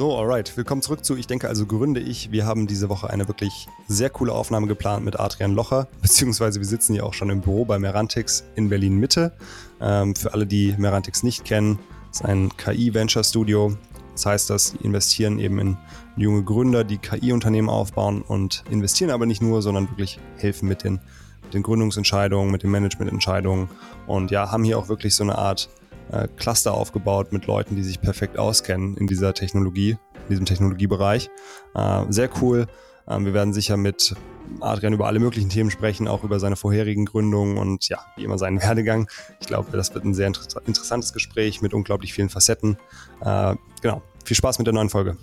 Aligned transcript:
So, 0.00 0.16
alright. 0.16 0.56
Willkommen 0.56 0.80
zurück 0.80 1.04
zu 1.04 1.14
Ich 1.14 1.26
denke 1.26 1.46
also 1.46 1.66
gründe 1.66 2.00
ich. 2.00 2.32
Wir 2.32 2.46
haben 2.46 2.66
diese 2.66 2.88
Woche 2.88 3.10
eine 3.10 3.28
wirklich 3.28 3.66
sehr 3.86 4.08
coole 4.08 4.32
Aufnahme 4.32 4.66
geplant 4.66 5.04
mit 5.04 5.20
Adrian 5.20 5.52
Locher, 5.52 5.88
beziehungsweise 6.00 6.58
wir 6.58 6.66
sitzen 6.66 6.94
hier 6.94 7.04
auch 7.04 7.12
schon 7.12 7.28
im 7.28 7.42
Büro 7.42 7.66
bei 7.66 7.78
Merantix 7.78 8.44
in 8.54 8.70
Berlin 8.70 8.96
Mitte. 8.96 9.34
Ähm, 9.78 10.16
für 10.16 10.32
alle, 10.32 10.46
die 10.46 10.74
Merantix 10.78 11.22
nicht 11.22 11.44
kennen, 11.44 11.78
ist 12.10 12.24
ein 12.24 12.48
KI-Venture-Studio. 12.56 13.76
Das 14.14 14.24
heißt, 14.24 14.48
dass 14.48 14.68
sie 14.68 14.78
investieren 14.78 15.38
eben 15.38 15.58
in 15.58 15.76
junge 16.16 16.44
Gründer, 16.44 16.82
die 16.82 16.96
KI-Unternehmen 16.96 17.68
aufbauen 17.68 18.22
und 18.22 18.64
investieren 18.70 19.10
aber 19.10 19.26
nicht 19.26 19.42
nur, 19.42 19.60
sondern 19.60 19.90
wirklich 19.90 20.18
helfen 20.38 20.66
mit 20.66 20.82
den, 20.82 21.00
mit 21.42 21.52
den 21.52 21.62
Gründungsentscheidungen, 21.62 22.50
mit 22.50 22.62
den 22.62 22.70
Managemententscheidungen 22.70 23.68
und 24.06 24.30
ja, 24.30 24.50
haben 24.50 24.64
hier 24.64 24.78
auch 24.78 24.88
wirklich 24.88 25.14
so 25.14 25.24
eine 25.24 25.36
Art 25.36 25.68
äh, 26.12 26.28
Cluster 26.36 26.74
aufgebaut 26.74 27.32
mit 27.32 27.46
Leuten, 27.46 27.76
die 27.76 27.82
sich 27.82 28.00
perfekt 28.00 28.38
auskennen 28.38 28.96
in 28.96 29.06
dieser 29.06 29.34
Technologie, 29.34 29.90
in 30.14 30.28
diesem 30.30 30.46
Technologiebereich. 30.46 31.30
Äh, 31.74 32.04
sehr 32.08 32.30
cool. 32.40 32.66
Ähm, 33.08 33.24
wir 33.24 33.34
werden 33.34 33.52
sicher 33.52 33.76
mit 33.76 34.14
Adrian 34.60 34.92
über 34.92 35.06
alle 35.06 35.18
möglichen 35.18 35.48
Themen 35.48 35.70
sprechen, 35.70 36.08
auch 36.08 36.24
über 36.24 36.40
seine 36.40 36.56
vorherigen 36.56 37.04
Gründungen 37.04 37.58
und 37.58 37.88
ja, 37.88 37.98
wie 38.16 38.24
immer 38.24 38.38
seinen 38.38 38.60
Werdegang. 38.62 39.08
Ich 39.40 39.46
glaube, 39.46 39.76
das 39.76 39.94
wird 39.94 40.04
ein 40.04 40.14
sehr 40.14 40.26
inter 40.26 40.42
interessantes 40.66 41.12
Gespräch 41.12 41.62
mit 41.62 41.74
unglaublich 41.74 42.12
vielen 42.12 42.28
Facetten. 42.28 42.76
Äh, 43.20 43.56
genau, 43.82 44.02
viel 44.24 44.36
Spaß 44.36 44.58
mit 44.58 44.66
der 44.66 44.74
neuen 44.74 44.90
Folge. 44.90 45.16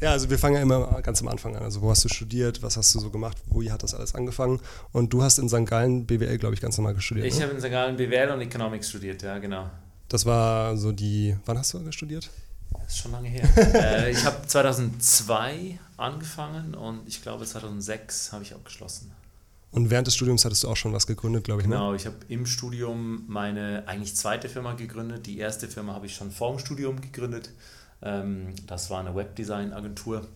Ja, 0.00 0.12
also 0.12 0.30
wir 0.30 0.38
fangen 0.38 0.56
ja 0.56 0.62
immer 0.62 1.02
ganz 1.02 1.20
am 1.20 1.28
Anfang 1.28 1.56
an. 1.56 1.62
Also 1.62 1.82
wo 1.82 1.90
hast 1.90 2.04
du 2.04 2.08
studiert, 2.08 2.62
was 2.62 2.76
hast 2.76 2.94
du 2.94 3.00
so 3.00 3.10
gemacht, 3.10 3.36
wo 3.46 3.62
hat 3.70 3.82
das 3.82 3.94
alles 3.94 4.14
angefangen? 4.14 4.60
Und 4.92 5.12
du 5.12 5.22
hast 5.22 5.38
in 5.38 5.48
St. 5.48 5.66
Gallen 5.66 6.06
BWL, 6.06 6.38
glaube 6.38 6.54
ich, 6.54 6.60
ganz 6.60 6.78
normal 6.78 6.98
studiert. 7.00 7.26
Ich 7.26 7.36
ne? 7.36 7.44
habe 7.44 7.54
in 7.54 7.60
St. 7.60 7.70
Gallen 7.70 7.96
BWL 7.96 8.30
und 8.30 8.40
Economics 8.40 8.88
studiert, 8.88 9.22
ja, 9.22 9.38
genau. 9.38 9.68
Das 10.08 10.24
war 10.24 10.76
so 10.76 10.90
die, 10.90 11.36
wann 11.44 11.58
hast 11.58 11.74
du 11.74 11.92
studiert? 11.92 12.30
Das 12.72 12.94
ist 12.94 12.98
schon 12.98 13.12
lange 13.12 13.28
her. 13.28 13.48
äh, 13.74 14.10
ich 14.10 14.24
habe 14.24 14.46
2002 14.46 15.78
angefangen 15.96 16.74
und 16.74 17.06
ich 17.06 17.22
glaube 17.22 17.44
2006 17.44 18.32
habe 18.32 18.42
ich 18.42 18.54
abgeschlossen. 18.54 19.12
Und 19.72 19.90
während 19.90 20.06
des 20.06 20.16
Studiums 20.16 20.44
hattest 20.44 20.64
du 20.64 20.68
auch 20.68 20.76
schon 20.76 20.92
was 20.92 21.06
gegründet, 21.06 21.44
glaube 21.44 21.62
ich, 21.62 21.68
ne? 21.68 21.76
Genau, 21.76 21.94
ich 21.94 22.06
habe 22.06 22.16
im 22.28 22.46
Studium 22.46 23.24
meine 23.28 23.84
eigentlich 23.86 24.16
zweite 24.16 24.48
Firma 24.48 24.72
gegründet. 24.72 25.26
Die 25.26 25.38
erste 25.38 25.68
Firma 25.68 25.94
habe 25.94 26.06
ich 26.06 26.16
schon 26.16 26.32
vor 26.32 26.50
dem 26.50 26.58
Studium 26.58 27.00
gegründet. 27.00 27.50
Ähm, 28.02 28.54
das 28.66 28.90
war 28.90 29.00
eine 29.00 29.14
Webdesign-Agentur, 29.14 30.26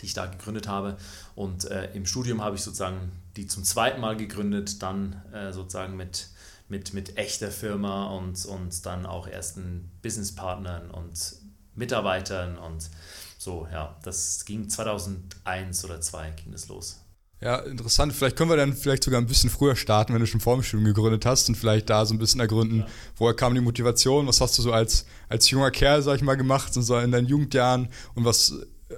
die 0.00 0.06
ich 0.06 0.14
da 0.14 0.26
gegründet 0.26 0.68
habe. 0.68 0.96
Und 1.34 1.70
äh, 1.70 1.92
im 1.94 2.06
Studium 2.06 2.42
habe 2.42 2.56
ich 2.56 2.62
sozusagen 2.62 3.12
die 3.36 3.46
zum 3.46 3.64
zweiten 3.64 4.00
Mal 4.00 4.16
gegründet, 4.16 4.82
dann 4.82 5.22
äh, 5.32 5.52
sozusagen 5.52 5.96
mit, 5.96 6.28
mit, 6.68 6.94
mit 6.94 7.16
echter 7.16 7.50
Firma 7.50 8.08
und, 8.10 8.44
und 8.46 8.86
dann 8.86 9.06
auch 9.06 9.26
ersten 9.26 9.90
Businesspartnern 10.02 10.90
und 10.90 11.36
Mitarbeitern 11.74 12.58
und 12.58 12.90
so, 13.38 13.66
ja, 13.72 13.96
das 14.02 14.44
ging 14.44 14.68
2001 14.68 15.84
oder 15.84 16.00
2002 16.00 16.30
ging 16.42 16.52
das 16.52 16.68
los. 16.68 17.00
Ja, 17.40 17.56
interessant. 17.56 18.12
Vielleicht 18.12 18.36
können 18.36 18.50
wir 18.50 18.56
dann 18.56 18.74
vielleicht 18.74 19.02
sogar 19.02 19.20
ein 19.20 19.26
bisschen 19.26 19.48
früher 19.48 19.74
starten, 19.74 20.12
wenn 20.12 20.20
du 20.20 20.26
schon 20.26 20.40
vor 20.40 20.56
dem 20.56 20.62
Studium 20.62 20.84
gegründet 20.84 21.24
hast 21.24 21.48
und 21.48 21.54
vielleicht 21.54 21.88
da 21.88 22.04
so 22.04 22.14
ein 22.14 22.18
bisschen 22.18 22.40
ergründen, 22.40 22.84
woher 23.16 23.34
kam 23.34 23.54
die 23.54 23.62
Motivation, 23.62 24.26
was 24.26 24.42
hast 24.42 24.58
du 24.58 24.62
so 24.62 24.72
als, 24.72 25.06
als 25.28 25.48
junger 25.48 25.70
Kerl, 25.70 26.02
sag 26.02 26.16
ich 26.16 26.22
mal, 26.22 26.36
gemacht 26.36 26.74
so 26.74 26.98
in 26.98 27.12
deinen 27.12 27.26
Jugendjahren 27.26 27.88
und 28.14 28.26
was 28.26 28.54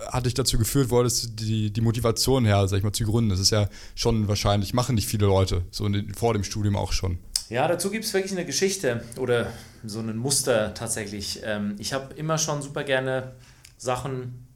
hat 0.09 0.27
dich 0.27 0.35
dazu 0.35 0.59
geführt, 0.59 0.91
wo 0.91 0.99
hattest 0.99 1.39
die, 1.41 1.73
die 1.73 1.81
Motivation 1.81 2.45
her, 2.45 2.67
sag 2.67 2.79
ich 2.79 2.85
mal, 2.85 2.93
zu 2.93 3.05
gründen? 3.05 3.31
Das 3.31 3.41
ist 3.41 3.51
ja 3.51 3.69
schon 3.95 4.27
wahrscheinlich, 4.27 4.75
machen 4.75 4.95
nicht 4.95 5.07
viele 5.07 5.27
Leute, 5.27 5.63
so 5.71 5.89
den, 5.89 6.13
vor 6.15 6.33
dem 6.33 6.45
Studium 6.45 6.77
auch 6.77 6.93
schon. 6.93 7.19
Ja, 7.49 7.69
dazu 7.69 7.91
gibt 7.91 8.05
es 8.05 8.15
wirklich 8.15 8.33
eine 8.33 8.47
Geschichte 8.47 9.05
oder 9.19 9.53
so 9.85 10.01
ein 10.01 10.17
Muster 10.17 10.75
tatsächlich. 10.75 11.41
Ähm, 11.45 11.77
ich 11.79 11.93
habe 11.93 12.15
immer 12.15 12.39
schon 12.39 12.63
super 12.63 12.85
gerne 12.85 13.33
Sachen 13.77 14.47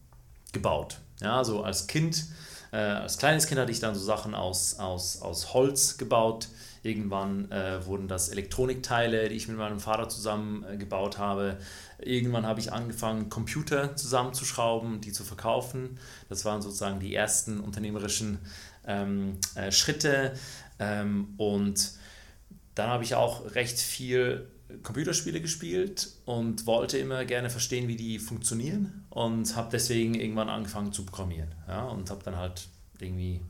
gebaut. 0.53 0.99
Ja, 1.21 1.45
so 1.45 1.63
als 1.63 1.87
Kind 1.87 2.27
äh, 2.77 2.79
als 2.79 3.17
kleines 3.17 3.47
Kind 3.47 3.59
hatte 3.59 3.73
ich 3.73 3.81
dann 3.81 3.95
so 3.95 4.05
Sachen 4.05 4.35
aus, 4.35 4.79
aus, 4.79 5.23
aus 5.23 5.55
Holz 5.55 5.97
gebaut. 5.97 6.49
Irgendwann 6.83 7.51
äh, 7.51 7.85
wurden 7.87 8.07
das 8.07 8.29
Elektronikteile, 8.29 9.31
die 9.31 9.35
ich 9.35 9.49
mit 9.49 9.57
meinem 9.57 9.81
Vater 9.81 10.11
zusammen 10.11 10.63
äh, 10.65 10.77
gebaut 10.77 11.17
habe. 11.17 11.57
Irgendwann 11.99 12.45
habe 12.45 12.61
ich 12.61 12.75
angefangen, 12.75 13.31
Computer 13.31 13.97
zusammenzuschrauben, 13.97 15.01
die 15.01 15.11
zu 15.11 15.25
verkaufen. 15.25 15.99
Das 16.29 16.45
waren 16.45 16.61
sozusagen 16.61 17.01
die 17.01 17.15
ersten 17.15 17.61
unternehmerischen 17.61 18.41
ähm, 18.87 19.39
äh, 19.55 19.73
Schritte. 19.73 20.35
Ähm, 20.79 21.33
und 21.39 21.93
dann 22.75 22.91
habe 22.91 23.05
ich 23.05 23.15
auch 23.15 23.55
recht 23.55 23.79
viel 23.79 24.51
Computerspiele 24.83 25.41
gespielt 25.41 26.09
und 26.25 26.67
wollte 26.67 26.99
immer 26.99 27.25
gerne 27.25 27.51
verstehen, 27.51 27.89
wie 27.89 27.97
die 27.97 28.19
funktionieren 28.19 29.05
und 29.11 29.55
habe 29.55 29.69
deswegen 29.71 30.15
irgendwann 30.15 30.49
angefangen 30.49 30.93
zu 30.93 31.05
programmieren 31.05 31.55
ja, 31.69 31.85
und 31.85 32.11
habe 32.11 32.23
dann 32.25 32.37
halt 32.37 32.69
irgendwie 32.99 33.41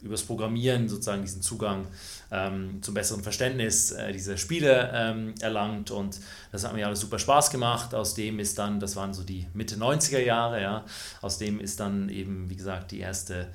übers 0.00 0.22
Programmieren 0.22 0.88
sozusagen 0.88 1.22
diesen 1.22 1.42
Zugang 1.42 1.86
ähm, 2.30 2.82
zum 2.82 2.94
besseren 2.94 3.22
Verständnis 3.22 3.90
äh, 3.90 4.12
dieser 4.12 4.36
Spiele 4.36 4.90
ähm, 4.94 5.34
erlangt 5.40 5.90
und 5.90 6.20
das 6.52 6.64
hat 6.64 6.74
mir 6.74 6.86
alles 6.86 7.00
super 7.00 7.18
Spaß 7.18 7.50
gemacht. 7.50 7.94
Aus 7.94 8.14
dem 8.14 8.38
ist 8.38 8.58
dann, 8.58 8.80
das 8.80 8.96
waren 8.96 9.14
so 9.14 9.22
die 9.22 9.46
Mitte 9.54 9.76
90er 9.76 10.18
Jahre, 10.18 10.60
ja, 10.60 10.84
aus 11.22 11.38
dem 11.38 11.58
ist 11.58 11.80
dann 11.80 12.10
eben, 12.10 12.50
wie 12.50 12.56
gesagt, 12.56 12.90
die 12.90 13.00
erste 13.00 13.48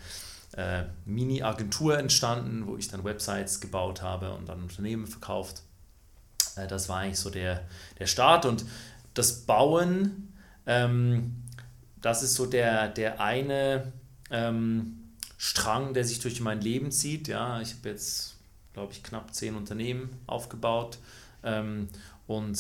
äh, 0.58 0.84
Mini-Agentur 1.06 2.00
entstanden, 2.00 2.66
wo 2.66 2.78
ich 2.78 2.88
dann 2.88 3.04
Websites 3.04 3.62
gebaut 3.62 4.02
habe 4.02 4.34
und 4.34 4.50
dann 4.50 4.64
Unternehmen 4.64 5.06
verkauft 5.06 5.62
das 6.56 6.90
war 6.90 7.00
eigentlich 7.00 7.20
so 7.20 7.30
der, 7.30 7.66
der 7.98 8.08
Start. 8.08 8.46
Und 8.46 8.66
das 9.14 9.42
Bauen, 9.42 10.34
ähm, 10.66 11.44
das 12.02 12.24
ist 12.24 12.36
so 12.36 12.46
der, 12.46 12.88
der 12.88 13.20
eine 13.20 13.92
ähm, 14.32 15.00
Strang, 15.38 15.94
der 15.94 16.04
sich 16.04 16.20
durch 16.20 16.42
mein 16.42 16.62
Leben 16.62 16.92
zieht. 16.92 17.28
Ja, 17.28 17.62
ich 17.62 17.76
habe 17.76 17.90
jetzt, 17.90 18.36
glaube 18.74 18.94
ich, 18.94 19.04
knapp 19.04 19.34
zehn 19.34 19.56
Unternehmen 19.56 20.10
aufgebaut. 20.28 20.98
Ähm, 21.44 21.90
und 22.28 22.60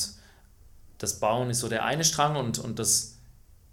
das 0.98 1.20
Bauen 1.20 1.50
ist 1.50 1.60
so 1.60 1.70
der 1.70 1.86
eine 1.86 2.04
Strang 2.04 2.36
und, 2.36 2.60
und 2.60 2.80
das, 2.80 3.18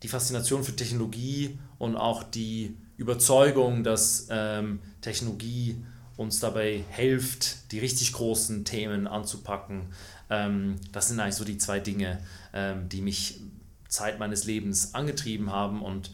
die 0.02 0.08
Faszination 0.08 0.64
für 0.64 0.74
Technologie 0.74 1.58
und 1.78 1.96
auch 1.96 2.22
die 2.22 2.76
Überzeugung, 2.96 3.84
dass 3.84 4.28
ähm, 4.30 4.80
Technologie 5.00 5.84
uns 6.16 6.40
dabei 6.40 6.84
hilft, 6.90 7.72
die 7.72 7.78
richtig 7.78 8.12
großen 8.12 8.64
Themen 8.64 9.06
anzupacken. 9.06 9.92
Ähm, 10.30 10.76
das 10.92 11.08
sind 11.08 11.20
eigentlich 11.20 11.34
so 11.34 11.44
die 11.44 11.58
zwei 11.58 11.80
Dinge, 11.80 12.18
ähm, 12.52 12.88
die 12.88 13.02
mich 13.02 13.40
Zeit 13.88 14.18
meines 14.18 14.44
Lebens 14.44 14.94
angetrieben 14.94 15.50
haben. 15.50 15.82
Und 15.82 16.10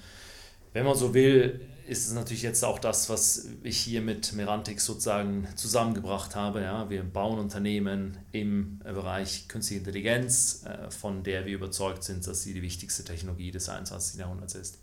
wenn 0.73 0.85
man 0.85 0.97
so 0.97 1.15
will, 1.15 1.61
ist 1.87 2.07
es 2.07 2.15
natürlich 2.15 2.43
jetzt 2.43 2.65
auch 2.65 2.79
das, 2.79 3.09
was 3.09 3.49
ich 3.62 3.79
hier 3.79 4.03
mit 4.03 4.33
Merantix 4.35 4.85
sozusagen 4.85 5.49
zusammengebracht 5.57 6.35
habe. 6.35 6.62
Ja, 6.62 6.89
wir 6.91 7.03
bauen 7.03 7.39
Unternehmen 7.39 8.19
im 8.31 8.79
Bereich 8.81 9.49
künstliche 9.49 9.81
Intelligenz, 9.81 10.65
äh, 10.65 10.91
von 10.91 11.23
der 11.23 11.45
wir 11.45 11.55
überzeugt 11.55 12.05
sind, 12.05 12.27
dass 12.27 12.43
sie 12.43 12.55
die 12.55 12.62
wichtigste 12.62 13.05
Technologie 13.05 13.51
des 13.51 13.69
21. 13.69 14.19
Jahrhunderts 14.19 14.55
ist. 14.55 14.79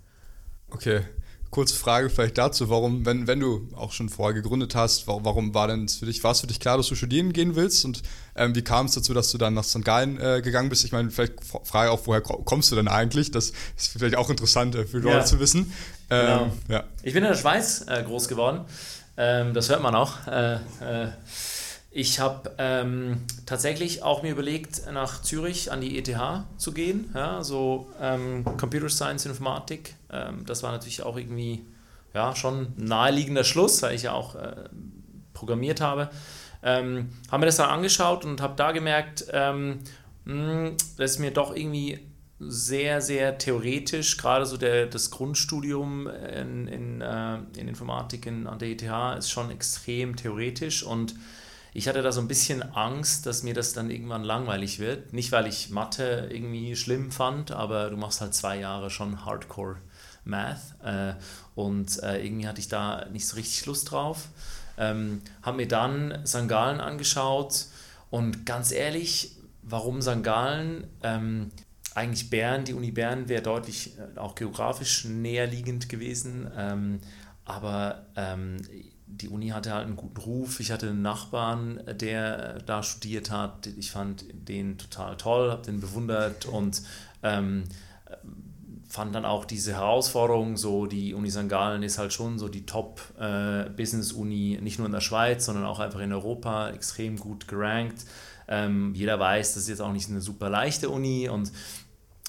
Okay, 0.69 1.01
kurze 1.51 1.75
Frage 1.75 2.09
vielleicht 2.09 2.37
dazu, 2.37 2.69
warum, 2.69 3.05
wenn, 3.05 3.27
wenn 3.27 3.39
du 3.39 3.67
auch 3.75 3.91
schon 3.91 4.09
vorher 4.09 4.33
gegründet 4.33 4.75
hast, 4.75 5.07
warum, 5.07 5.25
warum 5.25 5.53
war 5.53 5.67
denn 5.67 5.87
für 5.87 6.05
dich, 6.05 6.23
war 6.23 6.31
es 6.31 6.41
für 6.41 6.47
dich 6.47 6.59
klar, 6.59 6.77
dass 6.77 6.87
du 6.87 6.95
studieren 6.95 7.33
gehen 7.33 7.55
willst 7.55 7.85
und 7.85 8.03
ähm, 8.35 8.55
wie 8.55 8.61
kam 8.61 8.85
es 8.85 8.93
dazu, 8.93 9.13
dass 9.13 9.31
du 9.31 9.37
dann 9.37 9.55
nach 9.55 9.63
St. 9.63 9.83
Gallen 9.83 10.19
äh, 10.19 10.41
gegangen 10.43 10.69
bist? 10.69 10.85
Ich 10.85 10.91
meine, 10.91 11.09
vielleicht 11.09 11.33
frage 11.63 11.91
auch, 11.91 12.01
woher 12.05 12.21
kommst 12.21 12.71
du 12.71 12.75
denn 12.75 12.87
eigentlich? 12.87 13.31
Das 13.31 13.51
ist 13.77 13.97
vielleicht 13.97 14.15
auch 14.15 14.29
interessant 14.29 14.75
äh, 14.75 14.85
für 14.85 14.99
Leute 14.99 15.17
ja. 15.17 15.25
zu 15.25 15.39
wissen. 15.39 15.73
Ähm, 16.09 16.27
genau. 16.27 16.51
ja. 16.67 16.83
Ich 17.03 17.13
bin 17.13 17.23
in 17.23 17.29
der 17.29 17.37
Schweiz 17.37 17.85
äh, 17.87 18.03
groß 18.03 18.27
geworden, 18.27 18.65
ähm, 19.17 19.53
das 19.53 19.69
hört 19.69 19.81
man 19.81 19.95
auch. 19.95 20.27
Äh, 20.27 20.53
äh, 20.53 21.09
ich 21.91 22.19
habe 22.19 22.51
ähm, 22.59 23.23
tatsächlich 23.47 24.03
auch 24.03 24.21
mir 24.21 24.31
überlegt, 24.31 24.83
nach 24.91 25.23
Zürich 25.23 25.71
an 25.71 25.81
die 25.81 25.97
ETH 25.97 26.15
zu 26.57 26.71
gehen, 26.71 27.09
ja, 27.15 27.43
so 27.43 27.87
ähm, 27.99 28.45
Computer 28.57 28.89
Science, 28.89 29.25
Informatik. 29.25 29.95
Ähm, 30.11 30.45
das 30.45 30.63
war 30.63 30.71
natürlich 30.71 31.03
auch 31.03 31.17
irgendwie 31.17 31.65
ja, 32.13 32.35
schon 32.35 32.73
naheliegender 32.77 33.43
Schluss, 33.43 33.81
weil 33.81 33.95
ich 33.95 34.03
ja 34.03 34.13
auch 34.13 34.35
äh, 34.35 34.69
programmiert 35.33 35.81
habe. 35.81 36.09
Ähm, 36.61 37.09
habe 37.31 37.41
mir 37.41 37.45
das 37.45 37.57
dann 37.57 37.69
angeschaut 37.69 38.25
und 38.25 38.41
habe 38.41 38.55
da 38.55 38.71
gemerkt, 38.71 39.25
ähm, 39.31 39.79
mh, 40.25 40.33
hm, 40.33 40.77
das 40.97 41.11
ist 41.11 41.19
mir 41.19 41.31
doch 41.31 41.55
irgendwie 41.55 41.99
sehr, 42.39 43.01
sehr 43.01 43.37
theoretisch, 43.37 44.17
gerade 44.17 44.45
so 44.45 44.57
der, 44.57 44.85
das 44.85 45.11
Grundstudium 45.11 46.07
in, 46.07 46.67
in, 46.67 47.01
äh, 47.01 47.37
in 47.57 47.67
Informatik 47.67 48.25
in, 48.25 48.47
an 48.47 48.59
der 48.59 48.69
ETH 48.69 49.17
ist 49.17 49.29
schon 49.29 49.51
extrem 49.51 50.15
theoretisch 50.15 50.83
und 50.83 51.15
ich 51.73 51.87
hatte 51.87 52.01
da 52.01 52.11
so 52.11 52.21
ein 52.21 52.27
bisschen 52.27 52.63
Angst, 52.63 53.25
dass 53.25 53.43
mir 53.43 53.53
das 53.53 53.73
dann 53.73 53.91
irgendwann 53.91 54.23
langweilig 54.23 54.79
wird. 54.79 55.13
Nicht, 55.13 55.31
weil 55.31 55.45
ich 55.45 55.69
Mathe 55.69 56.27
irgendwie 56.31 56.75
schlimm 56.75 57.11
fand, 57.11 57.51
aber 57.51 57.89
du 57.89 57.97
machst 57.97 58.21
halt 58.21 58.33
zwei 58.33 58.57
Jahre 58.59 58.89
schon 58.89 59.23
Hardcore 59.23 59.77
Math 60.29 60.75
äh, 60.83 61.13
und 61.55 62.01
äh, 62.03 62.23
irgendwie 62.23 62.47
hatte 62.47 62.59
ich 62.59 62.67
da 62.67 63.05
nicht 63.11 63.27
so 63.27 63.35
richtig 63.35 63.65
Lust 63.65 63.91
drauf. 63.91 64.29
Ähm, 64.77 65.21
habe 65.41 65.57
mir 65.57 65.67
dann 65.67 66.25
St. 66.25 66.47
Gallen 66.47 66.79
angeschaut 66.79 67.65
und 68.09 68.45
ganz 68.45 68.71
ehrlich, 68.71 69.35
warum 69.61 70.01
St. 70.01 70.23
Gallen? 70.23 70.87
Ähm, 71.03 71.51
eigentlich 71.95 72.29
Bern, 72.29 72.65
die 72.65 72.73
Uni 72.73 72.91
Bern 72.91 73.27
wäre 73.27 73.41
deutlich 73.41 73.97
äh, 73.97 74.17
auch 74.17 74.35
geografisch 74.35 75.05
näher 75.05 75.47
liegend 75.47 75.89
gewesen. 75.89 76.49
Ähm, 76.55 76.99
aber 77.45 78.05
ähm, 78.15 78.57
die 79.07 79.27
Uni 79.27 79.49
hatte 79.49 79.73
halt 79.73 79.87
einen 79.87 79.95
guten 79.95 80.17
Ruf. 80.17 80.59
Ich 80.59 80.71
hatte 80.71 80.89
einen 80.89 81.01
Nachbarn, 81.01 81.81
der 81.99 82.59
da 82.59 82.83
studiert 82.83 83.31
hat. 83.31 83.67
Ich 83.77 83.91
fand 83.91 84.25
den 84.31 84.77
total 84.77 85.17
toll, 85.17 85.51
habe 85.51 85.63
den 85.63 85.81
bewundert 85.81 86.45
und 86.45 86.83
ähm, 87.23 87.63
fand 88.89 89.13
dann 89.13 89.23
auch 89.23 89.45
diese 89.45 89.73
Herausforderung, 89.73 90.57
so 90.57 90.87
die 90.87 91.13
Uni 91.13 91.29
St. 91.29 91.47
Gallen 91.47 91.83
ist 91.83 91.99
halt 91.99 92.11
schon 92.11 92.39
so 92.39 92.47
die 92.47 92.65
Top-Business-Uni, 92.65 94.55
äh, 94.55 94.61
nicht 94.61 94.79
nur 94.79 94.87
in 94.87 94.91
der 94.91 95.01
Schweiz, 95.01 95.45
sondern 95.45 95.65
auch 95.65 95.79
einfach 95.79 95.99
in 95.99 96.11
Europa, 96.11 96.71
extrem 96.71 97.17
gut 97.17 97.47
gerankt. 97.47 98.03
Ähm, 98.47 98.95
jeder 98.95 99.19
weiß, 99.19 99.53
das 99.53 99.63
ist 99.63 99.69
jetzt 99.69 99.81
auch 99.81 99.93
nicht 99.93 100.09
eine 100.09 100.21
super 100.21 100.49
leichte 100.49 100.89
Uni 100.89 101.29
und 101.29 101.51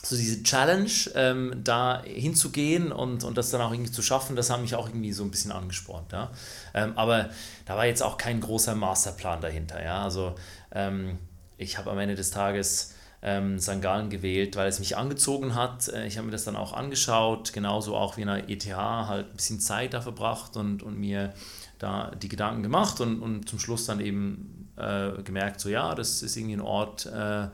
so 0.02 0.16
diese 0.16 0.42
Challenge, 0.42 0.90
ähm, 1.14 1.60
da 1.64 2.02
hinzugehen 2.04 2.92
und, 2.92 3.24
und 3.24 3.38
das 3.38 3.50
dann 3.50 3.62
auch 3.62 3.72
irgendwie 3.72 3.92
zu 3.92 4.02
schaffen, 4.02 4.36
das 4.36 4.50
hat 4.50 4.60
mich 4.60 4.74
auch 4.74 4.88
irgendwie 4.88 5.12
so 5.12 5.24
ein 5.24 5.30
bisschen 5.30 5.52
angespornt. 5.52 6.12
Ja? 6.12 6.30
Ähm, 6.74 6.92
aber 6.96 7.30
da 7.64 7.76
war 7.76 7.86
jetzt 7.86 8.02
auch 8.02 8.18
kein 8.18 8.40
großer 8.40 8.74
Masterplan 8.74 9.40
dahinter. 9.40 9.82
Ja? 9.82 10.02
Also 10.02 10.34
ähm, 10.72 11.18
ich 11.56 11.78
habe 11.78 11.90
am 11.90 11.98
Ende 11.98 12.14
des 12.14 12.30
Tages 12.30 12.94
ähm. 13.22 13.58
Gallen 13.80 14.10
gewählt, 14.10 14.56
weil 14.56 14.68
es 14.68 14.78
mich 14.78 14.96
angezogen 14.96 15.54
hat. 15.54 15.88
Äh, 15.88 16.06
ich 16.06 16.16
habe 16.16 16.26
mir 16.26 16.32
das 16.32 16.44
dann 16.44 16.56
auch 16.56 16.72
angeschaut, 16.72 17.52
genauso 17.52 17.96
auch 17.96 18.16
wie 18.16 18.22
in 18.22 18.28
der 18.28 18.48
ETH, 18.48 18.66
halt 18.74 19.30
ein 19.30 19.36
bisschen 19.36 19.60
Zeit 19.60 19.94
da 19.94 20.00
verbracht 20.00 20.56
und, 20.56 20.82
und 20.82 20.98
mir 20.98 21.32
da 21.78 22.12
die 22.14 22.28
Gedanken 22.28 22.62
gemacht 22.62 23.00
und, 23.00 23.20
und 23.20 23.48
zum 23.48 23.58
Schluss 23.58 23.86
dann 23.86 24.00
eben 24.00 24.68
äh, 24.76 25.22
gemerkt, 25.22 25.60
so 25.60 25.68
ja, 25.68 25.94
das 25.94 26.22
ist 26.22 26.36
irgendwie 26.36 26.56
ein 26.56 26.60
Ort, 26.60 27.06
äh, 27.06 27.48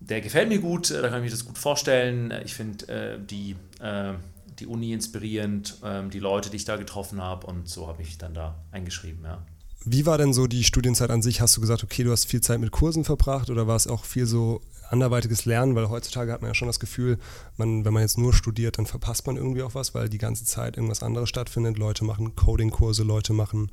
der 0.00 0.20
gefällt 0.20 0.48
mir 0.48 0.58
gut, 0.58 0.90
da 0.90 1.08
kann 1.08 1.18
ich 1.18 1.24
mir 1.24 1.30
das 1.30 1.44
gut 1.44 1.58
vorstellen. 1.58 2.32
Ich 2.44 2.54
finde 2.54 2.88
äh, 2.88 3.18
die, 3.20 3.56
äh, 3.80 4.14
die 4.58 4.66
Uni 4.66 4.92
inspirierend, 4.92 5.78
ähm, 5.84 6.10
die 6.10 6.18
Leute, 6.18 6.50
die 6.50 6.56
ich 6.56 6.64
da 6.64 6.76
getroffen 6.76 7.20
habe 7.22 7.46
und 7.46 7.68
so 7.68 7.86
habe 7.86 8.02
ich 8.02 8.08
mich 8.08 8.18
dann 8.18 8.34
da 8.34 8.56
eingeschrieben, 8.72 9.24
ja. 9.24 9.44
Wie 9.84 10.06
war 10.06 10.16
denn 10.16 10.32
so 10.32 10.46
die 10.46 10.64
Studienzeit 10.64 11.10
an 11.10 11.22
sich? 11.22 11.40
Hast 11.40 11.56
du 11.56 11.60
gesagt, 11.60 11.82
okay, 11.82 12.04
du 12.04 12.12
hast 12.12 12.26
viel 12.26 12.40
Zeit 12.40 12.60
mit 12.60 12.70
Kursen 12.70 13.04
verbracht 13.04 13.50
oder 13.50 13.66
war 13.66 13.76
es 13.76 13.88
auch 13.88 14.04
viel 14.04 14.26
so 14.26 14.60
anderweitiges 14.90 15.44
Lernen? 15.44 15.74
Weil 15.74 15.88
heutzutage 15.88 16.32
hat 16.32 16.40
man 16.40 16.50
ja 16.50 16.54
schon 16.54 16.68
das 16.68 16.78
Gefühl, 16.78 17.18
man, 17.56 17.84
wenn 17.84 17.92
man 17.92 18.02
jetzt 18.02 18.18
nur 18.18 18.32
studiert, 18.32 18.78
dann 18.78 18.86
verpasst 18.86 19.26
man 19.26 19.36
irgendwie 19.36 19.62
auch 19.62 19.74
was, 19.74 19.94
weil 19.94 20.08
die 20.08 20.18
ganze 20.18 20.44
Zeit 20.44 20.76
irgendwas 20.76 21.02
anderes 21.02 21.28
stattfindet. 21.28 21.78
Leute 21.78 22.04
machen 22.04 22.36
Coding-Kurse, 22.36 23.02
Leute 23.02 23.32
machen 23.32 23.72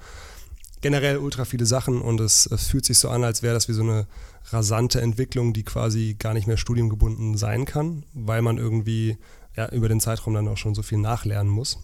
generell 0.81 1.17
ultra 1.17 1.45
viele 1.45 1.65
Sachen 1.65 2.01
und 2.01 2.19
es, 2.21 2.45
es 2.45 2.67
fühlt 2.67 2.85
sich 2.85 2.97
so 2.97 3.09
an, 3.09 3.23
als 3.23 3.43
wäre 3.43 3.53
das 3.53 3.67
wie 3.67 3.73
so 3.73 3.83
eine 3.83 4.07
rasante 4.51 5.01
Entwicklung, 5.01 5.53
die 5.53 5.63
quasi 5.63 6.15
gar 6.17 6.33
nicht 6.33 6.47
mehr 6.47 6.57
studiumgebunden 6.57 7.37
sein 7.37 7.65
kann, 7.65 8.03
weil 8.13 8.41
man 8.41 8.57
irgendwie 8.57 9.17
ja, 9.55 9.69
über 9.69 9.89
den 9.89 9.99
Zeitraum 9.99 10.33
dann 10.33 10.47
auch 10.47 10.57
schon 10.57 10.75
so 10.75 10.81
viel 10.81 10.97
nachlernen 10.97 11.51
muss. 11.51 11.79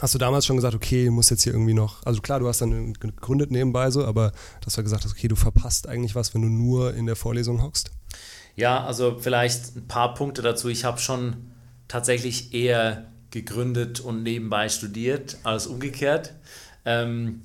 Hast 0.00 0.14
du 0.14 0.18
damals 0.18 0.44
schon 0.44 0.56
gesagt, 0.56 0.74
okay, 0.74 1.06
du 1.06 1.10
musst 1.10 1.30
jetzt 1.30 1.42
hier 1.42 1.54
irgendwie 1.54 1.72
noch, 1.72 2.04
also 2.04 2.20
klar, 2.20 2.40
du 2.40 2.48
hast 2.48 2.60
dann 2.60 2.92
gegründet 2.94 3.50
nebenbei 3.50 3.90
so, 3.90 4.04
aber 4.04 4.32
dass 4.62 4.74
du 4.74 4.82
gesagt 4.82 5.04
hast, 5.04 5.12
okay, 5.12 5.28
du 5.28 5.36
verpasst 5.36 5.88
eigentlich 5.88 6.14
was, 6.14 6.34
wenn 6.34 6.42
du 6.42 6.48
nur 6.48 6.94
in 6.94 7.06
der 7.06 7.16
Vorlesung 7.16 7.62
hockst? 7.62 7.90
Ja, 8.56 8.84
also 8.84 9.18
vielleicht 9.18 9.76
ein 9.76 9.88
paar 9.88 10.14
Punkte 10.14 10.42
dazu. 10.42 10.68
Ich 10.68 10.84
habe 10.84 10.98
schon 10.98 11.36
tatsächlich 11.88 12.52
eher 12.52 13.06
gegründet 13.30 14.00
und 14.00 14.22
nebenbei 14.22 14.68
studiert 14.68 15.38
als 15.44 15.66
umgekehrt. 15.66 16.34
Ähm, 16.84 17.42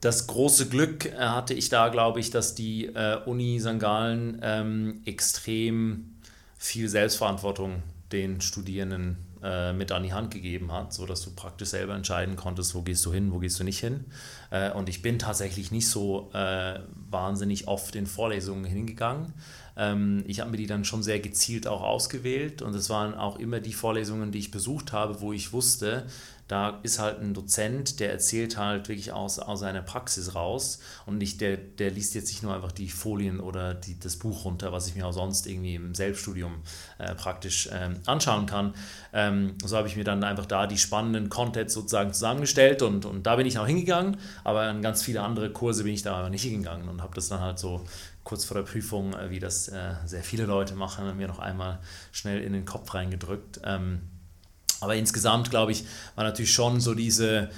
das 0.00 0.26
große 0.26 0.68
Glück 0.68 1.06
äh, 1.06 1.16
hatte 1.16 1.54
ich 1.54 1.68
da, 1.70 1.88
glaube 1.88 2.20
ich, 2.20 2.30
dass 2.30 2.54
die 2.54 2.86
äh, 2.86 3.18
Uni 3.24 3.58
St. 3.60 3.78
Gallen 3.78 4.38
ähm, 4.42 5.00
extrem 5.04 6.14
viel 6.58 6.88
Selbstverantwortung 6.88 7.82
den 8.12 8.40
Studierenden 8.40 9.16
äh, 9.44 9.74
mit 9.74 9.92
an 9.92 10.02
die 10.02 10.14
Hand 10.14 10.30
gegeben 10.30 10.72
hat, 10.72 10.94
sodass 10.94 11.22
du 11.22 11.30
praktisch 11.30 11.68
selber 11.68 11.94
entscheiden 11.94 12.34
konntest, 12.34 12.74
wo 12.74 12.80
gehst 12.80 13.04
du 13.04 13.12
hin, 13.12 13.30
wo 13.30 13.38
gehst 13.38 13.60
du 13.60 13.64
nicht 13.64 13.78
hin. 13.78 14.06
Äh, 14.50 14.70
und 14.72 14.88
ich 14.88 15.02
bin 15.02 15.18
tatsächlich 15.18 15.70
nicht 15.70 15.88
so 15.88 16.30
äh, 16.32 16.80
wahnsinnig 17.10 17.68
oft 17.68 17.94
in 17.94 18.06
Vorlesungen 18.06 18.64
hingegangen. 18.64 19.34
Ähm, 19.76 20.24
ich 20.26 20.40
habe 20.40 20.50
mir 20.50 20.56
die 20.56 20.66
dann 20.66 20.84
schon 20.84 21.02
sehr 21.02 21.20
gezielt 21.20 21.66
auch 21.66 21.82
ausgewählt 21.82 22.62
und 22.62 22.74
es 22.74 22.88
waren 22.88 23.14
auch 23.14 23.38
immer 23.38 23.60
die 23.60 23.74
Vorlesungen, 23.74 24.32
die 24.32 24.38
ich 24.38 24.50
besucht 24.50 24.92
habe, 24.92 25.20
wo 25.20 25.32
ich 25.32 25.52
wusste, 25.52 26.06
da 26.48 26.80
ist 26.82 26.98
halt 26.98 27.20
ein 27.20 27.32
Dozent, 27.32 28.00
der 28.00 28.12
erzählt 28.12 28.58
halt 28.58 28.88
wirklich 28.88 29.12
aus, 29.12 29.38
aus 29.38 29.60
seiner 29.60 29.80
Praxis 29.80 30.34
raus 30.34 30.78
und 31.06 31.18
nicht 31.18 31.40
der, 31.40 31.56
der 31.56 31.90
liest 31.90 32.14
jetzt 32.14 32.28
nicht 32.28 32.42
nur 32.42 32.54
einfach 32.54 32.72
die 32.72 32.90
Folien 32.90 33.40
oder 33.40 33.72
die, 33.72 33.98
das 33.98 34.16
Buch 34.16 34.44
runter, 34.44 34.70
was 34.70 34.86
ich 34.86 34.94
mir 34.94 35.06
auch 35.06 35.12
sonst 35.12 35.46
irgendwie 35.46 35.76
im 35.76 35.94
Selbststudium 35.94 36.56
äh, 36.98 37.14
praktisch 37.14 37.70
ähm, 37.72 38.00
anschauen 38.04 38.44
kann. 38.44 38.74
Ähm, 39.12 39.56
so 39.64 39.76
habe 39.76 39.88
ich 39.88 39.96
mir 39.96 40.04
dann 40.04 40.22
einfach 40.22 40.46
da 40.46 40.66
die 40.66 40.78
spannenden 40.78 41.30
Contents 41.30 41.72
sozusagen 41.72 42.12
zusammengestellt 42.12 42.82
und, 42.82 43.06
und 43.06 43.24
da 43.26 43.36
bin 43.36 43.46
ich 43.46 43.58
auch 43.58 43.66
hingegangen, 43.66 44.18
aber 44.44 44.62
an 44.62 44.82
ganz 44.82 45.02
viele 45.02 45.22
andere 45.22 45.50
Kurse 45.50 45.84
bin 45.84 45.94
ich 45.94 46.02
da 46.02 46.14
aber 46.16 46.30
nicht 46.30 46.42
hingegangen 46.42 46.88
und 46.88 47.02
habe 47.02 47.14
das 47.14 47.28
dann 47.28 47.40
halt 47.40 47.58
so 47.58 47.84
kurz 48.22 48.44
vor 48.44 48.56
der 48.56 48.64
Prüfung, 48.64 49.14
äh, 49.14 49.30
wie 49.30 49.38
das 49.38 49.68
äh, 49.68 49.94
sehr 50.04 50.22
viele 50.22 50.44
Leute 50.44 50.74
machen, 50.74 51.16
mir 51.16 51.28
noch 51.28 51.38
einmal 51.38 51.78
schnell 52.12 52.42
in 52.42 52.52
den 52.52 52.64
Kopf 52.66 52.92
reingedrückt. 52.92 53.60
Aber 54.84 54.94
insgesamt, 54.94 55.50
glaube 55.50 55.72
ich, 55.72 55.84
war 56.14 56.24
natürlich 56.24 56.52
schon 56.52 56.80
so 56.80 56.94
diese 56.94 57.50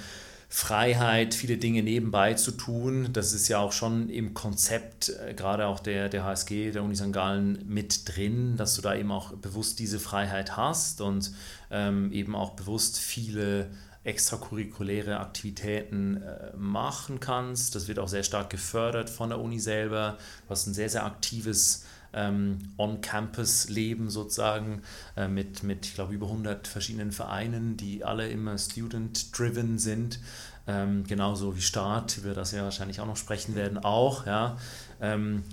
Freiheit, 0.49 1.35
viele 1.35 1.57
Dinge 1.57 1.83
nebenbei 1.83 2.33
zu 2.33 2.51
tun. 2.51 3.09
Das 3.11 3.33
ist 3.33 3.49
ja 3.49 3.59
auch 3.59 3.73
schon 3.73 4.09
im 4.09 4.33
Konzept, 4.33 5.09
äh, 5.09 5.33
gerade 5.33 5.67
auch 5.67 5.79
der, 5.79 6.07
der 6.09 6.23
HSG, 6.23 6.71
der 6.71 6.83
Uni 6.83 6.95
St. 6.95 7.11
Gallen, 7.11 7.63
mit 7.67 8.15
drin, 8.15 8.55
dass 8.55 8.75
du 8.75 8.81
da 8.81 8.95
eben 8.95 9.11
auch 9.11 9.33
bewusst 9.33 9.79
diese 9.79 9.99
Freiheit 9.99 10.55
hast 10.55 11.01
und 11.01 11.31
ähm, 11.69 12.11
eben 12.13 12.33
auch 12.35 12.51
bewusst 12.51 12.97
viele 12.97 13.69
extracurriculäre 14.05 15.19
Aktivitäten 15.19 16.23
äh, 16.23 16.55
machen 16.55 17.19
kannst. 17.19 17.75
Das 17.75 17.89
wird 17.89 17.99
auch 17.99 18.07
sehr 18.07 18.23
stark 18.23 18.49
gefördert 18.49 19.09
von 19.09 19.29
der 19.29 19.39
Uni 19.41 19.59
selber. 19.59 20.17
Du 20.45 20.51
hast 20.51 20.65
ein 20.65 20.73
sehr, 20.73 20.89
sehr 20.89 21.05
aktives 21.05 21.83
ähm, 22.17 22.57
On-Campus-Leben 22.77 24.09
sozusagen 24.09 24.81
äh, 25.15 25.27
mit, 25.27 25.61
mit, 25.63 25.85
ich 25.85 25.93
glaube, 25.93 26.13
über 26.13 26.25
100 26.25 26.67
verschiedenen 26.67 27.11
Vereinen, 27.11 27.77
die 27.77 28.03
alle 28.03 28.27
immer 28.27 28.57
student-driven 28.57 29.77
sind. 29.77 30.19
Ähm, 30.65 31.05
genauso 31.05 31.55
wie 31.55 31.61
Start, 31.61 32.17
über 32.17 32.33
das 32.33 32.53
wir 32.53 32.63
wahrscheinlich 32.63 32.99
auch 32.99 33.05
noch 33.05 33.15
sprechen 33.15 33.55
werden, 33.55 33.77
auch. 33.77 34.25
Ja. 34.25 34.57
Ähm, 34.99 35.43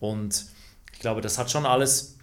und 0.00 0.46
ich 0.92 0.98
glaube, 0.98 1.20
das 1.20 1.38
hat 1.38 1.50
schon 1.50 1.66
alles 1.66 2.18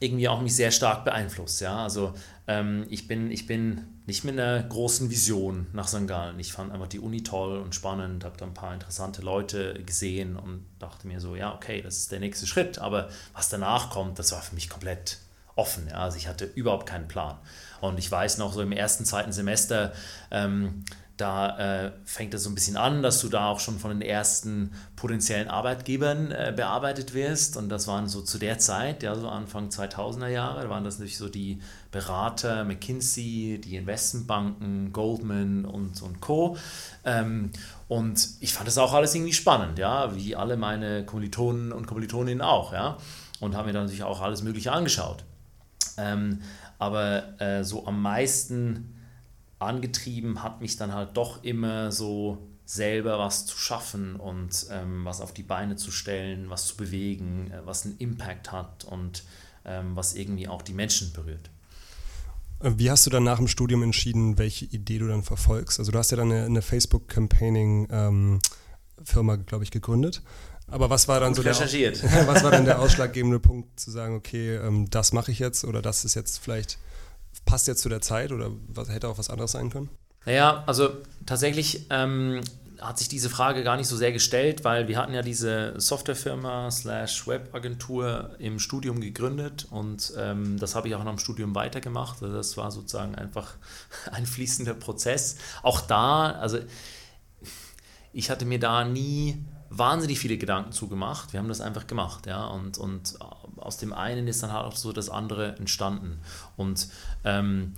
irgendwie 0.00 0.28
auch 0.28 0.40
mich 0.40 0.56
sehr 0.56 0.70
stark 0.70 1.04
beeinflusst. 1.04 1.60
Ja. 1.60 1.84
Also 1.84 2.14
ähm, 2.48 2.86
ich, 2.88 3.06
bin, 3.06 3.30
ich 3.30 3.46
bin 3.46 3.84
nicht 4.06 4.22
mit 4.22 4.38
einer 4.38 4.62
großen 4.62 5.10
Vision 5.10 5.66
nach 5.72 5.88
St. 5.88 6.06
Gallen. 6.06 6.38
Ich 6.38 6.52
fand 6.52 6.72
einfach 6.72 6.86
die 6.86 7.00
Uni 7.00 7.22
toll 7.24 7.58
und 7.58 7.74
spannend, 7.74 8.24
habe 8.24 8.36
da 8.36 8.46
ein 8.46 8.54
paar 8.54 8.72
interessante 8.72 9.20
Leute 9.20 9.82
gesehen 9.84 10.36
und 10.36 10.64
dachte 10.78 11.08
mir 11.08 11.20
so, 11.20 11.34
ja, 11.34 11.52
okay, 11.54 11.82
das 11.82 11.98
ist 11.98 12.12
der 12.12 12.20
nächste 12.20 12.46
Schritt. 12.46 12.78
Aber 12.78 13.08
was 13.32 13.48
danach 13.48 13.90
kommt, 13.90 14.18
das 14.20 14.30
war 14.30 14.40
für 14.42 14.54
mich 14.54 14.68
komplett 14.68 15.18
offen. 15.56 15.88
Ja. 15.88 15.96
Also 15.96 16.18
ich 16.18 16.28
hatte 16.28 16.44
überhaupt 16.44 16.86
keinen 16.86 17.08
Plan. 17.08 17.36
Und 17.80 17.98
ich 17.98 18.10
weiß 18.10 18.38
noch 18.38 18.52
so 18.52 18.62
im 18.62 18.72
ersten, 18.72 19.04
zweiten 19.04 19.32
Semester, 19.32 19.92
ähm, 20.30 20.84
da 21.16 21.86
äh, 21.86 21.92
fängt 22.04 22.34
es 22.34 22.44
so 22.44 22.50
ein 22.50 22.54
bisschen 22.54 22.76
an, 22.76 23.02
dass 23.02 23.20
du 23.20 23.28
da 23.28 23.48
auch 23.48 23.58
schon 23.58 23.78
von 23.78 23.90
den 23.90 24.02
ersten 24.02 24.72
potenziellen 24.96 25.48
Arbeitgebern 25.48 26.30
äh, 26.30 26.52
bearbeitet 26.54 27.14
wirst. 27.14 27.56
Und 27.56 27.70
das 27.70 27.88
waren 27.88 28.06
so 28.06 28.20
zu 28.20 28.38
der 28.38 28.58
Zeit, 28.58 29.02
ja, 29.02 29.14
so 29.14 29.28
Anfang 29.28 29.70
2000er 29.70 30.28
Jahre, 30.28 30.62
da 30.62 30.70
waren 30.70 30.84
das 30.84 30.98
natürlich 30.98 31.16
so 31.16 31.30
die 31.30 31.60
Berater, 31.90 32.64
McKinsey, 32.64 33.58
die 33.64 33.76
Investmentbanken, 33.76 34.92
Goldman 34.92 35.64
und, 35.64 36.02
und 36.02 36.20
Co. 36.20 36.58
Ähm, 37.04 37.50
und 37.88 38.28
ich 38.40 38.52
fand 38.52 38.66
das 38.66 38.76
auch 38.76 38.92
alles 38.92 39.14
irgendwie 39.14 39.32
spannend, 39.32 39.78
ja, 39.78 40.14
wie 40.14 40.36
alle 40.36 40.58
meine 40.58 41.06
Kommilitonen 41.06 41.72
und 41.72 41.86
Kommilitoninnen 41.86 42.42
auch, 42.42 42.74
ja. 42.74 42.98
Und 43.40 43.54
habe 43.54 43.68
mir 43.68 43.72
dann 43.72 43.84
natürlich 43.84 44.02
auch 44.02 44.20
alles 44.20 44.42
Mögliche 44.42 44.72
angeschaut. 44.72 45.24
Ähm, 45.96 46.40
aber 46.78 47.40
äh, 47.40 47.64
so 47.64 47.86
am 47.86 48.02
meisten 48.02 48.95
angetrieben 49.58 50.42
hat 50.42 50.60
mich 50.60 50.76
dann 50.76 50.92
halt 50.92 51.16
doch 51.16 51.42
immer 51.42 51.90
so 51.92 52.38
selber 52.64 53.18
was 53.18 53.46
zu 53.46 53.56
schaffen 53.56 54.16
und 54.16 54.66
ähm, 54.70 55.04
was 55.04 55.20
auf 55.20 55.32
die 55.32 55.44
Beine 55.44 55.76
zu 55.76 55.90
stellen, 55.90 56.50
was 56.50 56.66
zu 56.66 56.76
bewegen, 56.76 57.50
äh, 57.52 57.64
was 57.64 57.84
einen 57.84 57.96
Impact 57.98 58.50
hat 58.52 58.84
und 58.84 59.24
ähm, 59.64 59.94
was 59.94 60.14
irgendwie 60.14 60.48
auch 60.48 60.62
die 60.62 60.74
Menschen 60.74 61.12
berührt. 61.12 61.50
Äh, 62.60 62.72
wie 62.76 62.90
hast 62.90 63.06
du 63.06 63.10
dann 63.10 63.22
nach 63.22 63.38
dem 63.38 63.48
Studium 63.48 63.82
entschieden, 63.84 64.36
welche 64.38 64.64
Idee 64.66 64.98
du 64.98 65.06
dann 65.06 65.22
verfolgst? 65.22 65.78
Also 65.78 65.92
du 65.92 65.98
hast 65.98 66.10
ja 66.10 66.16
dann 66.16 66.32
eine, 66.32 66.44
eine 66.44 66.62
Facebook-Campaigning-Firma, 66.62 68.40
ähm, 69.34 69.46
glaube 69.46 69.64
ich, 69.64 69.70
gegründet. 69.70 70.22
Aber 70.68 70.90
was 70.90 71.06
war 71.06 71.20
dann 71.20 71.34
Gut 71.34 71.36
so 71.36 71.42
der, 71.44 71.54
was 72.26 72.42
war 72.42 72.50
dann 72.50 72.64
der 72.64 72.80
ausschlaggebende 72.80 73.38
Punkt 73.38 73.78
zu 73.78 73.92
sagen, 73.92 74.16
okay, 74.16 74.56
ähm, 74.56 74.90
das 74.90 75.12
mache 75.12 75.30
ich 75.30 75.38
jetzt 75.38 75.64
oder 75.64 75.80
das 75.80 76.04
ist 76.04 76.14
jetzt 76.14 76.38
vielleicht 76.38 76.78
passt 77.46 77.66
jetzt 77.68 77.80
zu 77.80 77.88
der 77.88 78.02
Zeit 78.02 78.32
oder 78.32 78.50
was, 78.68 78.90
hätte 78.90 79.08
auch 79.08 79.16
was 79.16 79.30
anderes 79.30 79.52
sein 79.52 79.70
können? 79.70 79.88
Naja, 80.26 80.64
also 80.66 80.90
tatsächlich 81.24 81.86
ähm, 81.88 82.42
hat 82.80 82.98
sich 82.98 83.08
diese 83.08 83.30
Frage 83.30 83.62
gar 83.62 83.76
nicht 83.76 83.86
so 83.86 83.96
sehr 83.96 84.12
gestellt, 84.12 84.64
weil 84.64 84.88
wir 84.88 84.98
hatten 84.98 85.14
ja 85.14 85.22
diese 85.22 85.74
Softwarefirma 85.80 86.70
slash 86.70 87.26
Webagentur 87.26 88.34
im 88.38 88.58
Studium 88.58 89.00
gegründet 89.00 89.66
und 89.70 90.12
ähm, 90.18 90.58
das 90.58 90.74
habe 90.74 90.88
ich 90.88 90.94
auch 90.94 91.04
noch 91.04 91.12
im 91.12 91.18
Studium 91.18 91.54
weitergemacht. 91.54 92.22
Also 92.22 92.34
das 92.34 92.56
war 92.56 92.70
sozusagen 92.70 93.14
einfach 93.14 93.54
ein 94.12 94.26
fließender 94.26 94.74
Prozess. 94.74 95.36
Auch 95.62 95.80
da, 95.80 96.32
also 96.32 96.58
ich 98.12 98.30
hatte 98.30 98.44
mir 98.44 98.58
da 98.58 98.84
nie 98.84 99.44
wahnsinnig 99.70 100.18
viele 100.18 100.38
Gedanken 100.38 100.72
zugemacht. 100.72 101.32
Wir 101.32 101.40
haben 101.40 101.48
das 101.48 101.60
einfach 101.60 101.86
gemacht, 101.86 102.26
ja. 102.26 102.46
Und, 102.46 102.78
und 102.78 103.18
aus 103.66 103.76
dem 103.76 103.92
einen 103.92 104.28
ist 104.28 104.42
dann 104.42 104.52
halt 104.52 104.64
auch 104.64 104.76
so 104.76 104.92
das 104.92 105.10
andere 105.10 105.56
entstanden. 105.56 106.20
Und 106.56 106.88
ähm, 107.24 107.74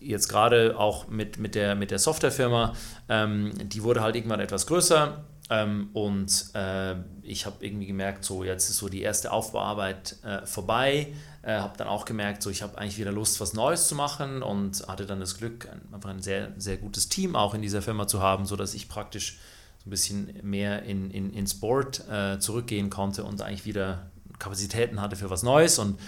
jetzt 0.00 0.28
gerade 0.28 0.78
auch 0.78 1.08
mit, 1.08 1.38
mit, 1.38 1.54
der, 1.54 1.74
mit 1.74 1.90
der 1.90 1.98
Softwarefirma, 1.98 2.74
ähm, 3.08 3.52
die 3.68 3.82
wurde 3.82 4.02
halt 4.02 4.16
irgendwann 4.16 4.40
etwas 4.40 4.66
größer. 4.66 5.24
Ähm, 5.50 5.90
und 5.92 6.50
äh, 6.54 6.94
ich 7.22 7.44
habe 7.44 7.64
irgendwie 7.64 7.86
gemerkt, 7.86 8.24
so 8.24 8.44
jetzt 8.44 8.70
ist 8.70 8.78
so 8.78 8.88
die 8.88 9.02
erste 9.02 9.30
Aufbauarbeit 9.32 10.16
äh, 10.24 10.46
vorbei. 10.46 11.12
Äh, 11.42 11.58
habe 11.58 11.76
dann 11.76 11.88
auch 11.88 12.06
gemerkt, 12.06 12.42
so 12.42 12.48
ich 12.48 12.62
habe 12.62 12.78
eigentlich 12.78 12.98
wieder 12.98 13.12
Lust, 13.12 13.40
was 13.40 13.52
Neues 13.52 13.88
zu 13.88 13.94
machen 13.94 14.42
und 14.42 14.86
hatte 14.88 15.04
dann 15.04 15.20
das 15.20 15.36
Glück, 15.36 15.68
einfach 15.92 16.08
ein 16.08 16.22
sehr, 16.22 16.52
sehr 16.56 16.78
gutes 16.78 17.10
Team 17.10 17.36
auch 17.36 17.52
in 17.52 17.60
dieser 17.60 17.82
Firma 17.82 18.06
zu 18.06 18.22
haben, 18.22 18.46
sodass 18.46 18.72
ich 18.72 18.88
praktisch 18.88 19.38
so 19.82 19.88
ein 19.88 19.90
bisschen 19.90 20.32
mehr 20.42 20.84
in, 20.84 21.10
in, 21.10 21.30
in 21.34 21.46
Sport 21.46 22.08
äh, 22.10 22.38
zurückgehen 22.38 22.88
konnte 22.88 23.24
und 23.24 23.42
eigentlich 23.42 23.66
wieder 23.66 24.10
Kapazitäten 24.38 25.00
hatte 25.00 25.16
für 25.16 25.30
was 25.30 25.42
Neues. 25.42 25.78
Und 25.78 25.98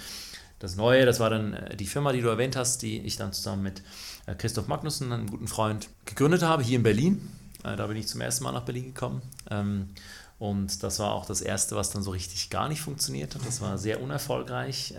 das 0.59 0.77
Neue, 0.77 1.05
das 1.05 1.21
war 1.21 1.31
dann 1.31 1.55
äh, 1.55 1.77
die 1.77 1.87
Firma, 1.87 2.13
die 2.13 2.21
du 2.21 2.29
erwähnt 2.29 2.57
hast, 2.57 2.83
die 2.83 3.01
ich 3.01 3.17
dann 3.17 3.33
zusammen 3.33 3.63
mit 3.63 3.83
äh, 4.27 4.35
Christoph 4.35 4.69
Magnussen, 4.69 5.13
einem 5.13 5.29
guten 5.29 5.49
Freund, 5.49 5.89
gegründet 6.05 6.43
habe, 6.43 6.63
hier 6.63 6.77
in 6.77 6.83
Berlin. 6.83 7.31
Äh, 7.65 7.77
da 7.77 7.87
bin 7.87 7.97
ich 7.97 8.09
zum 8.09 8.21
ersten 8.21 8.45
Mal 8.45 8.53
nach 8.53 8.65
Berlin 8.65 8.95
gekommen. 8.95 9.23
Ähm, 9.51 9.91
und 10.39 10.83
das 10.83 10.99
war 10.99 11.13
auch 11.13 11.27
das 11.27 11.41
Erste, 11.41 11.77
was 11.77 11.91
dann 11.91 12.03
so 12.03 12.11
richtig 12.11 12.51
gar 12.51 12.69
nicht 12.69 12.83
funktioniert 12.83 13.35
hat. 13.35 13.47
Das 13.47 13.63
war 13.63 13.79
sehr 13.79 14.03
unerfolgreich, 14.03 14.93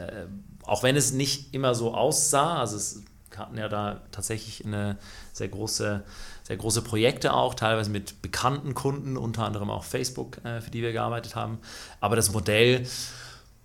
auch 0.64 0.82
wenn 0.82 0.96
es 0.96 1.12
nicht 1.12 1.54
immer 1.54 1.76
so 1.76 1.94
aussah. 1.94 2.58
Also 2.60 2.76
es 2.76 3.04
hatten 3.36 3.56
ja 3.56 3.70
da 3.70 4.02
tatsächlich 4.12 4.66
eine 4.66 4.98
sehr 5.34 5.50
große, 5.50 6.04
sehr 6.48 6.58
große 6.58 6.82
Projekte 6.82 7.34
auch, 7.34 7.54
teilweise 7.54 7.90
mit 7.90 8.22
bekannten 8.22 8.74
Kunden, 8.74 9.18
unter 9.18 9.44
anderem 9.44 9.70
auch 9.70 9.84
Facebook, 9.84 10.38
für 10.44 10.72
die 10.72 10.82
wir 10.82 10.94
gearbeitet 10.94 11.36
haben. 11.36 11.60
Aber 12.00 12.16
das 12.16 12.32
Modell 12.32 12.88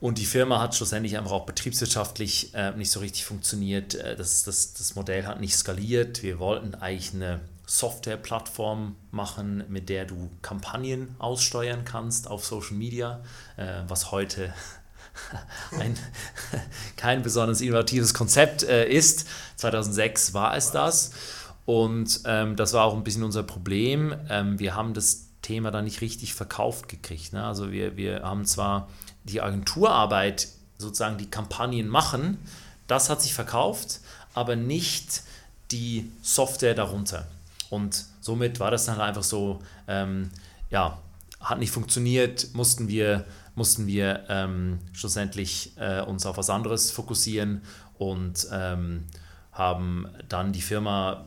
und 0.03 0.19
die 0.19 0.27
Firma 0.27 0.61
hat 0.61 0.75
schlussendlich 0.75 1.17
einfach 1.17 1.31
auch 1.31 1.47
betriebswirtschaftlich 1.47 2.53
äh, 2.55 2.73
nicht 2.73 2.91
so 2.91 2.99
richtig 2.99 3.25
funktioniert. 3.25 3.95
Äh, 3.95 4.17
das, 4.17 4.43
das, 4.43 4.75
das 4.75 4.97
Modell 4.97 5.27
hat 5.27 5.41
nicht 5.41 5.57
skaliert. 5.57 6.25
Wir 6.25 6.41
wollten 6.41 6.75
eigentlich 6.75 7.15
eine 7.15 7.39
Softwareplattform 7.67 8.97
machen, 9.13 9.63
mit 9.69 9.89
der 9.89 10.05
du 10.05 10.29
Kampagnen 10.43 11.15
aussteuern 11.21 11.85
kannst 11.85 12.27
auf 12.27 12.45
Social 12.45 12.75
Media, 12.75 13.23
äh, 13.57 13.83
was 13.87 14.11
heute 14.11 14.53
ein, 15.79 15.97
kein 16.97 17.23
besonders 17.23 17.61
innovatives 17.61 18.13
Konzept 18.13 18.65
äh, 18.65 18.89
ist. 18.89 19.29
2006 19.55 20.35
war 20.35 20.57
es 20.57 20.73
das. 20.73 21.13
Und 21.65 22.21
ähm, 22.27 22.57
das 22.57 22.73
war 22.73 22.85
auch 22.85 22.95
ein 22.95 23.05
bisschen 23.05 23.23
unser 23.23 23.43
Problem. 23.43 24.15
Ähm, 24.29 24.59
wir 24.59 24.75
haben 24.75 24.95
das 24.95 25.29
Thema 25.43 25.71
dann 25.71 25.85
nicht 25.85 26.01
richtig 26.01 26.35
verkauft 26.35 26.89
gekriegt. 26.89 27.33
Ne? 27.33 27.45
Also 27.45 27.71
wir, 27.71 27.97
wir 27.97 28.23
haben 28.23 28.45
zwar 28.45 28.89
die 29.25 29.41
Agenturarbeit, 29.41 30.49
sozusagen 30.79 31.19
die 31.19 31.31
Kampagnen 31.31 31.89
machen, 31.89 32.39
das 32.87 33.09
hat 33.09 33.23
sich 33.23 33.35
verkauft, 33.35 34.01
aber 34.35 34.57
nicht 34.57 35.23
die 35.71 36.11
Software 36.23 36.75
darunter. 36.75 37.27
Und 37.71 38.05
somit 38.21 38.61
war 38.61 38.71
das 38.71 38.87
dann 38.87 39.01
einfach 39.01 39.23
so, 39.23 39.61
ähm, 39.89 40.31
ja, 40.71 40.99
hat 41.41 41.59
nicht 41.59 41.71
funktioniert, 41.71 42.49
mussten 42.55 42.89
wir, 42.89 43.25
mussten 43.55 43.87
wir 43.87 44.25
ähm, 44.29 44.79
schlussendlich 44.93 45.73
äh, 45.77 46.01
uns 46.01 46.27
auf 46.27 46.37
was 46.37 46.51
anderes 46.51 46.91
fokussieren 46.91 47.63
und 47.99 48.47
ähm, 48.53 49.05
haben 49.53 50.07
dann 50.29 50.53
die 50.53 50.63
Firma 50.63 51.25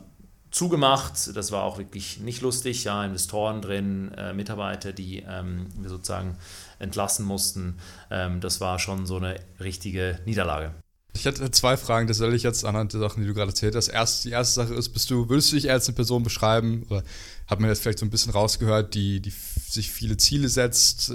zugemacht. 0.56 1.36
Das 1.36 1.52
war 1.52 1.64
auch 1.64 1.76
wirklich 1.76 2.18
nicht 2.20 2.40
lustig. 2.40 2.84
Ja, 2.84 3.04
Investoren 3.04 3.60
drin, 3.60 4.10
äh, 4.16 4.32
Mitarbeiter, 4.32 4.92
die 4.94 5.18
ähm, 5.18 5.68
wir 5.76 5.90
sozusagen 5.90 6.38
entlassen 6.78 7.26
mussten. 7.26 7.76
Ähm, 8.10 8.40
das 8.40 8.60
war 8.60 8.78
schon 8.78 9.04
so 9.04 9.16
eine 9.16 9.38
richtige 9.60 10.18
Niederlage. 10.24 10.74
Ich 11.16 11.24
hätte 11.24 11.50
zwei 11.50 11.78
Fragen, 11.78 12.06
das 12.06 12.18
soll 12.18 12.34
ich 12.34 12.42
jetzt 12.42 12.64
anhand 12.64 12.92
der 12.92 13.00
Sachen, 13.00 13.22
die 13.22 13.26
du 13.26 13.32
gerade 13.32 13.50
erzählt 13.50 13.74
hast. 13.74 13.88
Erst, 13.88 14.26
die 14.26 14.30
erste 14.30 14.54
Sache 14.54 14.74
ist, 14.74 14.90
bist 14.90 15.10
du, 15.10 15.28
würdest 15.30 15.50
du 15.50 15.56
dich 15.56 15.64
eher 15.64 15.72
als 15.72 15.88
eine 15.88 15.94
Person 15.94 16.22
beschreiben, 16.22 16.84
oder 16.90 17.02
hat 17.46 17.60
man 17.60 17.70
jetzt 17.70 17.80
vielleicht 17.80 18.00
so 18.00 18.06
ein 18.06 18.10
bisschen 18.10 18.32
rausgehört, 18.32 18.94
die, 18.94 19.20
die 19.20 19.32
sich 19.66 19.90
viele 19.90 20.16
Ziele 20.16 20.48
setzt 20.48 21.10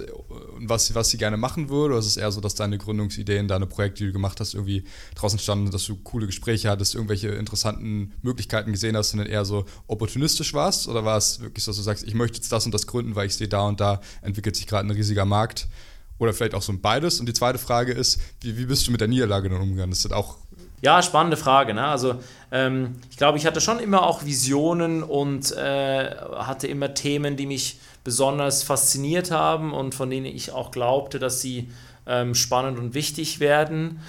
und 0.55 0.69
was, 0.69 0.95
was 0.95 1.09
sie 1.09 1.17
gerne 1.17 1.37
machen 1.37 1.69
würde? 1.69 1.93
Oder 1.93 1.99
ist 1.99 2.07
es 2.07 2.17
eher 2.17 2.31
so, 2.31 2.41
dass 2.41 2.55
deine 2.55 2.77
Gründungsideen, 2.77 3.47
deine 3.47 3.67
Projekte, 3.67 3.99
die 3.99 4.07
du 4.07 4.13
gemacht 4.13 4.39
hast, 4.39 4.55
irgendwie 4.55 4.85
draußen 5.15 5.39
standen, 5.39 5.71
dass 5.71 5.85
du 5.85 5.97
coole 5.97 6.25
Gespräche 6.25 6.69
hattest, 6.69 6.95
irgendwelche 6.95 7.29
interessanten 7.29 8.13
Möglichkeiten 8.23 8.71
gesehen 8.71 8.97
hast 8.97 9.13
und 9.13 9.19
dann 9.19 9.27
eher 9.27 9.45
so 9.45 9.65
opportunistisch 9.87 10.53
warst? 10.53 10.87
Oder 10.87 11.05
war 11.05 11.17
es 11.17 11.41
wirklich 11.41 11.63
so, 11.63 11.71
dass 11.71 11.77
du 11.77 11.83
sagst, 11.83 12.07
ich 12.07 12.13
möchte 12.13 12.37
jetzt 12.37 12.51
das 12.51 12.65
und 12.65 12.73
das 12.73 12.87
gründen, 12.87 13.15
weil 13.15 13.27
ich 13.27 13.35
sehe, 13.35 13.47
da 13.47 13.67
und 13.67 13.79
da 13.79 14.01
entwickelt 14.21 14.55
sich 14.55 14.67
gerade 14.67 14.87
ein 14.87 14.91
riesiger 14.91 15.25
Markt? 15.25 15.67
Oder 16.21 16.33
vielleicht 16.33 16.53
auch 16.53 16.61
so 16.61 16.71
ein 16.71 16.81
beides. 16.81 17.19
Und 17.19 17.25
die 17.25 17.33
zweite 17.33 17.57
Frage 17.57 17.93
ist, 17.93 18.21
wie, 18.41 18.55
wie 18.55 18.67
bist 18.67 18.85
du 18.85 18.91
mit 18.91 19.01
der 19.01 19.07
Niederlage 19.07 19.49
dann 19.49 19.59
umgegangen? 19.59 19.89
Das 19.89 20.05
ist 20.05 20.13
auch 20.13 20.37
ja, 20.83 21.01
spannende 21.01 21.35
Frage. 21.35 21.73
Ne? 21.73 21.83
Also 21.83 22.19
ähm, 22.51 22.97
ich 23.09 23.17
glaube, 23.17 23.39
ich 23.39 23.47
hatte 23.47 23.59
schon 23.59 23.79
immer 23.79 24.03
auch 24.03 24.23
Visionen 24.23 25.01
und 25.01 25.51
äh, 25.51 26.15
hatte 26.37 26.67
immer 26.67 26.93
Themen, 26.93 27.37
die 27.37 27.47
mich 27.47 27.79
besonders 28.03 28.61
fasziniert 28.61 29.31
haben 29.31 29.73
und 29.73 29.95
von 29.95 30.11
denen 30.11 30.27
ich 30.27 30.51
auch 30.51 30.69
glaubte, 30.69 31.17
dass 31.17 31.41
sie 31.41 31.69
ähm, 32.05 32.35
spannend 32.35 32.77
und 32.77 32.93
wichtig 32.93 33.39
werden. 33.39 33.99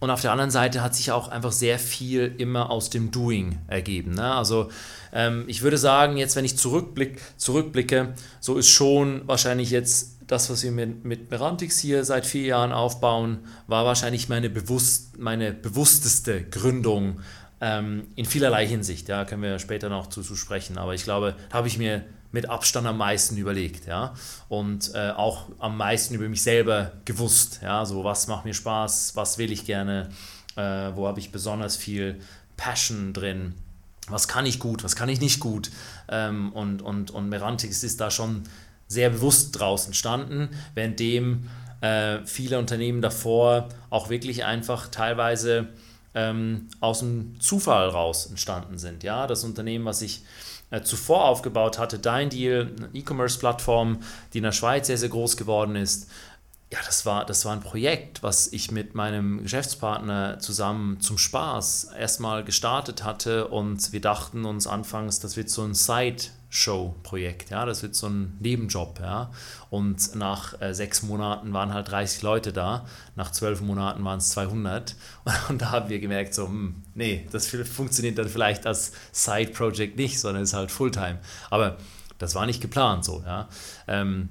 Und 0.00 0.10
auf 0.10 0.22
der 0.22 0.32
anderen 0.32 0.50
Seite 0.50 0.82
hat 0.82 0.96
sich 0.96 1.12
auch 1.12 1.28
einfach 1.28 1.52
sehr 1.52 1.78
viel 1.78 2.34
immer 2.36 2.70
aus 2.70 2.90
dem 2.90 3.12
Doing 3.12 3.60
ergeben. 3.68 4.14
Ne? 4.14 4.34
Also 4.34 4.70
ähm, 5.12 5.44
ich 5.46 5.62
würde 5.62 5.78
sagen, 5.78 6.16
jetzt 6.16 6.34
wenn 6.34 6.44
ich 6.44 6.58
zurückblick, 6.58 7.20
zurückblicke, 7.36 8.14
so 8.40 8.56
ist 8.56 8.68
schon 8.68 9.22
wahrscheinlich 9.26 9.70
jetzt 9.70 10.15
das, 10.26 10.50
was 10.50 10.62
wir 10.62 10.72
mit, 10.72 11.04
mit 11.04 11.30
Merantix 11.30 11.78
hier 11.78 12.04
seit 12.04 12.26
vier 12.26 12.46
Jahren 12.46 12.72
aufbauen, 12.72 13.38
war 13.66 13.84
wahrscheinlich 13.84 14.28
meine, 14.28 14.50
bewusst, 14.50 15.18
meine 15.18 15.52
bewussteste 15.52 16.42
Gründung 16.44 17.20
ähm, 17.60 18.08
in 18.16 18.24
vielerlei 18.24 18.66
Hinsicht. 18.66 19.08
Ja, 19.08 19.24
können 19.24 19.42
wir 19.42 19.58
später 19.58 19.88
noch 19.88 20.08
zu, 20.08 20.22
zu 20.22 20.36
sprechen. 20.36 20.78
Aber 20.78 20.94
ich 20.94 21.04
glaube, 21.04 21.36
da 21.50 21.58
habe 21.58 21.68
ich 21.68 21.78
mir 21.78 22.04
mit 22.32 22.50
Abstand 22.50 22.86
am 22.86 22.98
meisten 22.98 23.36
überlegt, 23.36 23.86
ja, 23.86 24.12
und 24.48 24.92
äh, 24.94 25.10
auch 25.10 25.48
am 25.58 25.76
meisten 25.76 26.14
über 26.14 26.28
mich 26.28 26.42
selber 26.42 26.92
gewusst, 27.04 27.60
ja, 27.62 27.86
so 27.86 28.04
was 28.04 28.26
macht 28.26 28.44
mir 28.44 28.52
Spaß, 28.52 29.16
was 29.16 29.38
will 29.38 29.50
ich 29.52 29.64
gerne, 29.64 30.10
äh, 30.56 30.90
wo 30.94 31.06
habe 31.06 31.18
ich 31.18 31.32
besonders 31.32 31.76
viel 31.76 32.20
Passion 32.58 33.14
drin, 33.14 33.54
was 34.08 34.28
kann 34.28 34.44
ich 34.44 34.58
gut, 34.58 34.84
was 34.84 34.96
kann 34.96 35.08
ich 35.08 35.20
nicht 35.20 35.40
gut, 35.40 35.70
ähm, 36.08 36.52
und, 36.52 36.82
und, 36.82 37.10
und 37.10 37.28
Merantix 37.30 37.82
ist 37.82 38.02
da 38.02 38.10
schon 38.10 38.42
sehr 38.88 39.10
bewusst 39.10 39.58
draußen 39.58 39.94
standen, 39.94 40.50
währenddem 40.74 41.48
äh, 41.80 42.18
viele 42.24 42.58
Unternehmen 42.58 43.02
davor 43.02 43.68
auch 43.90 44.08
wirklich 44.08 44.44
einfach 44.44 44.88
teilweise 44.88 45.68
ähm, 46.14 46.68
aus 46.80 47.00
dem 47.00 47.38
Zufall 47.40 47.88
raus 47.88 48.26
entstanden 48.26 48.78
sind. 48.78 49.02
Ja, 49.02 49.26
das 49.26 49.44
Unternehmen, 49.44 49.84
was 49.84 50.02
ich 50.02 50.22
äh, 50.70 50.82
zuvor 50.82 51.26
aufgebaut 51.26 51.78
hatte, 51.78 51.98
Dein 51.98 52.30
Deal, 52.30 52.72
eine 52.76 52.88
E-Commerce-Plattform, 52.94 54.00
die 54.32 54.38
in 54.38 54.44
der 54.44 54.52
Schweiz 54.52 54.86
sehr, 54.86 54.98
sehr 54.98 55.10
groß 55.10 55.36
geworden 55.36 55.76
ist, 55.76 56.10
ja, 56.72 56.78
das 56.84 57.06
war, 57.06 57.24
das 57.24 57.44
war 57.44 57.52
ein 57.52 57.60
Projekt, 57.60 58.24
was 58.24 58.52
ich 58.52 58.72
mit 58.72 58.96
meinem 58.96 59.44
Geschäftspartner 59.44 60.40
zusammen 60.40 61.00
zum 61.00 61.16
Spaß 61.16 61.92
erstmal 61.96 62.42
gestartet 62.42 63.04
hatte 63.04 63.46
und 63.46 63.92
wir 63.92 64.00
dachten 64.00 64.44
uns 64.44 64.66
anfangs, 64.66 65.20
das 65.20 65.36
wird 65.36 65.48
so 65.48 65.62
ein 65.62 65.74
Side- 65.74 66.30
Show-Projekt. 66.48 67.50
Ja, 67.50 67.64
das 67.64 67.82
wird 67.82 67.94
so 67.94 68.08
ein 68.08 68.36
Nebenjob. 68.40 69.00
Ja, 69.00 69.30
und 69.70 70.14
nach 70.14 70.60
äh, 70.60 70.74
sechs 70.74 71.02
Monaten 71.02 71.52
waren 71.52 71.74
halt 71.74 71.90
30 71.90 72.22
Leute 72.22 72.52
da. 72.52 72.86
Nach 73.14 73.32
zwölf 73.32 73.60
Monaten 73.60 74.04
waren 74.04 74.18
es 74.18 74.30
200. 74.30 74.94
Und, 75.48 75.62
da 75.62 75.70
haben 75.70 75.88
wir 75.88 75.98
gemerkt, 75.98 76.34
so, 76.34 76.46
hm, 76.46 76.82
nee, 76.94 77.26
das 77.32 77.48
funktioniert 77.48 78.18
dann 78.18 78.28
vielleicht 78.28 78.66
als 78.66 78.92
Side-Project 79.12 79.96
nicht, 79.96 80.20
sondern 80.20 80.42
ist 80.42 80.54
halt 80.54 80.70
Fulltime. 80.70 81.18
Aber 81.50 81.76
das 82.18 82.34
war 82.34 82.46
nicht 82.46 82.60
geplant 82.60 83.04
so. 83.04 83.22
Ja, 83.26 83.48
ähm, 83.88 84.28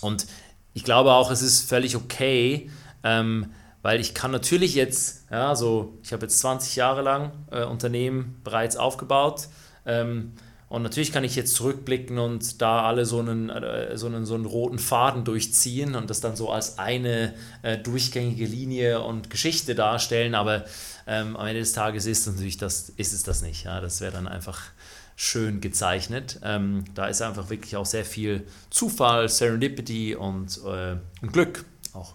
und 0.00 0.26
ich 0.72 0.84
glaube 0.84 1.12
auch, 1.12 1.30
es 1.30 1.42
ist 1.42 1.68
völlig 1.68 1.96
okay. 1.96 2.70
Ähm, 3.02 3.52
weil 3.84 4.00
ich 4.00 4.14
kann 4.14 4.30
natürlich 4.30 4.74
jetzt, 4.74 5.26
ja, 5.30 5.54
so, 5.54 5.98
ich 6.02 6.14
habe 6.14 6.22
jetzt 6.22 6.38
20 6.40 6.74
Jahre 6.74 7.02
lang 7.02 7.32
äh, 7.50 7.64
Unternehmen 7.64 8.40
bereits 8.42 8.78
aufgebaut. 8.78 9.48
Ähm, 9.84 10.32
und 10.74 10.82
natürlich 10.82 11.12
kann 11.12 11.22
ich 11.22 11.36
jetzt 11.36 11.54
zurückblicken 11.54 12.18
und 12.18 12.60
da 12.60 12.82
alle 12.82 13.06
so 13.06 13.20
einen, 13.20 13.48
äh, 13.48 13.96
so 13.96 14.06
einen, 14.06 14.26
so 14.26 14.34
einen 14.34 14.44
roten 14.44 14.80
Faden 14.80 15.24
durchziehen 15.24 15.94
und 15.94 16.10
das 16.10 16.20
dann 16.20 16.34
so 16.34 16.50
als 16.50 16.78
eine 16.78 17.32
äh, 17.62 17.78
durchgängige 17.78 18.44
Linie 18.44 19.00
und 19.00 19.30
Geschichte 19.30 19.76
darstellen, 19.76 20.34
aber 20.34 20.64
ähm, 21.06 21.36
am 21.36 21.46
Ende 21.46 21.60
des 21.60 21.74
Tages 21.74 22.06
ist, 22.06 22.26
natürlich 22.26 22.56
das, 22.56 22.88
ist 22.96 23.12
es 23.12 23.22
das 23.22 23.42
nicht. 23.42 23.64
Ja? 23.64 23.80
Das 23.80 24.00
wäre 24.00 24.10
dann 24.10 24.26
einfach 24.26 24.60
schön 25.14 25.60
gezeichnet. 25.60 26.40
Ähm, 26.42 26.84
da 26.94 27.06
ist 27.06 27.22
einfach 27.22 27.50
wirklich 27.50 27.76
auch 27.76 27.86
sehr 27.86 28.04
viel 28.04 28.44
Zufall, 28.70 29.28
Serendipity 29.28 30.16
und, 30.16 30.60
äh, 30.66 30.96
und 31.22 31.32
Glück 31.32 31.64
auch. 31.92 32.14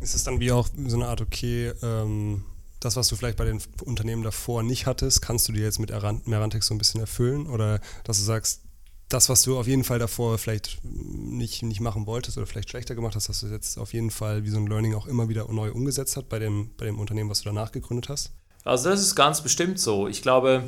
Ist 0.00 0.16
es 0.16 0.24
dann 0.24 0.40
wie 0.40 0.50
auch 0.50 0.68
so 0.86 0.96
eine 0.96 1.06
Art, 1.06 1.20
okay, 1.20 1.72
ähm, 1.80 2.44
das, 2.84 2.96
was 2.96 3.08
du 3.08 3.16
vielleicht 3.16 3.38
bei 3.38 3.44
den 3.44 3.60
Unternehmen 3.84 4.22
davor 4.22 4.62
nicht 4.62 4.86
hattest, 4.86 5.22
kannst 5.22 5.48
du 5.48 5.52
dir 5.52 5.62
jetzt 5.62 5.78
mit 5.78 5.90
Merantix 6.26 6.66
so 6.66 6.74
ein 6.74 6.78
bisschen 6.78 7.00
erfüllen? 7.00 7.46
Oder 7.46 7.80
dass 8.04 8.18
du 8.18 8.24
sagst, 8.24 8.62
das, 9.08 9.28
was 9.28 9.42
du 9.42 9.58
auf 9.58 9.66
jeden 9.66 9.84
Fall 9.84 9.98
davor 9.98 10.38
vielleicht 10.38 10.80
nicht, 10.82 11.62
nicht 11.62 11.80
machen 11.80 12.06
wolltest 12.06 12.36
oder 12.36 12.46
vielleicht 12.46 12.70
schlechter 12.70 12.94
gemacht 12.94 13.14
hast, 13.14 13.28
dass 13.28 13.40
du 13.40 13.46
jetzt 13.46 13.78
auf 13.78 13.92
jeden 13.92 14.10
Fall 14.10 14.44
wie 14.44 14.50
so 14.50 14.58
ein 14.58 14.66
Learning 14.66 14.94
auch 14.94 15.06
immer 15.06 15.28
wieder 15.28 15.50
neu 15.52 15.70
umgesetzt 15.70 16.16
hast 16.16 16.28
bei 16.28 16.38
dem, 16.38 16.70
bei 16.76 16.86
dem 16.86 16.98
Unternehmen, 16.98 17.30
was 17.30 17.40
du 17.40 17.44
danach 17.44 17.70
gegründet 17.70 18.08
hast? 18.08 18.32
Also 18.64 18.90
das 18.90 19.00
ist 19.00 19.14
ganz 19.14 19.42
bestimmt 19.42 19.78
so. 19.78 20.08
Ich 20.08 20.22
glaube, 20.22 20.64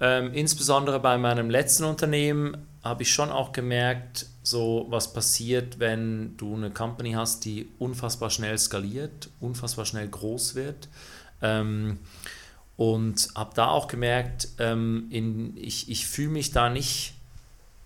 ähm, 0.00 0.32
insbesondere 0.32 1.00
bei 1.00 1.16
meinem 1.18 1.50
letzten 1.50 1.84
Unternehmen 1.84 2.56
habe 2.82 3.02
ich 3.02 3.12
schon 3.12 3.30
auch 3.30 3.52
gemerkt, 3.52 4.26
so 4.42 4.86
was 4.88 5.12
passiert, 5.12 5.78
wenn 5.78 6.36
du 6.36 6.54
eine 6.54 6.70
Company 6.70 7.12
hast, 7.12 7.44
die 7.44 7.68
unfassbar 7.78 8.30
schnell 8.30 8.56
skaliert, 8.58 9.30
unfassbar 9.40 9.84
schnell 9.84 10.08
groß 10.08 10.54
wird. 10.54 10.88
Ähm, 11.42 11.98
und 12.76 13.28
habe 13.34 13.54
da 13.54 13.68
auch 13.68 13.88
gemerkt, 13.88 14.48
ähm, 14.58 15.06
in, 15.10 15.56
ich, 15.56 15.90
ich 15.90 16.06
fühle 16.06 16.30
mich 16.30 16.50
da 16.50 16.70
nicht 16.70 17.14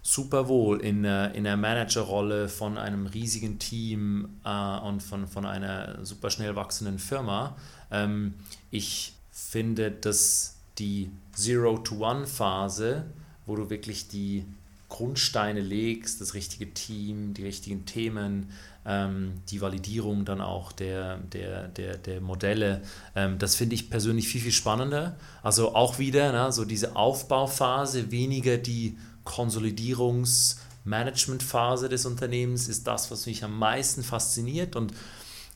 super 0.02 0.48
wohl 0.48 0.80
in, 0.80 1.04
in 1.04 1.44
der 1.44 1.56
Managerrolle 1.56 2.48
von 2.48 2.78
einem 2.78 3.06
riesigen 3.06 3.58
Team 3.58 4.38
äh, 4.44 4.78
und 4.78 5.02
von, 5.02 5.26
von 5.26 5.46
einer 5.46 6.04
super 6.04 6.30
schnell 6.30 6.54
wachsenden 6.54 6.98
Firma. 6.98 7.56
Ähm, 7.90 8.34
ich 8.70 9.14
finde, 9.32 9.90
dass 9.90 10.56
die 10.78 11.10
Zero-to-One-Phase, 11.32 13.06
wo 13.46 13.56
du 13.56 13.70
wirklich 13.70 14.08
die 14.08 14.44
Grundsteine 14.88 15.60
legst, 15.60 16.20
das 16.20 16.34
richtige 16.34 16.72
Team, 16.72 17.34
die 17.34 17.42
richtigen 17.42 17.84
Themen, 17.84 18.50
die 18.86 19.60
Validierung 19.62 20.26
dann 20.26 20.42
auch 20.42 20.70
der, 20.72 21.16
der, 21.16 21.68
der, 21.68 21.96
der 21.96 22.20
Modelle, 22.20 22.82
ähm, 23.16 23.38
das 23.38 23.54
finde 23.54 23.74
ich 23.74 23.88
persönlich 23.88 24.28
viel, 24.28 24.42
viel 24.42 24.52
spannender. 24.52 25.16
Also 25.42 25.74
auch 25.74 25.98
wieder 25.98 26.32
ne, 26.32 26.52
so 26.52 26.66
diese 26.66 26.94
Aufbauphase, 26.94 28.10
weniger 28.10 28.58
die 28.58 28.98
Konsolidierungs- 29.24 30.58
Managementphase 30.84 31.88
des 31.88 32.04
Unternehmens 32.04 32.68
ist 32.68 32.86
das, 32.86 33.10
was 33.10 33.26
mich 33.26 33.42
am 33.42 33.58
meisten 33.58 34.02
fasziniert 34.02 34.76
und 34.76 34.92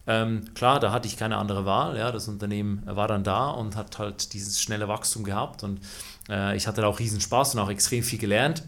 ähm, 0.06 0.54
klar, 0.54 0.80
da 0.80 0.90
hatte 0.90 1.06
ich 1.06 1.18
keine 1.18 1.36
andere 1.36 1.66
Wahl. 1.66 1.98
Ja, 1.98 2.10
das 2.10 2.28
Unternehmen 2.28 2.82
war 2.86 3.08
dann 3.08 3.24
da 3.24 3.50
und 3.50 3.76
hat 3.76 3.98
halt 3.98 4.32
dieses 4.32 4.58
schnelle 4.58 4.88
Wachstum 4.88 5.22
gehabt 5.22 5.62
und 5.62 5.80
äh, 6.30 6.56
ich 6.56 6.66
hatte 6.66 6.80
da 6.80 6.86
auch 6.86 6.98
riesen 6.98 7.20
Spaß 7.20 7.54
und 7.54 7.60
auch 7.60 7.68
extrem 7.68 8.02
viel 8.02 8.18
gelernt. 8.18 8.62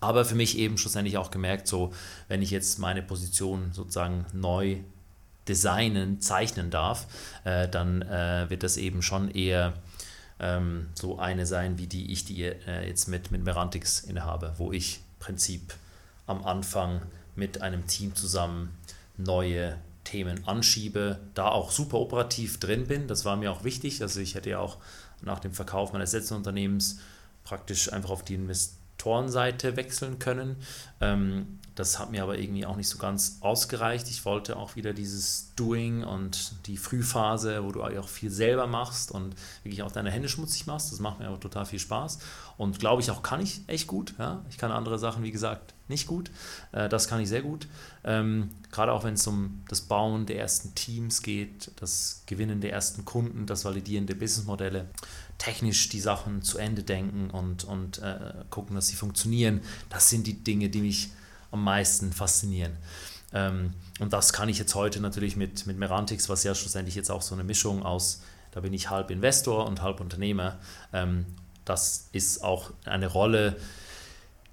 Aber 0.00 0.24
für 0.24 0.34
mich 0.34 0.56
eben 0.56 0.78
schlussendlich 0.78 1.18
auch 1.18 1.30
gemerkt, 1.30 1.68
so 1.68 1.92
wenn 2.28 2.42
ich 2.42 2.50
jetzt 2.50 2.78
meine 2.78 3.02
Position 3.02 3.70
sozusagen 3.72 4.24
neu 4.32 4.78
designen, 5.46 6.20
zeichnen 6.20 6.70
darf, 6.70 7.06
äh, 7.44 7.68
dann 7.68 8.02
äh, 8.02 8.48
wird 8.48 8.62
das 8.62 8.76
eben 8.76 9.02
schon 9.02 9.30
eher 9.30 9.74
ähm, 10.38 10.88
so 10.94 11.18
eine 11.18 11.44
sein, 11.46 11.78
wie 11.78 11.86
die 11.86 12.12
ich 12.12 12.24
die 12.24 12.44
äh, 12.44 12.86
jetzt 12.86 13.08
mit, 13.08 13.30
mit 13.30 13.44
Merantix 13.44 14.00
innehabe, 14.00 14.54
wo 14.56 14.72
ich 14.72 14.96
im 14.96 15.02
Prinzip 15.18 15.74
am 16.26 16.44
Anfang 16.44 17.02
mit 17.36 17.60
einem 17.60 17.86
Team 17.86 18.14
zusammen 18.14 18.70
neue 19.16 19.76
Themen 20.04 20.46
anschiebe, 20.46 21.18
da 21.34 21.48
auch 21.48 21.70
super 21.70 21.98
operativ 21.98 22.58
drin 22.58 22.86
bin. 22.86 23.06
Das 23.06 23.24
war 23.24 23.36
mir 23.36 23.52
auch 23.52 23.64
wichtig. 23.64 24.02
Also 24.02 24.20
ich 24.20 24.34
hätte 24.34 24.50
ja 24.50 24.58
auch 24.58 24.78
nach 25.20 25.40
dem 25.40 25.52
Verkauf 25.52 25.92
meines 25.92 26.12
letzten 26.12 26.34
Unternehmens 26.34 27.00
praktisch 27.44 27.92
einfach 27.92 28.10
auf 28.10 28.24
die 28.24 28.34
Invest 28.34 28.79
Investorenseite 29.00 29.76
wechseln 29.76 30.18
können. 30.18 30.56
Ähm, 31.00 31.58
das 31.74 31.98
hat 31.98 32.10
mir 32.10 32.22
aber 32.22 32.36
irgendwie 32.36 32.66
auch 32.66 32.76
nicht 32.76 32.88
so 32.88 32.98
ganz 32.98 33.38
ausgereicht. 33.40 34.10
Ich 34.10 34.26
wollte 34.26 34.56
auch 34.56 34.76
wieder 34.76 34.92
dieses 34.92 35.52
Doing 35.56 36.04
und 36.04 36.52
die 36.66 36.76
Frühphase, 36.76 37.64
wo 37.64 37.72
du 37.72 37.82
auch 37.82 38.08
viel 38.08 38.30
selber 38.30 38.66
machst 38.66 39.10
und 39.10 39.34
wirklich 39.62 39.82
auch 39.82 39.92
deine 39.92 40.10
Hände 40.10 40.28
schmutzig 40.28 40.66
machst. 40.66 40.92
Das 40.92 41.00
macht 41.00 41.20
mir 41.20 41.28
aber 41.28 41.40
total 41.40 41.64
viel 41.64 41.78
Spaß. 41.78 42.18
Und 42.58 42.80
glaube 42.80 43.00
ich 43.00 43.10
auch, 43.10 43.22
kann 43.22 43.40
ich 43.40 43.62
echt 43.66 43.86
gut. 43.86 44.14
Ja? 44.18 44.44
Ich 44.50 44.58
kann 44.58 44.72
andere 44.72 44.98
Sachen, 44.98 45.22
wie 45.22 45.30
gesagt, 45.30 45.72
nicht 45.88 46.06
gut. 46.06 46.30
Äh, 46.72 46.90
das 46.90 47.08
kann 47.08 47.20
ich 47.20 47.28
sehr 47.28 47.42
gut. 47.42 47.66
Ähm, 48.04 48.50
gerade 48.70 48.92
auch 48.92 49.04
wenn 49.04 49.14
es 49.14 49.26
um 49.26 49.62
das 49.68 49.80
Bauen 49.80 50.26
der 50.26 50.38
ersten 50.38 50.74
Teams 50.74 51.22
geht, 51.22 51.70
das 51.76 52.24
Gewinnen 52.26 52.60
der 52.60 52.72
ersten 52.72 53.06
Kunden, 53.06 53.46
das 53.46 53.64
Validieren 53.64 54.06
der 54.06 54.16
Businessmodelle 54.16 54.86
technisch 55.40 55.88
die 55.88 56.00
Sachen 56.00 56.42
zu 56.42 56.58
Ende 56.58 56.82
denken 56.82 57.30
und, 57.30 57.64
und 57.64 57.98
äh, 57.98 58.34
gucken, 58.50 58.76
dass 58.76 58.88
sie 58.88 58.94
funktionieren. 58.94 59.62
Das 59.88 60.10
sind 60.10 60.26
die 60.26 60.44
Dinge, 60.44 60.68
die 60.68 60.82
mich 60.82 61.10
am 61.50 61.64
meisten 61.64 62.12
faszinieren. 62.12 62.76
Ähm, 63.32 63.72
und 64.00 64.12
das 64.12 64.34
kann 64.34 64.50
ich 64.50 64.58
jetzt 64.58 64.74
heute 64.74 65.00
natürlich 65.00 65.36
mit, 65.36 65.66
mit 65.66 65.78
Merantix, 65.78 66.28
was 66.28 66.44
ja 66.44 66.54
schlussendlich 66.54 66.94
jetzt 66.94 67.10
auch 67.10 67.22
so 67.22 67.34
eine 67.34 67.42
Mischung 67.42 67.82
aus, 67.84 68.20
da 68.52 68.60
bin 68.60 68.74
ich 68.74 68.90
halb 68.90 69.10
Investor 69.10 69.66
und 69.66 69.80
halb 69.80 70.00
Unternehmer. 70.00 70.58
Ähm, 70.92 71.24
das 71.64 72.08
ist 72.12 72.44
auch 72.44 72.70
eine 72.84 73.06
Rolle, 73.06 73.56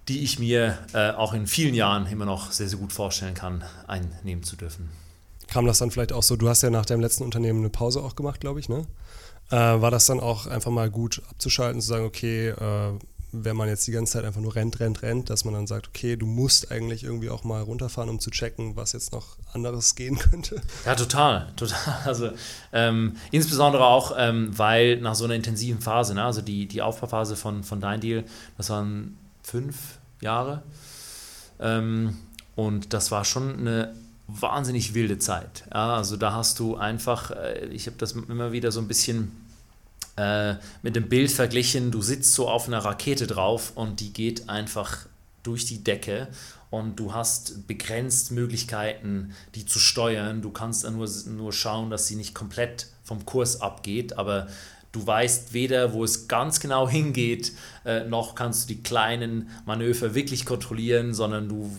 die 0.07 0.23
ich 0.23 0.39
mir 0.39 0.77
äh, 0.93 1.11
auch 1.11 1.33
in 1.33 1.47
vielen 1.47 1.73
Jahren 1.73 2.07
immer 2.07 2.25
noch 2.25 2.51
sehr, 2.53 2.69
sehr 2.69 2.79
gut 2.79 2.93
vorstellen 2.93 3.33
kann, 3.33 3.65
einnehmen 3.87 4.43
zu 4.43 4.55
dürfen. 4.55 4.89
Kam 5.47 5.65
das 5.65 5.79
dann 5.79 5.91
vielleicht 5.91 6.13
auch 6.13 6.23
so, 6.23 6.37
du 6.37 6.47
hast 6.47 6.61
ja 6.61 6.69
nach 6.69 6.85
deinem 6.85 7.01
letzten 7.01 7.23
Unternehmen 7.23 7.59
eine 7.59 7.69
Pause 7.69 8.01
auch 8.01 8.15
gemacht, 8.15 8.39
glaube 8.39 8.61
ich, 8.61 8.69
ne? 8.69 8.85
Äh, 9.49 9.55
war 9.55 9.91
das 9.91 10.05
dann 10.05 10.19
auch 10.19 10.47
einfach 10.47 10.71
mal 10.71 10.89
gut 10.89 11.21
abzuschalten, 11.29 11.81
zu 11.81 11.87
sagen, 11.87 12.05
okay, 12.05 12.49
äh, 12.49 12.99
wenn 13.31 13.55
man 13.55 13.67
jetzt 13.67 13.85
die 13.87 13.91
ganze 13.91 14.13
Zeit 14.13 14.25
einfach 14.25 14.41
nur 14.41 14.55
rennt, 14.55 14.79
rennt, 14.79 15.01
rennt, 15.01 15.29
dass 15.29 15.43
man 15.43 15.53
dann 15.53 15.67
sagt, 15.67 15.89
okay, 15.89 16.15
du 16.15 16.25
musst 16.25 16.71
eigentlich 16.71 17.03
irgendwie 17.03 17.29
auch 17.29 17.43
mal 17.43 17.61
runterfahren, 17.61 18.09
um 18.09 18.19
zu 18.19 18.31
checken, 18.31 18.75
was 18.75 18.93
jetzt 18.93 19.11
noch 19.11 19.37
anderes 19.53 19.95
gehen 19.95 20.17
könnte? 20.31 20.61
Ja, 20.85 20.95
total, 20.95 21.51
total. 21.55 21.77
Also 22.05 22.31
ähm, 22.71 23.17
insbesondere 23.31 23.85
auch, 23.85 24.13
ähm, 24.17 24.57
weil 24.57 24.97
nach 25.01 25.15
so 25.15 25.25
einer 25.25 25.35
intensiven 25.35 25.81
Phase, 25.81 26.13
ne, 26.13 26.23
also 26.23 26.41
die, 26.41 26.67
die 26.67 26.81
Aufbauphase 26.81 27.35
von, 27.35 27.63
von 27.63 27.81
Dein 27.81 27.99
Deal, 27.99 28.23
das 28.57 28.69
waren 28.69 29.17
fünf 29.43 29.99
Jahre. 30.21 30.63
Ähm, 31.59 32.17
und 32.55 32.93
das 32.93 33.11
war 33.11 33.25
schon 33.25 33.59
eine 33.59 33.93
wahnsinnig 34.27 34.93
wilde 34.93 35.17
Zeit. 35.19 35.63
Ja, 35.73 35.95
also 35.95 36.17
da 36.17 36.33
hast 36.33 36.59
du 36.59 36.75
einfach, 36.75 37.31
äh, 37.31 37.67
ich 37.67 37.87
habe 37.87 37.97
das 37.97 38.11
immer 38.11 38.51
wieder 38.51 38.71
so 38.71 38.79
ein 38.79 38.87
bisschen 38.87 39.31
äh, 40.17 40.55
mit 40.81 40.95
dem 40.95 41.09
Bild 41.09 41.31
verglichen, 41.31 41.91
du 41.91 42.01
sitzt 42.01 42.33
so 42.33 42.49
auf 42.49 42.67
einer 42.67 42.79
Rakete 42.79 43.27
drauf 43.27 43.71
und 43.75 43.99
die 43.99 44.11
geht 44.11 44.49
einfach 44.49 45.05
durch 45.43 45.65
die 45.65 45.83
Decke 45.83 46.27
und 46.69 46.99
du 46.99 47.13
hast 47.13 47.67
begrenzt 47.67 48.31
Möglichkeiten, 48.31 49.33
die 49.55 49.65
zu 49.65 49.79
steuern. 49.79 50.41
Du 50.41 50.49
kannst 50.49 50.83
dann 50.83 50.97
nur, 50.97 51.09
nur 51.27 51.53
schauen, 51.53 51.89
dass 51.89 52.07
sie 52.07 52.15
nicht 52.15 52.35
komplett 52.35 52.87
vom 53.03 53.25
Kurs 53.25 53.61
abgeht, 53.61 54.17
aber 54.17 54.47
du 54.91 55.05
weißt 55.05 55.53
weder, 55.53 55.93
wo 55.93 56.03
es 56.03 56.27
ganz 56.27 56.59
genau 56.59 56.89
hingeht, 56.89 57.53
äh, 57.85 58.03
noch 58.03 58.35
kannst 58.35 58.69
du 58.69 58.73
die 58.73 58.83
kleinen 58.83 59.49
Manöver 59.65 60.15
wirklich 60.15 60.45
kontrollieren, 60.45 61.13
sondern 61.13 61.47
du 61.47 61.71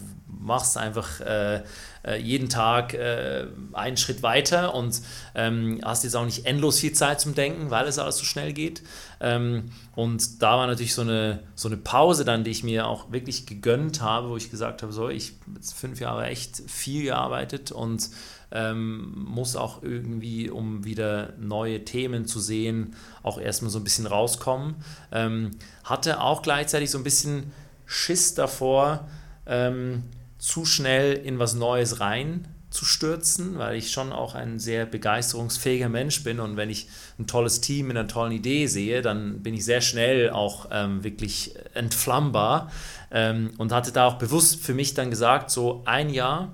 machst 0.49 0.77
einfach 0.77 1.21
äh, 1.21 1.63
äh, 2.05 2.21
jeden 2.21 2.49
Tag 2.49 2.95
äh, 2.95 3.47
einen 3.73 3.97
Schritt 3.97 4.23
weiter 4.23 4.75
und 4.75 5.01
ähm, 5.35 5.81
hast 5.85 6.05
jetzt 6.05 6.17
auch 6.17 6.25
nicht 6.25 6.47
endlos 6.47 6.81
viel 6.81 6.93
Zeit 6.93 7.21
zum 7.21 7.35
Denken, 7.35 7.71
weil 7.71 7.87
es 7.87 7.99
alles 7.99 8.19
so 8.19 8.25
schnell 8.25 8.53
geht. 8.53 8.83
Ähm, 9.21 9.71
und 9.95 10.43
da 10.43 10.57
war 10.57 10.67
natürlich 10.67 10.95
so 10.95 11.03
eine, 11.03 11.41
so 11.55 11.69
eine 11.69 11.77
Pause 11.77 12.25
dann, 12.25 12.45
die 12.45 12.51
ich 12.51 12.65
mir 12.65 12.87
auch 12.87 13.13
wirklich 13.13 13.47
gegönnt 13.47 14.01
habe, 14.01 14.31
wo 14.31 14.37
ich 14.37 14.51
gesagt 14.51 14.83
habe, 14.83 14.93
so, 14.93 15.09
ich 15.09 15.35
habe 15.47 15.57
jetzt 15.57 15.75
fünf 15.75 16.01
Jahre 16.01 16.27
echt 16.27 16.63
viel 16.67 17.05
gearbeitet 17.05 17.71
und 17.71 18.09
ähm, 18.51 19.27
muss 19.29 19.57
auch 19.57 19.83
irgendwie, 19.83 20.49
um 20.49 20.85
wieder 20.85 21.35
neue 21.39 21.85
Themen 21.85 22.27
zu 22.27 22.41
sehen, 22.41 22.97
auch 23.23 23.39
erstmal 23.39 23.71
so 23.71 23.79
ein 23.79 23.85
bisschen 23.85 24.07
rauskommen. 24.07 24.77
Ähm, 25.13 25.51
hatte 25.85 26.21
auch 26.21 26.43
gleichzeitig 26.43 26.91
so 26.91 26.99
ein 26.99 27.05
bisschen 27.05 27.53
Schiss 27.85 28.35
davor, 28.35 29.09
ähm, 29.47 30.05
zu 30.39 30.65
schnell 30.65 31.15
in 31.15 31.39
was 31.39 31.55
Neues 31.55 32.01
rein 32.01 32.49
zu 32.71 32.85
stürzen, 32.85 33.59
weil 33.59 33.77
ich 33.77 33.91
schon 33.91 34.13
auch 34.13 34.35
ein 34.35 34.59
sehr 34.59 34.85
begeisterungsfähiger 34.85 35.89
Mensch 35.89 36.23
bin 36.23 36.39
und 36.39 36.57
wenn 36.57 36.69
ich 36.69 36.89
ein 37.19 37.27
tolles 37.27 37.61
Team 37.61 37.89
mit 37.89 37.97
einer 37.97 38.09
tollen 38.09 38.33
Idee 38.33 38.67
sehe, 38.67 39.01
dann 39.01 39.43
bin 39.43 39.55
ich 39.55 39.65
sehr 39.65 39.81
schnell 39.81 40.31
auch 40.31 40.69
ähm, 40.71 41.03
wirklich 41.03 41.55
entflammbar 41.75 42.71
ähm, 43.11 43.53
und 43.57 43.73
hatte 43.73 43.91
da 43.91 44.07
auch 44.07 44.19
bewusst 44.19 44.63
für 44.63 44.75
mich 44.75 44.93
dann 44.95 45.11
gesagt, 45.11 45.51
so 45.51 45.83
ein 45.87 46.11
Jahr 46.11 46.53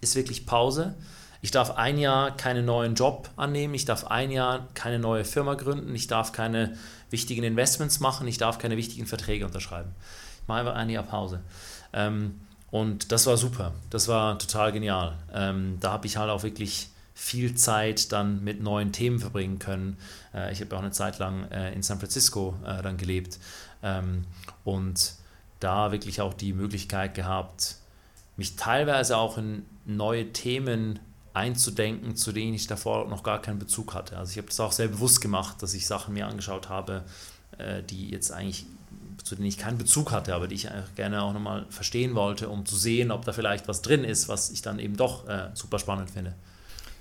ist 0.00 0.14
wirklich 0.14 0.46
Pause. 0.46 0.94
ich 1.42 1.50
darf 1.50 1.72
ein 1.72 1.98
Jahr 1.98 2.36
keinen 2.36 2.64
neuen 2.64 2.94
Job 2.94 3.28
annehmen, 3.36 3.74
ich 3.74 3.86
darf 3.86 4.04
ein 4.04 4.30
Jahr 4.30 4.68
keine 4.74 5.00
neue 5.00 5.24
Firma 5.24 5.54
gründen, 5.54 5.94
ich 5.96 6.06
darf 6.06 6.30
keine 6.30 6.76
wichtigen 7.10 7.42
Investments 7.42 7.98
machen, 7.98 8.28
ich 8.28 8.38
darf 8.38 8.58
keine 8.58 8.76
wichtigen 8.76 9.06
Verträge 9.06 9.44
unterschreiben. 9.44 9.90
Ich 10.42 10.48
mache 10.48 10.60
einfach 10.60 10.74
ein 10.74 10.90
Jahr 10.90 11.04
Pause. 11.04 11.40
Ähm, 11.92 12.40
und 12.74 13.12
das 13.12 13.24
war 13.26 13.36
super, 13.36 13.72
das 13.90 14.08
war 14.08 14.36
total 14.36 14.72
genial. 14.72 15.16
Ähm, 15.32 15.76
da 15.78 15.92
habe 15.92 16.08
ich 16.08 16.16
halt 16.16 16.28
auch 16.28 16.42
wirklich 16.42 16.88
viel 17.14 17.54
Zeit 17.54 18.10
dann 18.10 18.42
mit 18.42 18.60
neuen 18.60 18.90
Themen 18.90 19.20
verbringen 19.20 19.60
können. 19.60 19.96
Äh, 20.34 20.52
ich 20.52 20.60
habe 20.60 20.74
auch 20.74 20.80
eine 20.80 20.90
Zeit 20.90 21.20
lang 21.20 21.44
äh, 21.52 21.72
in 21.72 21.84
San 21.84 22.00
Francisco 22.00 22.56
äh, 22.66 22.82
dann 22.82 22.96
gelebt 22.96 23.38
ähm, 23.84 24.24
und 24.64 25.12
da 25.60 25.92
wirklich 25.92 26.20
auch 26.20 26.34
die 26.34 26.52
Möglichkeit 26.52 27.14
gehabt, 27.14 27.76
mich 28.36 28.56
teilweise 28.56 29.18
auch 29.18 29.38
in 29.38 29.64
neue 29.84 30.32
Themen 30.32 30.98
einzudenken, 31.32 32.16
zu 32.16 32.32
denen 32.32 32.54
ich 32.54 32.66
davor 32.66 33.06
noch 33.06 33.22
gar 33.22 33.40
keinen 33.40 33.60
Bezug 33.60 33.94
hatte. 33.94 34.18
Also 34.18 34.32
ich 34.32 34.38
habe 34.38 34.48
das 34.48 34.58
auch 34.58 34.72
sehr 34.72 34.88
bewusst 34.88 35.20
gemacht, 35.20 35.62
dass 35.62 35.74
ich 35.74 35.86
Sachen 35.86 36.14
mir 36.14 36.26
angeschaut 36.26 36.68
habe, 36.70 37.04
äh, 37.56 37.84
die 37.84 38.10
jetzt 38.10 38.32
eigentlich 38.32 38.66
zu 39.24 39.34
denen 39.34 39.48
ich 39.48 39.58
keinen 39.58 39.78
Bezug 39.78 40.12
hatte, 40.12 40.34
aber 40.34 40.46
die 40.46 40.54
ich 40.54 40.68
gerne 40.96 41.22
auch 41.22 41.32
nochmal 41.32 41.66
verstehen 41.70 42.14
wollte, 42.14 42.48
um 42.48 42.66
zu 42.66 42.76
sehen, 42.76 43.10
ob 43.10 43.24
da 43.24 43.32
vielleicht 43.32 43.66
was 43.66 43.82
drin 43.82 44.04
ist, 44.04 44.28
was 44.28 44.50
ich 44.50 44.62
dann 44.62 44.78
eben 44.78 44.96
doch 44.96 45.26
äh, 45.26 45.48
super 45.54 45.78
spannend 45.78 46.10
finde. 46.10 46.34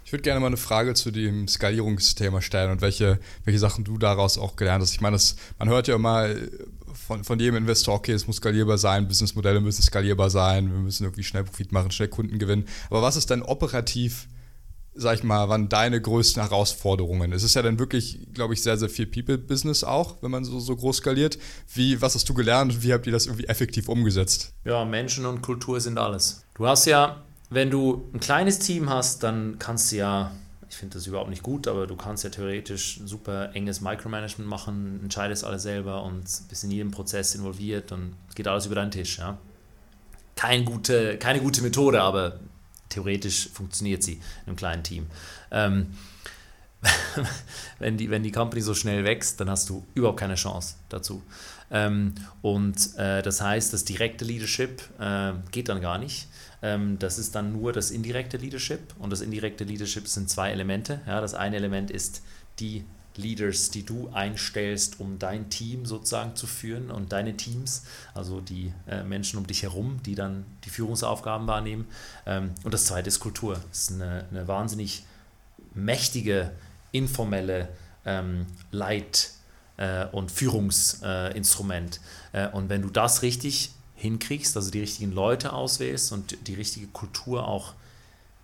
Ich 0.05 0.11
würde 0.11 0.23
gerne 0.23 0.39
mal 0.39 0.47
eine 0.47 0.57
Frage 0.57 0.93
zu 0.93 1.11
dem 1.11 1.47
Skalierungsthema 1.47 2.41
stellen 2.41 2.71
und 2.71 2.81
welche, 2.81 3.19
welche 3.45 3.59
Sachen 3.59 3.83
du 3.83 3.97
daraus 3.97 4.37
auch 4.37 4.55
gelernt 4.55 4.81
hast. 4.81 4.93
Ich 4.93 5.01
meine, 5.01 5.15
das, 5.15 5.35
man 5.59 5.69
hört 5.69 5.87
ja 5.87 5.95
immer 5.95 6.29
von, 6.93 7.23
von 7.23 7.39
jedem 7.39 7.57
Investor, 7.57 7.95
okay, 7.95 8.13
es 8.13 8.27
muss 8.27 8.37
skalierbar 8.37 8.77
sein, 8.77 9.07
Businessmodelle 9.07 9.59
müssen 9.59 9.81
skalierbar 9.81 10.29
sein, 10.29 10.71
wir 10.71 10.79
müssen 10.79 11.03
irgendwie 11.03 11.23
schnell 11.23 11.43
Profit 11.43 11.71
machen, 11.71 11.91
schnell 11.91 12.07
Kunden 12.07 12.39
gewinnen. 12.39 12.65
Aber 12.89 13.01
was 13.01 13.15
ist 13.15 13.29
denn 13.29 13.41
operativ, 13.41 14.27
sag 14.95 15.15
ich 15.15 15.23
mal, 15.23 15.49
wann 15.49 15.69
deine 15.69 16.01
größten 16.01 16.41
Herausforderungen? 16.41 17.33
Es 17.33 17.43
ist 17.43 17.55
ja 17.55 17.61
dann 17.61 17.79
wirklich, 17.79 18.27
glaube 18.33 18.53
ich, 18.53 18.61
sehr, 18.61 18.77
sehr 18.77 18.89
viel 18.89 19.07
People-Business 19.07 19.83
auch, 19.83 20.21
wenn 20.21 20.31
man 20.31 20.45
so, 20.45 20.59
so 20.59 20.75
groß 20.75 20.97
skaliert. 20.97 21.37
Wie, 21.73 22.01
was 22.01 22.15
hast 22.15 22.27
du 22.29 22.33
gelernt 22.33 22.73
und 22.73 22.83
wie 22.83 22.93
habt 22.93 23.05
ihr 23.07 23.13
das 23.13 23.25
irgendwie 23.25 23.45
effektiv 23.45 23.89
umgesetzt? 23.89 24.53
Ja, 24.65 24.85
Menschen 24.85 25.25
und 25.25 25.41
Kultur 25.41 25.79
sind 25.79 25.97
alles. 25.97 26.43
Du 26.53 26.67
hast 26.67 26.85
ja 26.85 27.23
wenn 27.53 27.69
du 27.69 28.09
ein 28.13 28.19
kleines 28.19 28.59
Team 28.59 28.89
hast, 28.89 29.21
dann 29.23 29.57
kannst 29.59 29.91
du 29.91 29.97
ja, 29.97 30.31
ich 30.69 30.75
finde 30.75 30.95
das 30.95 31.05
überhaupt 31.05 31.29
nicht 31.29 31.43
gut, 31.43 31.67
aber 31.67 31.85
du 31.85 31.95
kannst 31.95 32.23
ja 32.23 32.31
theoretisch 32.31 32.99
ein 32.99 33.07
super 33.07 33.55
enges 33.55 33.81
Micromanagement 33.81 34.49
machen, 34.49 34.99
entscheidest 35.03 35.43
alles 35.43 35.61
selber 35.61 36.03
und 36.03 36.23
bist 36.49 36.63
in 36.63 36.71
jedem 36.71 36.91
Prozess 36.91 37.35
involviert 37.35 37.91
und 37.91 38.15
geht 38.33 38.47
alles 38.47 38.65
über 38.65 38.75
deinen 38.75 38.91
Tisch. 38.91 39.19
Ja? 39.19 39.37
Kein 40.35 40.65
gute, 40.65 41.17
keine 41.19 41.41
gute 41.41 41.61
Methode, 41.61 42.01
aber 42.01 42.39
theoretisch 42.93 43.49
funktioniert 43.49 44.03
sie 44.03 44.13
in 44.13 44.47
einem 44.47 44.55
kleinen 44.55 44.83
Team. 44.83 45.07
Ähm, 45.51 45.87
wenn, 47.79 47.97
die, 47.97 48.09
wenn 48.09 48.23
die 48.23 48.31
Company 48.31 48.61
so 48.61 48.73
schnell 48.73 49.03
wächst, 49.05 49.39
dann 49.39 49.49
hast 49.49 49.69
du 49.69 49.85
überhaupt 49.93 50.19
keine 50.19 50.35
Chance 50.35 50.75
dazu. 50.89 51.23
Ähm, 51.71 52.13
und 52.41 52.95
äh, 52.97 53.21
das 53.21 53.41
heißt, 53.41 53.73
das 53.73 53.85
direkte 53.85 54.25
Leadership 54.25 54.81
äh, 54.99 55.33
geht 55.51 55.69
dann 55.69 55.81
gar 55.81 55.97
nicht. 55.97 56.27
Ähm, 56.61 56.99
das 56.99 57.17
ist 57.17 57.35
dann 57.35 57.53
nur 57.53 57.73
das 57.73 57.91
indirekte 57.91 58.37
Leadership 58.37 58.79
und 58.99 59.09
das 59.11 59.21
indirekte 59.21 59.63
Leadership 59.63 60.07
sind 60.07 60.29
zwei 60.29 60.51
Elemente. 60.51 61.01
Ja, 61.07 61.21
das 61.21 61.33
eine 61.33 61.55
Element 61.55 61.89
ist 61.89 62.21
die 62.59 62.85
Leaders, 63.17 63.69
die 63.71 63.83
du 63.83 64.09
einstellst, 64.09 64.99
um 64.99 65.19
dein 65.19 65.49
Team 65.49 65.85
sozusagen 65.85 66.35
zu 66.35 66.47
führen 66.47 66.91
und 66.91 67.11
deine 67.11 67.37
Teams, 67.37 67.83
also 68.13 68.41
die 68.41 68.73
äh, 68.87 69.03
Menschen 69.03 69.37
um 69.37 69.47
dich 69.47 69.63
herum, 69.63 69.99
die 70.05 70.15
dann 70.15 70.45
die 70.65 70.69
Führungsaufgaben 70.69 71.47
wahrnehmen. 71.47 71.87
Ähm, 72.25 72.51
und 72.63 72.73
das 72.73 72.85
zweite 72.85 73.07
ist 73.07 73.19
Kultur. 73.19 73.59
Das 73.69 73.89
ist 73.89 73.91
eine, 73.93 74.25
eine 74.31 74.47
wahnsinnig 74.47 75.03
mächtige, 75.73 76.51
informelle 76.91 77.69
ähm, 78.05 78.47
Leit- 78.71 79.31
äh, 79.77 80.05
und 80.07 80.31
Führungsinstrument. 80.31 81.99
Äh, 82.31 82.47
und 82.49 82.69
wenn 82.69 82.81
du 82.81 82.89
das 82.89 83.21
richtig 83.21 83.71
hinkriegst, 83.95 84.55
also 84.57 84.71
die 84.71 84.81
richtigen 84.81 85.11
Leute 85.11 85.53
auswählst 85.53 86.11
und 86.11 86.47
die 86.47 86.55
richtige 86.55 86.87
Kultur 86.87 87.47
auch 87.47 87.73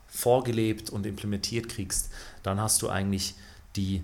vorgelebt 0.08 0.90
und 0.90 1.06
implementiert 1.06 1.70
kriegst, 1.70 2.10
dann 2.44 2.60
hast 2.60 2.82
du 2.82 2.90
eigentlich 2.90 3.36
die 3.76 4.04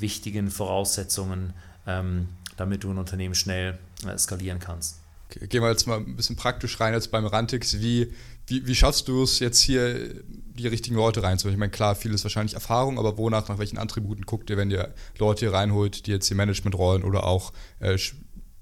wichtigen 0.00 0.50
Voraussetzungen, 0.50 1.52
ähm, 1.86 2.28
damit 2.56 2.84
du 2.84 2.90
ein 2.90 2.98
Unternehmen 2.98 3.34
schnell 3.34 3.78
äh, 4.06 4.16
skalieren 4.18 4.58
kannst. 4.58 5.00
Okay, 5.30 5.46
gehen 5.46 5.62
wir 5.62 5.70
jetzt 5.70 5.86
mal 5.86 5.98
ein 5.98 6.16
bisschen 6.16 6.36
praktisch 6.36 6.78
rein 6.80 6.94
jetzt 6.94 7.10
beim 7.10 7.26
Rantix. 7.26 7.80
Wie, 7.80 8.12
wie, 8.46 8.66
wie 8.66 8.74
schaffst 8.74 9.08
du 9.08 9.22
es 9.22 9.38
jetzt 9.38 9.60
hier, 9.60 10.22
die 10.24 10.68
richtigen 10.68 10.96
Leute 10.96 11.22
reinzuholen? 11.22 11.54
Ich 11.54 11.58
meine, 11.58 11.72
klar, 11.72 11.94
viel 11.94 12.12
ist 12.14 12.24
wahrscheinlich 12.24 12.54
Erfahrung, 12.54 12.98
aber 12.98 13.16
wonach, 13.16 13.48
nach 13.48 13.58
welchen 13.58 13.78
Attributen 13.78 14.26
guckt 14.26 14.50
ihr, 14.50 14.56
wenn 14.56 14.70
ihr 14.70 14.94
Leute 15.18 15.46
hier 15.46 15.52
reinholt, 15.52 16.06
die 16.06 16.10
jetzt 16.10 16.28
hier 16.28 16.36
Managementrollen 16.36 17.02
oder 17.02 17.24
auch 17.24 17.52
äh, 17.80 17.98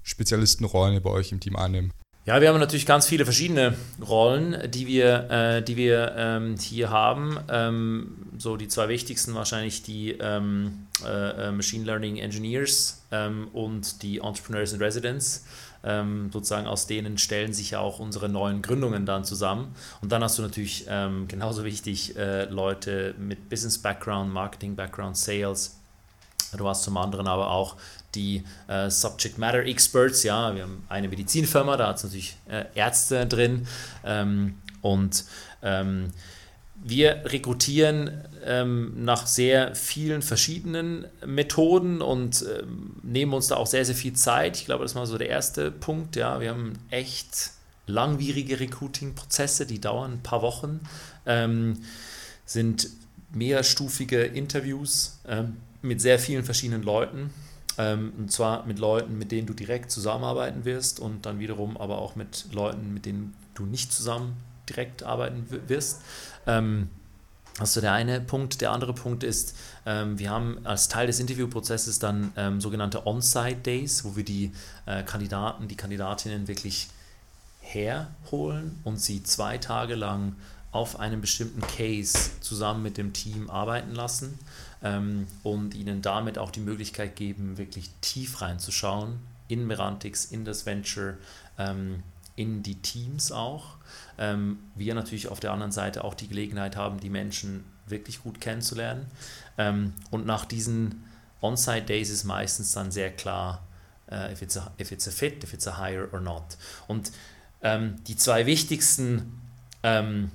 Spezialistenrollen 0.03 1.01
bei 1.01 1.09
euch 1.09 1.31
im 1.31 1.39
Team 1.39 1.55
annehmen? 1.55 1.91
Ja, 2.25 2.39
wir 2.39 2.47
haben 2.47 2.59
natürlich 2.59 2.85
ganz 2.85 3.05
viele 3.05 3.25
verschiedene 3.25 3.75
Rollen, 4.01 4.71
die 4.71 4.87
wir, 4.87 5.29
äh, 5.29 5.61
die 5.61 5.75
wir 5.75 6.13
ähm, 6.15 6.55
hier 6.57 6.89
haben. 6.89 7.37
Ähm, 7.49 8.15
so 8.37 8.55
die 8.55 8.69
zwei 8.69 8.87
wichtigsten 8.87 9.35
wahrscheinlich 9.35 9.83
die 9.83 10.11
ähm, 10.11 10.87
äh, 11.05 11.49
äh 11.49 11.51
Machine 11.51 11.83
Learning 11.83 12.15
Engineers 12.15 13.03
ähm, 13.11 13.49
und 13.51 14.03
die 14.03 14.19
Entrepreneurs 14.19 14.71
in 14.71 14.81
Residence. 14.81 15.43
Ähm, 15.83 16.29
sozusagen 16.31 16.65
aus 16.65 16.87
denen 16.87 17.17
stellen 17.17 17.51
sich 17.51 17.71
ja 17.71 17.79
auch 17.79 17.99
unsere 17.99 18.29
neuen 18.29 18.61
Gründungen 18.61 19.05
dann 19.05 19.25
zusammen. 19.25 19.75
Und 19.99 20.13
dann 20.13 20.23
hast 20.23 20.37
du 20.37 20.43
natürlich 20.43 20.85
ähm, 20.87 21.27
genauso 21.27 21.65
wichtig 21.65 22.15
äh, 22.15 22.45
Leute 22.45 23.15
mit 23.19 23.49
Business 23.49 23.77
Background, 23.77 24.31
Marketing 24.31 24.77
Background, 24.77 25.17
Sales. 25.17 25.77
Du 26.57 26.69
hast 26.69 26.83
zum 26.83 26.95
anderen 26.95 27.27
aber 27.27 27.51
auch 27.51 27.75
die 28.15 28.43
äh, 28.67 28.89
Subject 28.89 29.37
Matter 29.37 29.65
Experts, 29.65 30.23
ja, 30.23 30.53
wir 30.55 30.63
haben 30.63 30.85
eine 30.89 31.07
Medizinfirma, 31.07 31.77
da 31.77 31.87
hat 31.87 31.97
es 31.97 32.03
natürlich 32.03 32.35
äh, 32.49 32.65
Ärzte 32.75 33.25
drin 33.25 33.67
ähm, 34.05 34.55
und 34.81 35.25
ähm, 35.61 36.11
wir 36.75 37.23
rekrutieren 37.25 38.11
ähm, 38.45 39.05
nach 39.05 39.25
sehr 39.25 39.73
vielen 39.73 40.21
verschiedenen 40.21 41.05
Methoden 41.25 42.01
und 42.01 42.43
ähm, 42.43 42.97
nehmen 43.01 43.33
uns 43.33 43.47
da 43.47 43.55
auch 43.55 43.67
sehr, 43.67 43.85
sehr 43.85 43.95
viel 43.95 44.13
Zeit. 44.13 44.57
Ich 44.57 44.65
glaube, 44.65 44.83
das 44.83 44.93
mal 44.93 45.05
so 45.05 45.17
der 45.17 45.29
erste 45.29 45.71
Punkt. 45.71 46.17
Ja, 46.17 46.41
wir 46.41 46.49
haben 46.49 46.73
echt 46.89 47.51
langwierige 47.87 48.59
Recruiting-Prozesse, 48.59 49.65
die 49.65 49.79
dauern 49.79 50.13
ein 50.13 50.23
paar 50.23 50.41
Wochen, 50.41 50.81
ähm, 51.25 51.83
sind 52.45 52.89
mehrstufige 53.31 54.21
Interviews 54.23 55.19
ähm, 55.27 55.57
mit 55.81 56.01
sehr 56.01 56.19
vielen 56.19 56.43
verschiedenen 56.43 56.83
Leuten 56.83 57.31
und 57.77 58.31
zwar 58.31 58.65
mit 58.65 58.77
Leuten, 58.77 59.17
mit 59.17 59.31
denen 59.31 59.47
du 59.47 59.53
direkt 59.53 59.89
zusammenarbeiten 59.89 60.63
wirst 60.63 60.99
und 60.99 61.25
dann 61.25 61.39
wiederum 61.39 61.75
aber 61.77 61.97
auch 61.97 62.15
mit 62.15 62.45
Leuten, 62.51 62.93
mit 62.93 63.05
denen 63.05 63.33
du 63.55 63.65
nicht 63.65 63.91
zusammen 63.91 64.37
direkt 64.69 65.03
arbeiten 65.03 65.47
wirst. 65.67 66.01
Ähm, 66.45 66.89
das 67.57 67.69
ist 67.69 67.73
so 67.75 67.81
der 67.81 67.93
eine 67.93 68.19
Punkt. 68.19 68.61
Der 68.61 68.71
andere 68.71 68.93
Punkt 68.93 69.23
ist, 69.23 69.55
ähm, 69.85 70.17
wir 70.17 70.31
haben 70.31 70.65
als 70.65 70.87
Teil 70.87 71.07
des 71.07 71.19
Interviewprozesses 71.19 71.99
dann 71.99 72.31
ähm, 72.35 72.59
sogenannte 72.59 73.05
On-Site-Days, 73.05 74.05
wo 74.05 74.15
wir 74.15 74.25
die 74.25 74.51
äh, 74.85 75.03
Kandidaten, 75.03 75.67
die 75.67 75.77
Kandidatinnen 75.77 76.47
wirklich 76.47 76.87
herholen 77.61 78.79
und 78.83 78.99
sie 78.99 79.23
zwei 79.23 79.57
Tage 79.57 79.95
lang 79.95 80.35
auf 80.71 80.99
einem 80.99 81.21
bestimmten 81.21 81.61
Case 81.61 82.31
zusammen 82.41 82.81
mit 82.81 82.97
dem 82.97 83.13
Team 83.13 83.49
arbeiten 83.51 83.93
lassen 83.93 84.39
ähm, 84.83 85.27
und 85.43 85.73
ihnen 85.75 86.01
damit 86.01 86.37
auch 86.37 86.51
die 86.51 86.59
Möglichkeit 86.59 87.15
geben, 87.15 87.57
wirklich 87.57 87.89
tief 88.01 88.41
reinzuschauen 88.41 89.19
in 89.47 89.65
Merantix, 89.65 90.25
in 90.25 90.45
das 90.45 90.65
Venture, 90.65 91.17
ähm, 91.57 92.03
in 92.35 92.63
die 92.63 92.75
Teams 92.75 93.31
auch. 93.31 93.77
Ähm, 94.17 94.59
wir 94.75 94.95
natürlich 94.95 95.27
auf 95.27 95.39
der 95.39 95.51
anderen 95.51 95.71
Seite 95.71 96.03
auch 96.03 96.13
die 96.13 96.27
Gelegenheit 96.27 96.75
haben, 96.75 96.99
die 96.99 97.09
Menschen 97.09 97.63
wirklich 97.87 98.23
gut 98.23 98.41
kennenzulernen. 98.41 99.05
Ähm, 99.57 99.93
und 100.11 100.25
nach 100.25 100.45
diesen 100.45 101.03
On-Site 101.41 101.83
Days 101.83 102.09
ist 102.09 102.23
meistens 102.23 102.71
dann 102.73 102.91
sehr 102.91 103.11
klar, 103.11 103.61
uh, 104.09 104.31
if, 104.31 104.41
it's 104.41 104.57
a, 104.57 104.71
if 104.79 104.91
it's 104.91 105.07
a 105.07 105.11
fit, 105.11 105.43
if 105.43 105.53
it's 105.53 105.67
a 105.67 105.77
hire 105.77 106.09
or 106.11 106.21
not. 106.21 106.57
Und 106.87 107.11
ähm, 107.61 107.95
die 108.05 108.15
zwei 108.15 108.45
wichtigsten 108.45 109.41
ähm, 109.83 110.31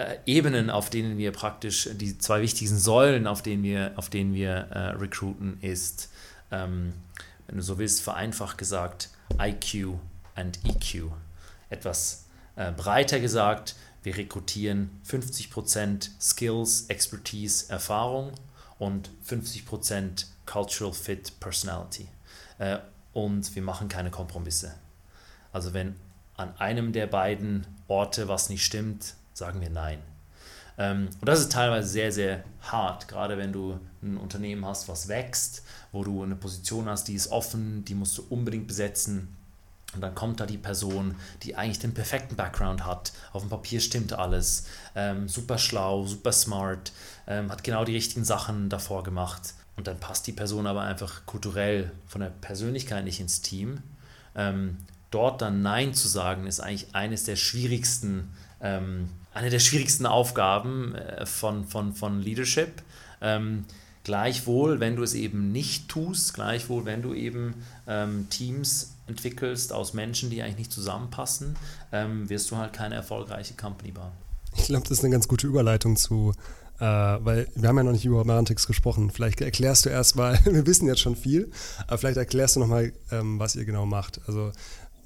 äh, 0.00 0.18
Ebenen, 0.24 0.70
auf 0.70 0.88
denen 0.88 1.18
wir 1.18 1.30
praktisch, 1.30 1.88
die 1.92 2.16
zwei 2.16 2.40
wichtigsten 2.40 2.78
Säulen, 2.78 3.26
auf 3.26 3.42
denen 3.42 3.62
wir, 3.62 3.92
auf 3.96 4.08
denen 4.08 4.32
wir 4.32 4.50
äh, 4.50 4.78
recruiten, 4.90 5.58
ist, 5.60 6.10
ähm, 6.50 6.94
wenn 7.46 7.58
du 7.58 7.62
so 7.62 7.78
willst, 7.78 8.00
vereinfacht 8.00 8.56
gesagt, 8.56 9.10
IQ 9.38 9.98
and 10.34 10.58
EQ. 10.64 11.10
Etwas 11.68 12.24
äh, 12.56 12.72
breiter 12.72 13.20
gesagt, 13.20 13.74
wir 14.02 14.16
rekrutieren 14.16 14.90
50% 15.06 16.08
Skills, 16.18 16.86
Expertise, 16.88 17.70
Erfahrung 17.70 18.32
und 18.78 19.10
50% 19.28 20.24
Cultural 20.46 20.94
Fit, 20.94 21.38
Personality. 21.40 22.08
Äh, 22.58 22.78
und 23.12 23.54
wir 23.54 23.62
machen 23.62 23.88
keine 23.88 24.10
Kompromisse. 24.10 24.74
Also 25.52 25.74
wenn 25.74 25.96
an 26.36 26.56
einem 26.56 26.92
der 26.92 27.06
beiden 27.06 27.66
Orte 27.86 28.28
was 28.28 28.48
nicht 28.48 28.64
stimmt, 28.64 29.14
sagen 29.40 29.60
wir 29.60 29.70
nein. 29.70 29.98
Ähm, 30.78 31.08
und 31.20 31.28
das 31.28 31.40
ist 31.40 31.52
teilweise 31.52 31.88
sehr, 31.88 32.12
sehr 32.12 32.44
hart, 32.62 33.08
gerade 33.08 33.36
wenn 33.36 33.52
du 33.52 33.80
ein 34.02 34.16
Unternehmen 34.16 34.64
hast, 34.64 34.88
was 34.88 35.08
wächst, 35.08 35.64
wo 35.92 36.04
du 36.04 36.22
eine 36.22 36.36
Position 36.36 36.88
hast, 36.88 37.08
die 37.08 37.14
ist 37.14 37.32
offen, 37.32 37.84
die 37.84 37.94
musst 37.94 38.16
du 38.16 38.24
unbedingt 38.30 38.68
besetzen. 38.68 39.36
Und 39.94 40.02
dann 40.02 40.14
kommt 40.14 40.38
da 40.38 40.46
die 40.46 40.56
Person, 40.56 41.16
die 41.42 41.56
eigentlich 41.56 41.80
den 41.80 41.94
perfekten 41.94 42.36
Background 42.36 42.86
hat. 42.86 43.12
Auf 43.32 43.42
dem 43.42 43.50
Papier 43.50 43.80
stimmt 43.80 44.12
alles. 44.12 44.66
Ähm, 44.94 45.28
super 45.28 45.58
schlau, 45.58 46.06
super 46.06 46.30
smart, 46.30 46.92
ähm, 47.26 47.50
hat 47.50 47.64
genau 47.64 47.84
die 47.84 47.94
richtigen 47.94 48.24
Sachen 48.24 48.68
davor 48.68 49.02
gemacht. 49.02 49.54
Und 49.76 49.88
dann 49.88 49.98
passt 49.98 50.26
die 50.28 50.32
Person 50.32 50.66
aber 50.66 50.82
einfach 50.82 51.26
kulturell 51.26 51.90
von 52.06 52.20
der 52.20 52.30
Persönlichkeit 52.30 53.04
nicht 53.04 53.18
ins 53.18 53.40
Team. 53.40 53.82
Ähm, 54.36 54.76
dort 55.10 55.42
dann 55.42 55.62
Nein 55.62 55.92
zu 55.92 56.06
sagen, 56.06 56.46
ist 56.46 56.60
eigentlich 56.60 56.94
eines 56.94 57.24
der 57.24 57.36
schwierigsten, 57.36 58.30
ähm, 58.60 59.08
eine 59.32 59.50
der 59.50 59.58
schwierigsten 59.58 60.06
Aufgaben 60.06 60.94
äh, 60.94 61.26
von, 61.26 61.66
von, 61.66 61.94
von 61.94 62.20
Leadership. 62.20 62.82
Ähm, 63.20 63.64
gleichwohl, 64.04 64.80
wenn 64.80 64.96
du 64.96 65.02
es 65.02 65.14
eben 65.14 65.52
nicht 65.52 65.88
tust, 65.88 66.34
gleichwohl, 66.34 66.84
wenn 66.84 67.02
du 67.02 67.14
eben 67.14 67.54
ähm, 67.86 68.26
Teams 68.30 68.94
entwickelst 69.06 69.72
aus 69.72 69.92
Menschen, 69.92 70.30
die 70.30 70.42
eigentlich 70.42 70.58
nicht 70.58 70.72
zusammenpassen, 70.72 71.56
ähm, 71.92 72.28
wirst 72.28 72.50
du 72.50 72.56
halt 72.56 72.72
keine 72.72 72.94
erfolgreiche 72.94 73.54
Company 73.54 73.92
bauen. 73.92 74.12
Ich 74.56 74.66
glaube, 74.66 74.82
das 74.82 74.98
ist 74.98 75.04
eine 75.04 75.12
ganz 75.12 75.28
gute 75.28 75.46
Überleitung 75.46 75.96
zu, 75.96 76.32
äh, 76.78 76.84
weil 76.84 77.46
wir 77.54 77.68
haben 77.68 77.76
ja 77.76 77.82
noch 77.82 77.92
nicht 77.92 78.04
über 78.04 78.24
Marantix 78.24 78.66
gesprochen. 78.66 79.10
Vielleicht 79.10 79.40
erklärst 79.40 79.84
du 79.84 79.90
erstmal, 79.90 80.38
wir 80.44 80.66
wissen 80.66 80.86
jetzt 80.86 81.00
schon 81.00 81.16
viel, 81.16 81.50
aber 81.86 81.98
vielleicht 81.98 82.16
erklärst 82.16 82.56
du 82.56 82.60
nochmal, 82.60 82.92
ähm, 83.10 83.38
was 83.38 83.54
ihr 83.54 83.64
genau 83.64 83.86
macht. 83.86 84.20
Also 84.26 84.52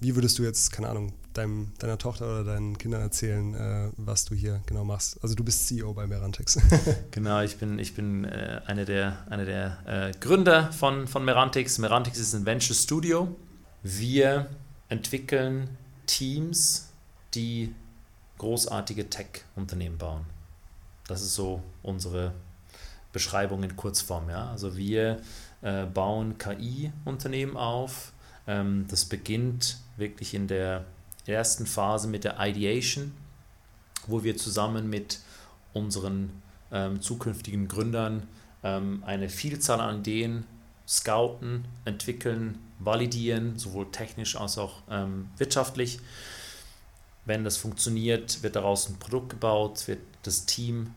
wie 0.05 0.15
würdest 0.15 0.39
du 0.39 0.43
jetzt, 0.43 0.71
keine 0.71 0.89
Ahnung, 0.89 1.15
deinem, 1.33 1.73
deiner 1.79 1.97
Tochter 1.97 2.27
oder 2.27 2.45
deinen 2.45 2.77
Kindern 2.77 3.01
erzählen, 3.01 3.55
äh, 3.55 3.91
was 3.97 4.27
du 4.27 4.35
hier 4.35 4.61
genau 4.67 4.85
machst? 4.85 5.19
Also 5.23 5.35
du 5.35 5.43
bist 5.43 5.67
CEO 5.67 5.95
bei 5.95 6.07
Merantix. 6.07 6.59
genau, 7.11 7.41
ich 7.41 7.57
bin, 7.57 7.79
ich 7.79 7.95
bin 7.95 8.25
äh, 8.25 8.61
einer 8.67 8.85
der, 8.85 9.27
eine 9.31 9.47
der 9.47 9.79
äh, 9.87 10.13
Gründer 10.21 10.71
von, 10.73 11.09
von 11.09 11.25
Merantix. 11.25 11.79
Merantix 11.79 12.19
ist 12.19 12.35
ein 12.35 12.45
Venture 12.45 12.77
Studio. 12.77 13.35
Wir 13.83 14.51
entwickeln 14.91 15.71
Teams, 16.05 16.91
die 17.33 17.75
großartige 18.37 19.09
Tech-Unternehmen 19.09 19.97
bauen. 19.97 20.27
Das 21.09 21.23
ist 21.23 21.35
so 21.35 21.63
unsere 21.83 22.35
Beschreibung 23.13 23.63
in 23.63 23.75
Kurzform. 23.75 24.29
Ja? 24.29 24.51
Also 24.51 24.77
wir 24.77 25.23
äh, 25.63 25.87
bauen 25.87 26.37
KI-Unternehmen 26.37 27.57
auf. 27.57 28.13
Ähm, 28.47 28.85
das 28.89 29.07
beginnt 29.07 29.79
wirklich 29.97 30.35
in 30.35 30.49
der 30.49 30.85
ersten 31.27 31.67
Phase 31.67 32.09
mit 32.09 32.25
der 32.25 32.37
Ideation, 32.39 33.13
wo 34.07 34.23
wir 34.25 34.37
zusammen 34.37 34.89
mit 34.89 35.21
unseren 35.73 36.43
ähm, 36.73 37.01
zukünftigen 37.01 37.69
Gründern 37.69 38.25
ähm, 38.63 39.03
eine 39.07 39.29
Vielzahl 39.29 39.81
an 39.81 40.01
Ideen 40.01 40.47
scouten, 40.87 41.65
entwickeln, 41.85 42.59
validieren, 42.79 43.59
sowohl 43.59 43.91
technisch 43.91 44.37
als 44.37 44.59
auch 44.59 44.83
ähm, 44.91 45.31
wirtschaftlich. 45.39 46.01
Wenn 47.25 47.45
das 47.45 47.57
funktioniert, 47.57 48.43
wird 48.43 48.57
daraus 48.57 48.89
ein 48.89 48.99
Produkt 48.99 49.31
gebaut, 49.31 49.89
wird 49.89 50.01
das 50.25 50.45
Team 50.45 50.93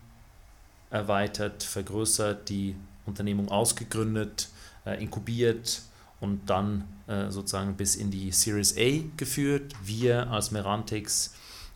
erweitert, 0.90 1.64
vergrößert, 1.64 2.50
die 2.50 2.76
Unternehmung 3.06 3.50
ausgegründet, 3.50 4.50
äh, 4.86 5.02
inkubiert 5.02 5.82
und 6.20 6.50
dann 6.50 6.86
äh, 7.08 7.30
sozusagen 7.30 7.76
bis 7.76 7.96
in 7.96 8.12
die 8.12 8.32
Series 8.32 8.76
A 8.78 9.04
geführt. 9.18 9.74
Wir 9.84 10.30
als 10.32 10.52
Merantix, 10.52 11.34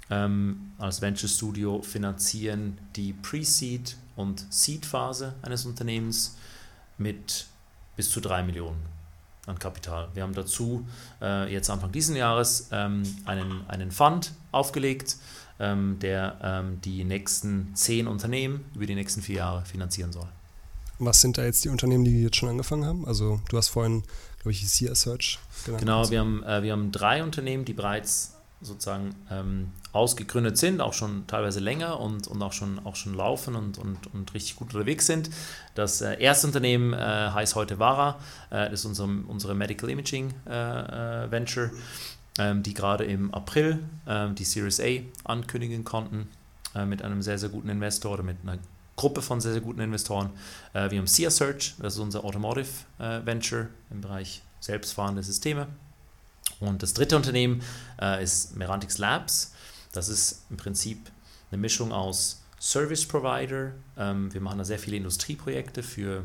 ähm, 0.10 0.72
als 0.78 1.02
Venture 1.02 1.30
Studio 1.30 1.82
finanzieren 1.82 2.78
die 2.96 3.14
Pre-Seed 3.14 3.96
und 4.16 4.46
Seed-Phase 4.50 5.36
eines 5.42 5.66
Unternehmens 5.66 6.38
mit 6.98 7.48
bis 7.96 8.10
zu 8.10 8.20
3 8.20 8.44
Millionen 8.44 8.82
an 9.48 9.58
Kapital. 9.58 10.10
Wir 10.14 10.24
haben 10.24 10.34
dazu 10.34 10.86
äh, 11.22 11.52
jetzt 11.52 11.70
Anfang 11.70 11.92
dieses 11.92 12.16
Jahres 12.16 12.70
ähm, 12.72 13.04
einen, 13.26 13.68
einen 13.68 13.92
Fund 13.92 14.34
aufgelegt, 14.52 15.18
ähm, 15.60 15.98
der 16.00 16.38
ähm, 16.44 16.82
die 16.82 17.04
nächsten 17.04 17.76
zehn 17.76 18.08
Unternehmen 18.08 18.66
über 18.76 18.86
die 18.86 18.96
nächsten 18.96 19.22
vier 19.22 19.38
Jahre 19.38 19.66
finanzieren 19.66 20.12
soll. 20.12 20.28
Was 21.00 21.22
sind 21.22 21.38
da 21.38 21.44
jetzt 21.44 21.66
die 21.66 21.70
Unternehmen, 21.70 22.04
die 22.04 22.22
jetzt 22.22 22.36
schon 22.36 22.50
angefangen 22.50 22.86
haben? 22.86 23.08
Also 23.08 23.42
du 23.50 23.58
hast 23.58 23.70
vorhin, 23.70 24.04
glaube 24.42 24.54
ich, 24.54 24.68
SIA 24.68 24.96
Search. 24.96 25.40
Genau, 25.80 26.10
wir 26.10 26.20
haben, 26.20 26.44
äh, 26.44 26.64
wir 26.64 26.72
haben 26.72 26.92
drei 26.92 27.24
Unternehmen, 27.24 27.64
die 27.64 27.74
bereits 27.74 28.36
sozusagen 28.62 29.16
ähm, 29.32 29.72
ausgegründet 29.92 30.58
sind, 30.58 30.82
auch 30.82 30.94
schon 30.94 31.26
teilweise 31.28 31.60
länger 31.60 32.00
und, 32.00 32.28
und 32.28 32.42
auch, 32.42 32.54
schon, 32.54 32.80
auch 32.86 32.96
schon 32.96 33.14
laufen 33.14 33.56
und, 33.56 33.78
und, 33.78 34.14
und 34.14 34.34
richtig 34.34 34.56
gut 34.56 34.74
unterwegs 34.74 35.08
sind. 35.08 35.30
Das 35.74 36.02
äh, 36.02 36.20
erste 36.20 36.48
Unternehmen 36.48 36.94
äh, 36.94 36.98
heißt 36.98 37.56
heute 37.56 37.80
Vara, 37.80 38.20
äh, 38.50 38.70
das 38.70 38.82
ist 38.82 38.86
unser, 38.86 39.10
unsere 39.28 39.56
Medical 39.56 39.90
Imaging 39.90 40.34
äh, 40.48 40.52
äh, 41.26 41.32
Venture, 41.32 41.72
ähm, 42.38 42.62
die 42.62 42.74
gerade 42.74 43.04
im 43.04 43.34
April 43.34 43.80
ähm, 44.08 44.36
die 44.36 44.46
Series 44.46 44.80
A 44.80 45.02
ankündigen 45.24 45.84
konnten 45.84 46.30
äh, 46.76 46.86
mit 46.86 47.02
einem 47.02 47.22
sehr, 47.22 47.38
sehr 47.40 47.50
guten 47.50 47.70
Investor 47.70 48.14
oder 48.14 48.24
mit 48.24 48.38
einer 48.44 48.60
Gruppe 48.96 49.22
von 49.22 49.42
sehr, 49.42 49.54
sehr 49.54 49.62
guten 49.62 49.80
Investoren. 49.80 50.30
wir 50.74 50.84
haben 50.84 51.08
SIA 51.08 51.32
Search, 51.32 51.76
das 51.80 51.96
ist 51.96 52.00
unser 52.00 52.24
Automotive 52.24 52.68
Venture 52.98 53.70
im 53.90 54.02
Bereich 54.02 54.44
selbstfahrende 54.60 55.24
Systeme. 55.24 55.68
Und 56.60 56.84
das 56.84 56.94
dritte 56.94 57.18
Unternehmen 57.18 57.62
äh, 58.00 58.24
ist 58.24 58.56
Merantix 58.56 58.98
Labs. 58.98 59.54
Das 59.92 60.08
ist 60.08 60.46
im 60.50 60.58
Prinzip 60.58 61.12
eine 61.52 61.60
Mischung 61.60 61.92
aus 61.92 62.44
Service 62.60 63.06
Provider. 63.06 63.74
Ähm, 63.98 64.34
wir 64.34 64.42
machen 64.42 64.60
da 64.60 64.64
sehr 64.64 64.80
viele 64.80 64.98
Industrieprojekte 64.98 65.84
für 65.84 66.24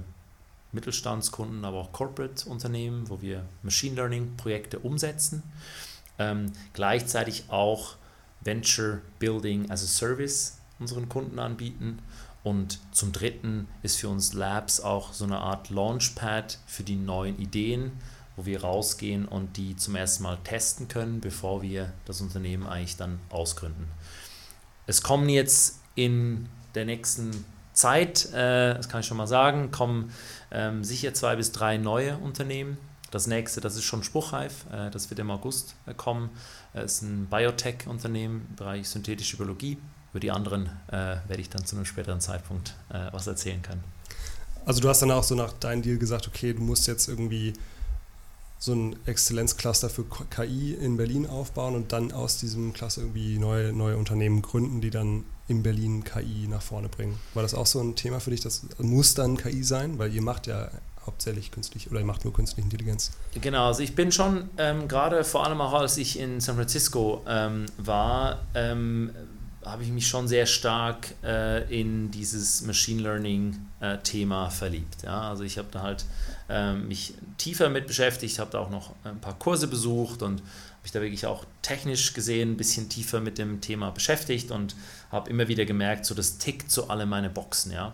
Mittelstandskunden, 0.72 1.64
aber 1.64 1.79
auch 1.79 1.92
Corporate-Unternehmen, 1.92 3.09
wo 3.09 3.22
wir 3.22 3.44
Machine 3.62 3.96
Learning-Projekte 3.96 4.79
umsetzen. 4.79 5.42
Ähm, 6.18 6.52
gleichzeitig 6.74 7.44
auch 7.48 7.96
Venture 8.42 9.00
Building 9.18 9.70
as 9.70 9.83
a 9.83 9.87
Service 9.87 10.59
unseren 10.79 11.09
Kunden 11.09 11.38
anbieten. 11.38 12.00
Und 12.47 12.79
zum 12.93 13.11
Dritten 13.11 13.67
ist 13.83 13.97
für 13.97 14.09
uns 14.09 14.33
Labs 14.33 14.81
auch 14.81 15.13
so 15.13 15.25
eine 15.25 15.39
Art 15.39 15.71
Launchpad 15.71 16.59
für 16.67 16.85
die 16.85 16.97
neuen 16.97 17.39
Ideen 17.41 17.93
wo 18.37 18.45
wir 18.45 18.61
rausgehen 18.63 19.27
und 19.27 19.57
die 19.57 19.77
zum 19.77 19.97
ersten 19.97 20.23
Mal 20.23 20.39
testen 20.45 20.89
können, 20.89 21.21
bevor 21.21 21.63
wir 21.63 21.93
das 22.05 22.21
Unternehmen 22.21 22.67
eigentlich 22.67 22.97
dann 22.97 23.19
ausgründen. 23.31 23.89
Es 24.87 25.03
kommen 25.03 25.29
jetzt 25.29 25.81
in 25.95 26.49
der 26.75 26.85
nächsten 26.85 27.45
Zeit, 27.73 28.27
äh, 28.33 28.75
das 28.75 28.89
kann 28.89 29.01
ich 29.01 29.07
schon 29.07 29.17
mal 29.17 29.27
sagen, 29.27 29.71
kommen 29.71 30.13
ähm, 30.51 30.85
sicher 30.85 31.15
zwei 31.15 31.37
bis 31.37 31.53
drei 31.53 31.79
neue 31.79 32.19
Unternehmen. 32.19 32.77
Das 33.11 33.27
nächste, 33.27 33.61
das 33.61 33.77
ist 33.77 33.85
schon 33.85 34.03
spruchreif, 34.03 34.67
äh, 34.71 34.91
das 34.91 35.09
wird 35.11 35.19
im 35.19 35.31
August 35.31 35.75
äh, 35.87 35.95
kommen, 35.95 36.31
äh, 36.75 36.85
ist 36.85 37.03
ein 37.03 37.27
Biotech-Unternehmen 37.31 38.47
im 38.51 38.57
Bereich 38.57 38.89
synthetische 38.89 39.39
Biologie. 39.39 39.79
Über 40.16 40.20
die 40.22 40.31
anderen 40.31 40.70
äh, 40.88 41.16
werde 41.29 41.42
ich 41.42 41.50
dann 41.50 41.66
zu 41.66 41.76
einem 41.76 41.85
späteren 41.85 42.22
Zeitpunkt 42.22 42.74
äh, 42.88 43.12
was 43.12 43.26
erzählen 43.26 43.61
können. 43.61 43.85
Also 44.64 44.81
du 44.81 44.88
hast 44.88 45.02
dann 45.02 45.11
auch 45.11 45.22
so 45.22 45.35
nach 45.35 45.52
deinem 45.52 45.83
Deal 45.83 45.98
gesagt, 45.98 46.26
okay, 46.26 46.55
du 46.55 46.62
musst 46.62 46.87
jetzt 46.87 47.07
irgendwie 47.07 47.52
so 48.59 48.72
ein 48.72 48.96
Exzellenzcluster 49.05 49.90
für 49.90 50.07
KI 50.31 50.72
in 50.72 50.96
Berlin 50.96 51.26
aufbauen 51.26 51.74
und 51.74 51.92
dann 51.92 52.12
aus 52.12 52.38
diesem 52.38 52.72
Cluster 52.72 53.02
irgendwie 53.02 53.38
neue, 53.38 53.74
neue 53.74 53.98
Unternehmen 53.98 54.40
gründen, 54.40 54.81
die 54.81 54.88
dann 54.88 55.24
in 55.48 55.62
Berlin 55.62 56.02
KI 56.02 56.48
nach 56.48 56.62
vorne 56.62 56.88
bringen. 56.88 57.18
War 57.35 57.42
das 57.42 57.52
auch 57.52 57.66
so 57.66 57.83
ein 57.83 57.94
Thema 57.94 58.18
für 58.18 58.31
dich? 58.31 58.40
Das 58.40 58.62
muss 58.79 59.12
dann 59.12 59.37
KI 59.37 59.62
sein, 59.64 59.98
weil 59.98 60.14
ihr 60.14 60.22
macht 60.22 60.46
ja 60.46 60.70
hauptsächlich 61.05 61.50
künstlich 61.50 61.90
oder 61.90 62.00
ihr 62.00 62.07
macht 62.07 62.24
nur 62.24 62.33
künstliche 62.33 62.64
Intelligenz. 62.64 63.12
Genau, 63.38 63.66
also 63.66 63.83
ich 63.83 63.94
bin 63.94 64.11
schon 64.11 64.48
ähm, 64.57 64.88
gerade 64.88 65.24
vor 65.24 65.44
allem 65.44 65.61
auch 65.61 65.74
als 65.74 65.98
ich 65.98 66.18
in 66.18 66.40
San 66.40 66.57
Francisco 66.57 67.22
ähm, 67.29 67.66
war, 67.76 68.40
ähm, 68.55 69.11
habe 69.66 69.83
ich 69.83 69.90
mich 69.90 70.07
schon 70.07 70.29
sehr 70.29 70.46
stark 70.46 71.14
äh, 71.24 71.81
in 71.81 72.11
dieses 72.11 72.62
Machine 72.62 73.02
Learning 73.02 73.59
äh, 73.81 73.98
verliebt. 74.50 75.02
Ja? 75.02 75.29
Also 75.29 75.42
ich 75.42 75.59
habe 75.59 75.68
da 75.72 75.83
halt 75.83 76.05
äh, 76.48 76.74
mich 76.74 77.14
tiefer 77.37 77.68
mit 77.68 77.87
beschäftigt, 77.87 78.38
habe 78.38 78.52
da 78.52 78.61
auch 78.61 78.70
noch 78.70 78.94
ein 79.05 79.20
paar 79.20 79.38
Kurse 79.38 79.66
besucht 79.66 80.22
und 80.22 80.40
habe 80.40 80.83
mich 80.83 80.92
da 80.92 81.00
wirklich 81.00 81.26
auch 81.26 81.44
technisch 81.62 82.14
gesehen 82.14 82.52
ein 82.52 82.57
bisschen 82.57 82.88
tiefer 82.88 83.20
mit 83.20 83.38
dem 83.38 83.61
Thema 83.61 83.90
beschäftigt 83.90 84.52
und 84.52 84.76
habe 85.11 85.29
immer 85.31 85.48
wieder 85.48 85.64
gemerkt, 85.64 86.07
so 86.07 86.14
das 86.14 86.38
tickt 86.38 86.70
so 86.70 86.88
alle 86.88 87.05
meine 87.05 87.29
Boxen. 87.29 87.72
Ja? 87.72 87.92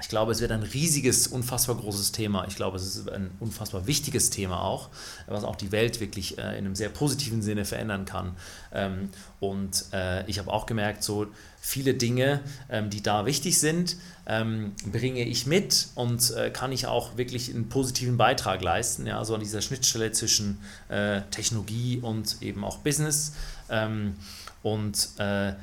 Ich 0.00 0.08
glaube, 0.08 0.30
es 0.30 0.40
wird 0.40 0.52
ein 0.52 0.62
riesiges, 0.62 1.26
unfassbar 1.26 1.76
großes 1.76 2.12
Thema. 2.12 2.46
Ich 2.46 2.54
glaube, 2.54 2.76
es 2.76 2.96
ist 2.96 3.10
ein 3.10 3.32
unfassbar 3.40 3.88
wichtiges 3.88 4.30
Thema 4.30 4.62
auch, 4.62 4.90
was 5.26 5.42
auch 5.42 5.56
die 5.56 5.72
Welt 5.72 5.98
wirklich 5.98 6.38
äh, 6.38 6.42
in 6.56 6.66
einem 6.66 6.76
sehr 6.76 6.88
positiven 6.88 7.42
Sinne 7.42 7.64
verändern 7.64 8.04
kann. 8.04 8.36
Ähm, 8.72 9.10
und 9.40 9.86
äh, 9.92 10.24
ich 10.30 10.38
habe 10.38 10.52
auch 10.52 10.66
gemerkt, 10.66 11.02
so 11.02 11.26
viele 11.60 11.94
Dinge, 11.94 12.40
ähm, 12.70 12.90
die 12.90 13.02
da 13.02 13.26
wichtig 13.26 13.58
sind, 13.58 13.96
ähm, 14.26 14.72
bringe 14.86 15.24
ich 15.24 15.46
mit 15.46 15.88
und 15.96 16.30
äh, 16.30 16.50
kann 16.50 16.70
ich 16.70 16.86
auch 16.86 17.16
wirklich 17.16 17.52
einen 17.52 17.68
positiven 17.68 18.16
Beitrag 18.16 18.62
leisten. 18.62 19.04
Ja, 19.04 19.24
so 19.24 19.34
an 19.34 19.40
dieser 19.40 19.62
Schnittstelle 19.62 20.12
zwischen 20.12 20.58
äh, 20.88 21.22
Technologie 21.32 21.98
und 22.00 22.40
eben 22.40 22.62
auch 22.62 22.78
Business. 22.78 23.32
Ähm, 23.68 24.14
und 24.62 25.08
äh, 25.18 25.54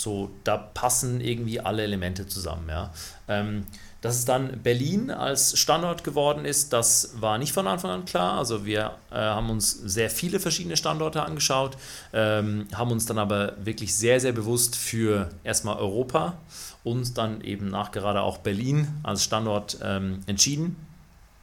so, 0.00 0.30
da 0.44 0.56
passen 0.56 1.20
irgendwie 1.20 1.60
alle 1.60 1.82
Elemente 1.82 2.26
zusammen. 2.26 2.68
Ja. 2.68 2.90
Ähm, 3.28 3.66
dass 4.00 4.16
es 4.16 4.24
dann 4.24 4.62
Berlin 4.62 5.10
als 5.10 5.58
Standort 5.58 6.04
geworden 6.04 6.46
ist, 6.46 6.72
das 6.72 7.12
war 7.20 7.36
nicht 7.36 7.52
von 7.52 7.66
Anfang 7.66 7.90
an 7.90 8.04
klar. 8.06 8.38
Also 8.38 8.64
wir 8.64 8.92
äh, 9.10 9.16
haben 9.16 9.50
uns 9.50 9.72
sehr 9.72 10.08
viele 10.08 10.40
verschiedene 10.40 10.78
Standorte 10.78 11.22
angeschaut, 11.22 11.76
ähm, 12.14 12.66
haben 12.74 12.90
uns 12.92 13.04
dann 13.04 13.18
aber 13.18 13.54
wirklich 13.62 13.94
sehr, 13.94 14.18
sehr 14.18 14.32
bewusst 14.32 14.74
für 14.74 15.28
erstmal 15.44 15.76
Europa 15.76 16.38
und 16.82 17.18
dann 17.18 17.42
eben 17.42 17.68
nachgerade 17.68 18.22
auch 18.22 18.38
Berlin 18.38 18.88
als 19.02 19.22
Standort 19.22 19.78
ähm, 19.82 20.20
entschieden. 20.26 20.76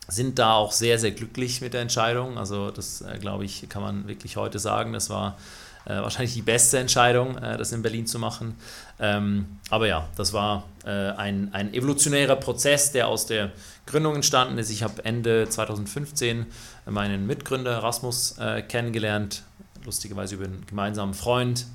Sind 0.07 0.39
da 0.39 0.53
auch 0.53 0.71
sehr, 0.71 0.97
sehr 0.97 1.11
glücklich 1.11 1.61
mit 1.61 1.75
der 1.75 1.81
Entscheidung. 1.81 2.39
Also 2.39 2.71
das, 2.71 3.01
äh, 3.01 3.19
glaube 3.19 3.45
ich, 3.45 3.69
kann 3.69 3.83
man 3.83 4.07
wirklich 4.07 4.35
heute 4.35 4.57
sagen. 4.57 4.93
Das 4.93 5.11
war 5.11 5.37
äh, 5.87 6.01
wahrscheinlich 6.01 6.33
die 6.33 6.41
beste 6.41 6.79
Entscheidung, 6.79 7.37
äh, 7.37 7.57
das 7.57 7.71
in 7.71 7.81
Berlin 7.81 8.05
zu 8.05 8.19
machen. 8.19 8.55
Ähm, 8.99 9.59
aber 9.69 9.87
ja, 9.87 10.07
das 10.17 10.33
war 10.33 10.65
äh, 10.85 10.89
ein, 10.89 11.53
ein 11.53 11.73
evolutionärer 11.73 12.35
Prozess, 12.35 12.91
der 12.91 13.07
aus 13.07 13.25
der 13.25 13.51
Gründung 13.85 14.15
entstanden 14.15 14.57
ist. 14.57 14.69
Ich 14.69 14.83
habe 14.83 15.05
Ende 15.05 15.47
2015 15.47 16.45
meinen 16.85 17.25
Mitgründer 17.25 17.77
Rasmus 17.83 18.37
äh, 18.37 18.61
kennengelernt, 18.61 19.43
lustigerweise 19.85 20.35
über 20.35 20.45
einen 20.45 20.65
gemeinsamen 20.67 21.13
Freund. 21.13 21.65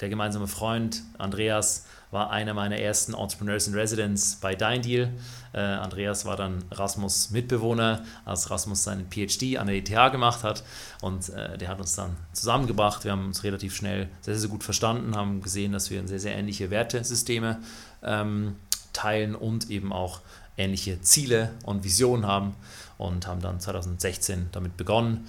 Der 0.00 0.08
gemeinsame 0.08 0.48
Freund 0.48 1.02
Andreas 1.18 1.86
war 2.12 2.30
einer 2.30 2.52
meiner 2.52 2.76
ersten 2.76 3.14
Entrepreneurs 3.14 3.66
in 3.66 3.74
Residence 3.74 4.36
bei 4.38 4.54
Dein 4.54 4.82
Deal. 4.82 5.10
Äh, 5.54 5.60
Andreas 5.60 6.26
war 6.26 6.36
dann 6.36 6.62
Rasmus 6.70 7.30
Mitbewohner, 7.30 8.04
als 8.26 8.50
Rasmus 8.50 8.84
seinen 8.84 9.10
PhD 9.10 9.56
an 9.56 9.66
der 9.66 9.76
ETH 9.76 10.12
gemacht 10.12 10.44
hat. 10.44 10.62
Und 11.00 11.30
äh, 11.30 11.56
der 11.56 11.68
hat 11.68 11.80
uns 11.80 11.96
dann 11.96 12.14
zusammengebracht. 12.34 13.04
Wir 13.04 13.12
haben 13.12 13.26
uns 13.26 13.44
relativ 13.44 13.74
schnell 13.74 14.10
sehr, 14.20 14.36
sehr 14.36 14.50
gut 14.50 14.62
verstanden, 14.62 15.16
haben 15.16 15.40
gesehen, 15.40 15.72
dass 15.72 15.90
wir 15.90 16.06
sehr, 16.06 16.20
sehr 16.20 16.36
ähnliche 16.36 16.70
Wertesysteme 16.70 17.58
ähm, 18.02 18.56
teilen 18.92 19.34
und 19.34 19.70
eben 19.70 19.90
auch 19.90 20.20
ähnliche 20.58 21.00
Ziele 21.00 21.50
und 21.64 21.82
Visionen 21.82 22.26
haben 22.26 22.54
und 22.98 23.26
haben 23.26 23.40
dann 23.40 23.58
2016 23.58 24.50
damit 24.52 24.76
begonnen. 24.76 25.26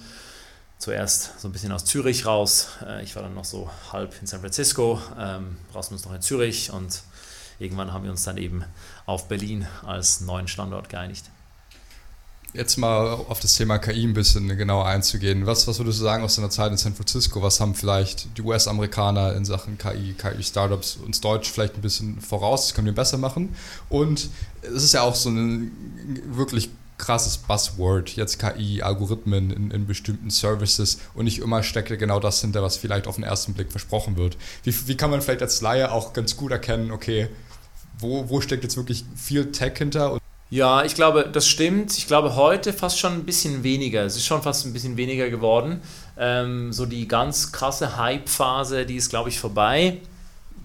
Zuerst 0.84 1.40
so 1.40 1.48
ein 1.48 1.52
bisschen 1.52 1.72
aus 1.72 1.86
Zürich 1.86 2.26
raus. 2.26 2.68
Äh, 2.86 3.02
ich 3.02 3.16
war 3.16 3.22
dann 3.22 3.34
noch 3.34 3.46
so 3.46 3.70
halb 3.90 4.14
in 4.20 4.26
San 4.26 4.40
Francisco, 4.40 5.00
ähm, 5.18 5.56
Rasmus 5.72 6.04
noch 6.04 6.12
in 6.12 6.20
Zürich 6.20 6.70
und 6.70 7.00
irgendwann 7.58 7.90
haben 7.90 8.04
wir 8.04 8.10
uns 8.10 8.24
dann 8.24 8.36
eben 8.36 8.66
auf 9.06 9.26
Berlin 9.26 9.66
als 9.86 10.20
neuen 10.20 10.46
Standort 10.46 10.90
geeinigt. 10.90 11.24
Jetzt 12.52 12.76
mal 12.76 13.12
auf 13.12 13.40
das 13.40 13.54
Thema 13.56 13.78
KI 13.78 14.04
ein 14.04 14.12
bisschen 14.12 14.46
genauer 14.58 14.86
einzugehen. 14.86 15.46
Was, 15.46 15.66
was 15.66 15.78
würdest 15.78 16.00
du 16.00 16.04
sagen 16.04 16.22
aus 16.22 16.36
deiner 16.36 16.50
Zeit 16.50 16.70
in 16.70 16.76
San 16.76 16.94
Francisco? 16.94 17.40
Was 17.40 17.60
haben 17.60 17.74
vielleicht 17.74 18.36
die 18.36 18.42
US-Amerikaner 18.42 19.32
in 19.36 19.46
Sachen 19.46 19.78
KI, 19.78 20.12
KI-Startups 20.12 20.96
uns 20.96 21.22
Deutsch 21.22 21.50
vielleicht 21.50 21.76
ein 21.76 21.80
bisschen 21.80 22.20
voraus? 22.20 22.66
Das 22.66 22.74
können 22.74 22.84
wir 22.84 22.94
besser 22.94 23.16
machen. 23.16 23.56
Und 23.88 24.28
es 24.60 24.82
ist 24.82 24.92
ja 24.92 25.00
auch 25.00 25.14
so 25.14 25.30
ein 25.30 25.72
wirklich 26.26 26.68
krasses 26.98 27.38
Buzzword, 27.38 28.10
jetzt 28.16 28.38
KI, 28.38 28.82
Algorithmen 28.82 29.50
in, 29.50 29.70
in, 29.70 29.86
bestimmten 29.86 30.30
Services 30.30 31.00
und 31.14 31.24
nicht 31.24 31.40
immer 31.40 31.62
steckt 31.62 31.96
genau 31.98 32.20
das 32.20 32.40
hinter, 32.40 32.62
was 32.62 32.76
vielleicht 32.76 33.06
auf 33.06 33.16
den 33.16 33.24
ersten 33.24 33.54
Blick 33.54 33.70
versprochen 33.70 34.16
wird. 34.16 34.36
Wie, 34.62 34.74
wie 34.86 34.96
kann 34.96 35.10
man 35.10 35.20
vielleicht 35.20 35.42
als 35.42 35.60
Laie 35.60 35.90
auch 35.90 36.12
ganz 36.12 36.36
gut 36.36 36.52
erkennen, 36.52 36.90
okay, 36.90 37.28
wo, 37.98 38.28
wo 38.28 38.40
steckt 38.40 38.62
jetzt 38.62 38.76
wirklich 38.76 39.04
viel 39.16 39.52
Tech 39.52 39.76
hinter? 39.78 40.18
Ja, 40.50 40.84
ich 40.84 40.94
glaube, 40.94 41.28
das 41.32 41.48
stimmt. 41.48 41.96
Ich 41.96 42.06
glaube, 42.06 42.36
heute 42.36 42.72
fast 42.72 42.98
schon 42.98 43.12
ein 43.12 43.24
bisschen 43.24 43.64
weniger. 43.64 44.04
Es 44.04 44.14
ist 44.14 44.26
schon 44.26 44.42
fast 44.42 44.66
ein 44.66 44.72
bisschen 44.72 44.96
weniger 44.96 45.30
geworden. 45.30 45.80
Ähm, 46.16 46.72
so 46.72 46.86
die 46.86 47.08
ganz 47.08 47.50
krasse 47.50 47.96
Hype-Phase, 47.96 48.86
die 48.86 48.96
ist, 48.96 49.08
glaube 49.10 49.30
ich, 49.30 49.40
vorbei, 49.40 50.00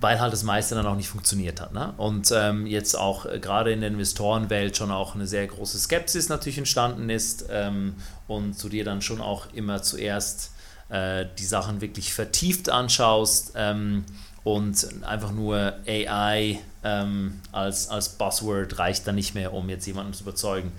weil 0.02 0.20
halt 0.20 0.32
das 0.32 0.44
meiste 0.44 0.76
dann 0.76 0.86
auch 0.86 0.96
nicht 0.96 1.10
funktioniert 1.10 1.60
hat. 1.60 1.74
Ne? 1.74 1.94
Und 1.98 2.32
ähm, 2.34 2.66
jetzt 2.66 2.98
auch 2.98 3.26
äh, 3.26 3.40
gerade 3.40 3.72
in 3.72 3.82
der 3.82 3.90
Investorenwelt 3.90 4.78
schon 4.78 4.92
auch 4.92 5.16
eine 5.16 5.28
sehr 5.28 5.46
große 5.46 5.78
Skepsis 5.78 6.30
natürlich 6.30 6.58
entstanden 6.58 7.10
ist 7.10 7.46
ähm, 7.50 7.96
und 8.28 8.62
du 8.64 8.70
dir 8.70 8.86
dann 8.86 9.02
schon 9.02 9.20
auch 9.20 9.48
immer 9.54 9.82
zuerst 9.82 10.52
äh, 10.90 11.26
die 11.38 11.46
Sachen 11.46 11.82
wirklich 11.82 12.14
vertieft 12.14 12.70
anschaust 12.70 13.54
ähm, 13.56 14.06
und 14.44 14.88
einfach 15.04 15.32
nur 15.32 15.74
AI 15.86 16.60
ähm, 16.84 17.42
als, 17.52 17.90
als 17.90 18.10
Buzzword 18.10 18.80
reicht 18.80 19.06
dann 19.06 19.16
nicht 19.16 19.36
mehr, 19.36 19.54
um 19.54 19.68
jetzt 19.68 19.86
jemanden 19.86 20.14
zu 20.14 20.24
überzeugen. 20.24 20.72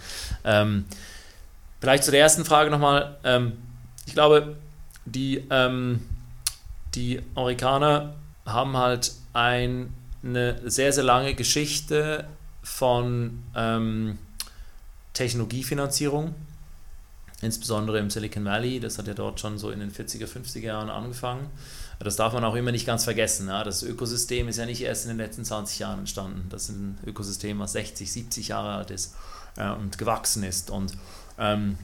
Ähm, 0.45 0.87
vielleicht 1.79 2.05
zu 2.05 2.11
der 2.11 2.21
ersten 2.21 2.47
Frage 2.47 2.71
nochmal. 2.71 3.19
Ähm, 3.23 3.53
ich 4.07 4.15
glaube, 4.15 4.57
die, 5.05 5.45
die 6.95 7.23
Amerikaner 7.35 8.15
haben 8.53 8.77
halt 8.77 9.13
ein, 9.33 9.93
eine 10.23 10.71
sehr, 10.71 10.93
sehr 10.93 11.05
lange 11.05 11.35
Geschichte 11.35 12.27
von 12.63 13.43
ähm, 13.55 14.19
Technologiefinanzierung, 15.15 16.35
insbesondere 17.41 17.99
im 17.99 18.11
Silicon 18.11 18.45
Valley. 18.45 18.81
Das 18.81 18.99
hat 18.99 19.07
ja 19.07 19.15
dort 19.15 19.41
schon 19.41 19.59
so 19.59 19.71
in 19.71 19.81
den 19.81 19.93
40er, 19.93 20.27
50er 20.27 20.61
Jahren 20.61 20.91
angefangen. 20.91 21.51
Das 21.99 22.17
darf 22.17 22.33
man 22.33 22.45
auch 22.45 22.55
immer 22.55 22.73
nicht 22.73 22.87
ganz 22.87 23.05
vergessen. 23.05 23.49
Ja. 23.49 23.63
Das 23.63 23.83
Ökosystem 23.83 24.49
ist 24.49 24.57
ja 24.57 24.65
nicht 24.65 24.81
erst 24.81 25.05
in 25.05 25.11
den 25.11 25.19
letzten 25.19 25.45
20 25.45 25.81
Jahren 25.81 25.99
entstanden. 26.01 26.47
Das 26.49 26.65
ist 26.65 26.71
ein 26.71 26.99
Ökosystem, 27.05 27.59
was 27.59 27.73
60, 27.73 28.11
70 28.11 28.49
Jahre 28.49 28.73
alt 28.73 28.91
ist 28.91 29.15
äh, 29.57 29.71
und 29.71 29.99
gewachsen 29.99 30.43
ist. 30.43 30.71
Und 30.71 30.97
ähm, 31.39 31.77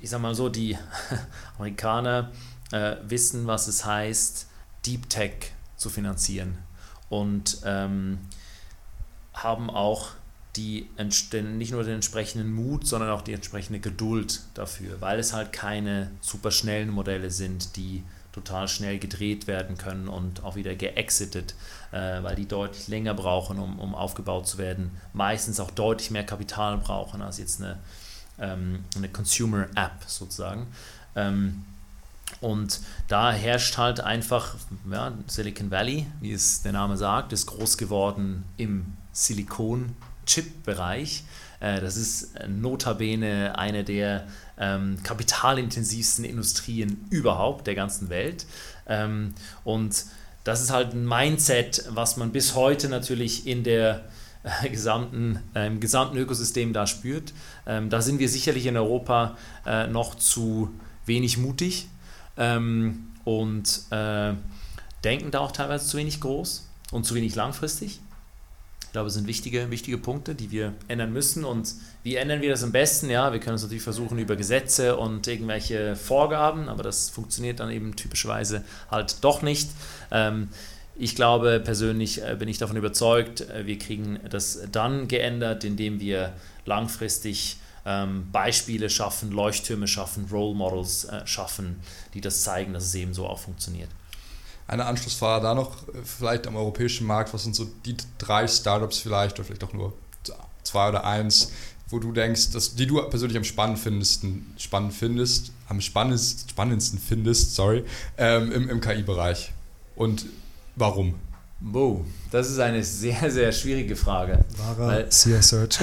ich 0.00 0.10
sage 0.10 0.22
mal 0.22 0.36
so, 0.36 0.48
die 0.48 0.78
Amerikaner 1.58 2.30
äh, 2.70 2.96
wissen, 3.08 3.48
was 3.48 3.66
es 3.66 3.84
heißt, 3.84 4.46
Deep 4.86 5.08
Tech 5.08 5.53
zu 5.76 5.90
finanzieren 5.90 6.58
und 7.08 7.58
ähm, 7.64 8.18
haben 9.32 9.70
auch 9.70 10.10
die, 10.56 10.88
nicht 10.96 11.72
nur 11.72 11.82
den 11.82 11.94
entsprechenden 11.94 12.52
Mut, 12.52 12.86
sondern 12.86 13.10
auch 13.10 13.22
die 13.22 13.32
entsprechende 13.32 13.80
Geduld 13.80 14.40
dafür, 14.54 15.00
weil 15.00 15.18
es 15.18 15.32
halt 15.32 15.52
keine 15.52 16.10
super 16.20 16.50
schnellen 16.50 16.90
Modelle 16.90 17.30
sind, 17.30 17.76
die 17.76 18.04
total 18.32 18.66
schnell 18.66 18.98
gedreht 18.98 19.46
werden 19.46 19.78
können 19.78 20.08
und 20.08 20.42
auch 20.42 20.56
wieder 20.56 20.74
geexitet, 20.74 21.54
äh, 21.92 22.22
weil 22.22 22.34
die 22.34 22.46
deutlich 22.46 22.88
länger 22.88 23.14
brauchen, 23.14 23.58
um, 23.58 23.78
um 23.78 23.94
aufgebaut 23.94 24.46
zu 24.46 24.58
werden. 24.58 24.90
Meistens 25.12 25.60
auch 25.60 25.70
deutlich 25.70 26.10
mehr 26.10 26.24
Kapital 26.24 26.78
brauchen 26.78 27.22
als 27.22 27.38
jetzt 27.38 27.60
eine, 27.60 27.78
ähm, 28.38 28.84
eine 28.96 29.08
Consumer-App 29.08 30.04
sozusagen. 30.06 30.66
Ähm, 31.14 31.64
und 32.40 32.80
da 33.08 33.32
herrscht 33.32 33.76
halt 33.78 34.00
einfach 34.00 34.54
ja, 34.90 35.12
Silicon 35.26 35.70
Valley, 35.70 36.06
wie 36.20 36.32
es 36.32 36.62
der 36.62 36.72
Name 36.72 36.96
sagt, 36.96 37.32
ist 37.32 37.46
groß 37.46 37.78
geworden 37.78 38.44
im 38.56 38.86
Silikon-Chip-Bereich. 39.12 41.22
Äh, 41.60 41.80
das 41.80 41.96
ist 41.96 42.34
notabene 42.48 43.56
eine 43.58 43.84
der 43.84 44.26
ähm, 44.58 44.98
kapitalintensivsten 45.02 46.24
Industrien 46.24 47.06
überhaupt 47.10 47.66
der 47.66 47.74
ganzen 47.74 48.08
Welt. 48.10 48.46
Ähm, 48.86 49.34
und 49.64 50.04
das 50.44 50.60
ist 50.60 50.70
halt 50.70 50.92
ein 50.92 51.06
Mindset, 51.06 51.84
was 51.88 52.16
man 52.16 52.32
bis 52.32 52.54
heute 52.54 52.88
natürlich 52.88 53.46
in 53.46 53.64
der 53.64 54.04
äh, 54.42 54.68
gesamten, 54.68 55.38
äh, 55.54 55.66
im 55.66 55.80
gesamten 55.80 56.18
Ökosystem 56.18 56.74
da 56.74 56.86
spürt. 56.86 57.32
Ähm, 57.66 57.88
da 57.88 58.02
sind 58.02 58.18
wir 58.18 58.28
sicherlich 58.28 58.66
in 58.66 58.76
Europa 58.76 59.38
äh, 59.66 59.86
noch 59.86 60.16
zu 60.16 60.70
wenig 61.06 61.38
mutig 61.38 61.88
ähm, 62.36 63.08
und 63.24 63.82
äh, 63.90 64.34
denken 65.02 65.30
da 65.30 65.40
auch 65.40 65.52
teilweise 65.52 65.86
zu 65.86 65.96
wenig 65.96 66.20
groß 66.20 66.68
und 66.92 67.04
zu 67.04 67.14
wenig 67.14 67.34
langfristig 67.34 68.00
glaube, 68.94 69.08
es 69.08 69.14
sind 69.14 69.26
wichtige, 69.26 69.72
wichtige 69.72 69.98
Punkte, 69.98 70.36
die 70.36 70.52
wir 70.52 70.72
ändern 70.86 71.12
müssen. 71.12 71.44
Und 71.44 71.74
wie 72.04 72.14
ändern 72.14 72.40
wir 72.40 72.50
das 72.50 72.62
am 72.62 72.70
besten? 72.70 73.10
Ja, 73.10 73.32
wir 73.32 73.40
können 73.40 73.56
es 73.56 73.62
natürlich 73.62 73.82
versuchen 73.82 74.20
über 74.20 74.36
Gesetze 74.36 74.96
und 74.96 75.26
irgendwelche 75.26 75.96
Vorgaben, 75.96 76.68
aber 76.68 76.84
das 76.84 77.10
funktioniert 77.10 77.58
dann 77.58 77.70
eben 77.72 77.96
typischerweise 77.96 78.62
halt 78.92 79.16
doch 79.22 79.42
nicht. 79.42 79.68
Ähm, 80.12 80.48
ich 80.96 81.16
glaube 81.16 81.58
persönlich 81.58 82.22
äh, 82.22 82.36
bin 82.38 82.46
ich 82.46 82.58
davon 82.58 82.76
überzeugt, 82.76 83.40
äh, 83.40 83.66
wir 83.66 83.78
kriegen 83.78 84.20
das 84.30 84.60
dann 84.70 85.08
geändert, 85.08 85.64
indem 85.64 85.98
wir 85.98 86.32
langfristig 86.64 87.56
ähm, 87.86 88.30
Beispiele 88.32 88.90
schaffen, 88.90 89.30
Leuchttürme 89.30 89.88
schaffen, 89.88 90.26
Role 90.30 90.54
Models 90.54 91.04
äh, 91.04 91.26
schaffen, 91.26 91.80
die 92.14 92.20
das 92.20 92.42
zeigen, 92.42 92.72
dass 92.72 92.84
es 92.84 92.94
eben 92.94 93.14
so 93.14 93.26
auch 93.26 93.38
funktioniert 93.38 93.90
eine 94.66 94.86
Anschlussfrage 94.86 95.42
da 95.42 95.54
noch, 95.54 95.88
äh, 95.88 96.02
vielleicht 96.04 96.46
am 96.46 96.56
europäischen 96.56 97.06
Markt, 97.06 97.34
was 97.34 97.42
sind 97.44 97.54
so 97.54 97.66
die 97.84 97.96
drei 98.18 98.48
Startups 98.48 98.98
vielleicht, 98.98 99.38
oder 99.38 99.44
vielleicht 99.44 99.64
auch 99.64 99.72
nur 99.72 99.92
zwei 100.62 100.88
oder 100.88 101.04
eins, 101.04 101.52
wo 101.88 101.98
du 101.98 102.12
denkst, 102.12 102.50
dass, 102.52 102.74
die 102.74 102.86
du 102.86 103.02
persönlich 103.08 103.36
am 103.36 103.44
spannend 103.44 103.78
spannend 104.58 104.94
findest, 104.94 105.52
am 105.68 105.80
spannendsten, 105.80 106.48
spannendsten 106.48 106.98
findest, 106.98 107.54
sorry, 107.54 107.84
ähm, 108.16 108.50
im, 108.52 108.70
im 108.70 108.80
KI-Bereich. 108.80 109.52
Und 109.94 110.26
warum? 110.76 111.14
Wow, 111.66 112.02
das 112.30 112.50
ist 112.50 112.58
eine 112.58 112.84
sehr, 112.84 113.30
sehr 113.30 113.50
schwierige 113.50 113.96
Frage. 113.96 114.44
Wahrer 114.58 115.08
CS-Search. 115.08 115.78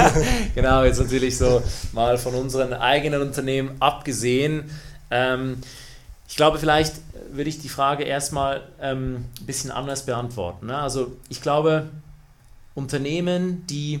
genau, 0.54 0.82
jetzt 0.82 0.98
natürlich 0.98 1.36
so 1.36 1.62
mal 1.92 2.16
von 2.16 2.34
unseren 2.34 2.72
eigenen 2.72 3.20
Unternehmen 3.20 3.72
abgesehen. 3.78 4.70
Ähm, 5.10 5.58
Ich 6.28 6.36
glaube, 6.36 6.58
vielleicht 6.58 6.94
würde 7.32 7.50
ich 7.50 7.60
die 7.60 7.68
Frage 7.68 8.04
erstmal 8.04 8.62
ähm, 8.80 9.26
ein 9.40 9.46
bisschen 9.46 9.70
anders 9.70 10.06
beantworten. 10.06 10.66
Ne? 10.66 10.76
Also 10.78 11.16
ich 11.28 11.42
glaube, 11.42 11.90
Unternehmen, 12.74 13.66
die 13.66 14.00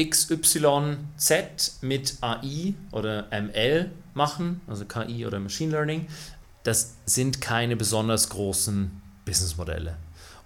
XYZ 0.00 1.78
mit 1.80 2.18
AI 2.20 2.74
oder 2.92 3.26
ML 3.30 3.90
machen, 4.14 4.60
also 4.66 4.84
KI 4.84 5.26
oder 5.26 5.40
Machine 5.40 5.72
Learning, 5.72 6.06
das 6.64 6.96
sind 7.06 7.40
keine 7.40 7.76
besonders 7.76 8.28
großen 8.28 8.90
Businessmodelle 9.24 9.96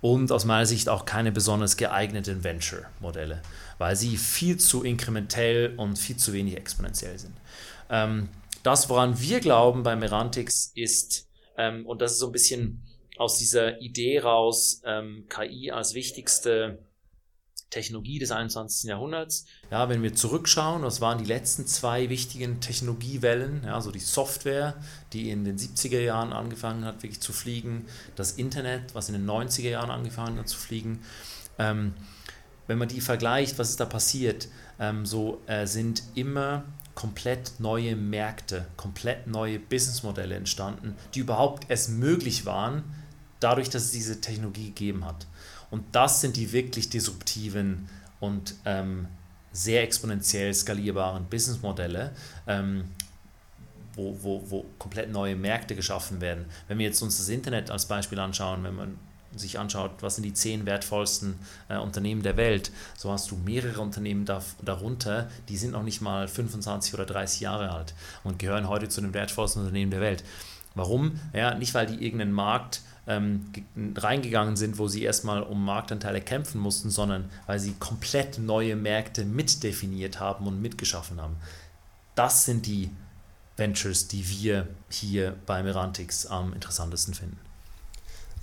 und 0.01 0.33
aus 0.33 0.45
meiner 0.45 0.67
Sicht 0.67 0.89
auch 0.89 1.05
keine 1.05 1.33
besonders 1.33 1.77
geeigneten 1.77 2.43
Venture-Modelle, 2.45 3.43
weil 3.79 3.97
sie 3.97 4.17
viel 4.17 4.57
zu 4.57 4.83
inkrementell 4.83 5.75
und 5.77 5.99
viel 5.99 6.17
zu 6.17 6.33
wenig 6.33 6.57
exponentiell 6.57 7.19
sind. 7.19 7.35
Ähm, 7.91 8.29
das, 8.63 8.89
woran 8.89 9.21
wir 9.21 9.41
glauben 9.41 9.83
bei 9.83 9.97
Merantix, 9.97 10.73
ist, 10.75 11.29
ähm, 11.57 11.87
und 11.87 12.01
das 12.03 12.13
ist 12.13 12.19
so 12.19 12.27
ein 12.27 12.33
bisschen 12.33 12.83
aus 13.17 13.39
dieser 13.39 13.81
Idee 13.81 14.21
raus, 14.21 14.81
ähm, 14.85 15.27
KI 15.29 15.71
als 15.71 15.95
wichtigste 15.95 16.79
Technologie 17.71 18.19
des 18.19 18.31
21. 18.31 18.89
Jahrhunderts. 18.89 19.47
Ja, 19.71 19.89
wenn 19.89 20.03
wir 20.03 20.15
zurückschauen, 20.15 20.83
was 20.83 21.01
waren 21.01 21.19
die 21.19 21.25
letzten 21.25 21.67
zwei 21.67 22.09
wichtigen 22.09 22.61
Technologiewellen? 22.61 23.63
Ja, 23.65 23.75
also 23.75 23.91
die 23.91 24.01
Software, 24.01 24.75
die 25.13 25.31
in 25.31 25.45
den 25.45 25.59
70er 25.59 26.01
Jahren 26.01 26.33
angefangen 26.33 26.85
hat, 26.85 27.03
wirklich 27.03 27.21
zu 27.21 27.33
fliegen, 27.33 27.87
das 28.17 28.33
Internet, 28.33 28.95
was 28.95 29.09
in 29.09 29.15
den 29.15 29.29
90er 29.29 29.71
Jahren 29.71 29.91
angefangen 29.91 30.39
hat 30.39 30.49
zu 30.49 30.59
fliegen. 30.59 31.01
Ähm, 31.59 31.95
wenn 32.67 32.79
man 32.79 32.89
die 32.89 33.01
vergleicht, 33.01 33.59
was 33.59 33.71
ist 33.71 33.81
da 33.81 33.85
passiert? 33.85 34.49
Ähm, 34.79 35.07
so 35.07 35.41
äh, 35.47 35.67
sind 35.67 36.03
immer 36.15 36.65
komplett 36.95 37.55
neue 37.59 37.97
Märkte, 37.97 38.67
komplett 38.77 39.27
neue 39.27 39.59
Businessmodelle 39.59 40.35
entstanden, 40.35 40.97
die 41.15 41.21
überhaupt 41.21 41.71
erst 41.71 41.91
möglich 41.91 42.47
waren, 42.47 42.85
dadurch, 43.41 43.71
dass 43.71 43.85
es 43.85 43.91
diese 43.91 44.21
Technologie 44.21 44.67
gegeben 44.67 45.05
hat. 45.05 45.27
Und 45.71 45.85
das 45.93 46.21
sind 46.21 46.37
die 46.37 46.53
wirklich 46.53 46.91
disruptiven 46.91 47.89
und 48.19 48.55
ähm, 48.65 49.07
sehr 49.53 49.83
exponentiell 49.83 50.53
skalierbaren 50.55 51.27
Businessmodelle, 51.27 52.13
ähm, 52.47 52.85
wo, 53.95 54.17
wo, 54.23 54.43
wo 54.49 54.65
komplett 54.79 55.11
neue 55.11 55.37
Märkte 55.37 55.75
geschaffen 55.75 56.21
werden. 56.21 56.47
Wenn 56.69 56.79
wir 56.79 56.87
jetzt 56.87 57.03
uns 57.03 57.19
das 57.19 57.29
Internet 57.29 57.71
als 57.71 57.87
Beispiel 57.87 58.19
anschauen, 58.19 58.63
wenn 58.65 58.75
man 58.75 58.97
sich 59.35 59.59
anschaut, 59.59 59.93
was 60.01 60.17
sind 60.17 60.25
die 60.25 60.33
zehn 60.33 60.67
wertvollsten 60.67 61.39
äh, 61.69 61.77
Unternehmen 61.77 62.23
der 62.23 62.37
Welt, 62.37 62.73
so 62.97 63.13
hast 63.13 63.31
du 63.31 63.37
mehrere 63.37 63.81
Unternehmen 63.81 64.25
da, 64.25 64.43
darunter, 64.63 65.31
die 65.49 65.57
sind 65.57 65.73
noch 65.73 65.85
nicht 65.85 66.01
mal 66.01 66.27
25 66.27 66.95
oder 66.95 67.07
30 67.07 67.41
Jahre 67.41 67.71
alt 67.71 67.95
und 68.25 68.39
gehören 68.39 68.69
heute 68.69 68.89
zu 68.89 69.01
den 69.01 69.15
wertvollsten 69.15 69.63
Unternehmen 69.63 69.91
der 69.91 70.01
Welt. 70.01 70.25
Warum? 70.75 71.21
Ja, 71.33 71.55
nicht, 71.55 71.75
weil 71.75 71.87
die 71.87 72.05
irgendeinen 72.05 72.33
Markt 72.33 72.81
ähm, 73.11 73.53
reingegangen 73.97 74.57
sind, 74.57 74.79
wo 74.79 74.87
sie 74.87 75.03
erstmal 75.03 75.43
um 75.43 75.65
Marktanteile 75.65 76.21
kämpfen 76.21 76.61
mussten, 76.61 76.91
sondern 76.91 77.29
weil 77.47 77.59
sie 77.59 77.73
komplett 77.73 78.39
neue 78.39 78.77
Märkte 78.77 79.25
mitdefiniert 79.25 80.21
haben 80.21 80.47
und 80.47 80.63
mitgeschaffen 80.63 81.21
haben. 81.21 81.37
Das 82.15 82.45
sind 82.45 82.67
die 82.67 82.91
Ventures, 83.57 84.07
die 84.07 84.29
wir 84.29 84.69
hier 84.89 85.37
bei 85.45 85.63
Merantix 85.63 86.25
am 86.27 86.53
interessantesten 86.53 87.15
finden. 87.15 87.39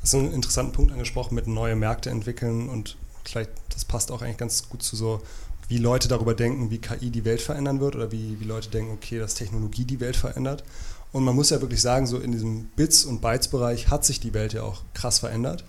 Das 0.02 0.14
ist 0.14 0.20
einen 0.20 0.34
interessanten 0.34 0.74
Punkt 0.74 0.92
angesprochen 0.92 1.36
mit 1.36 1.48
neue 1.48 1.76
Märkte 1.76 2.10
entwickeln 2.10 2.68
und 2.68 2.98
vielleicht, 3.24 3.52
das 3.70 3.86
passt 3.86 4.12
auch 4.12 4.22
eigentlich 4.22 4.38
ganz 4.38 4.68
gut 4.68 4.84
zu 4.84 4.96
so, 4.96 5.22
wie 5.70 5.78
Leute 5.78 6.08
darüber 6.08 6.34
denken, 6.34 6.72
wie 6.72 6.80
KI 6.80 7.10
die 7.10 7.26
Welt 7.26 7.42
verändern 7.42 7.80
wird 7.80 7.96
oder 7.96 8.12
wie, 8.12 8.40
wie 8.40 8.46
Leute 8.46 8.70
denken, 8.70 8.94
okay, 8.94 9.18
dass 9.18 9.34
Technologie 9.34 9.86
die 9.86 10.00
Welt 10.00 10.16
verändert. 10.16 10.64
Und 11.12 11.24
man 11.24 11.36
muss 11.36 11.50
ja 11.50 11.62
wirklich 11.62 11.82
sagen, 11.82 12.06
so 12.06 12.20
in 12.20 12.32
diesem 12.32 12.66
Bits- 12.76 13.06
und 13.06 13.22
Bytes-Bereich 13.22 13.90
hat 13.90 14.06
sich 14.06 14.20
die 14.20 14.34
Welt 14.34 14.54
ja 14.54 14.64
auch 14.64 14.82
krass 14.94 15.20
verändert. 15.20 15.64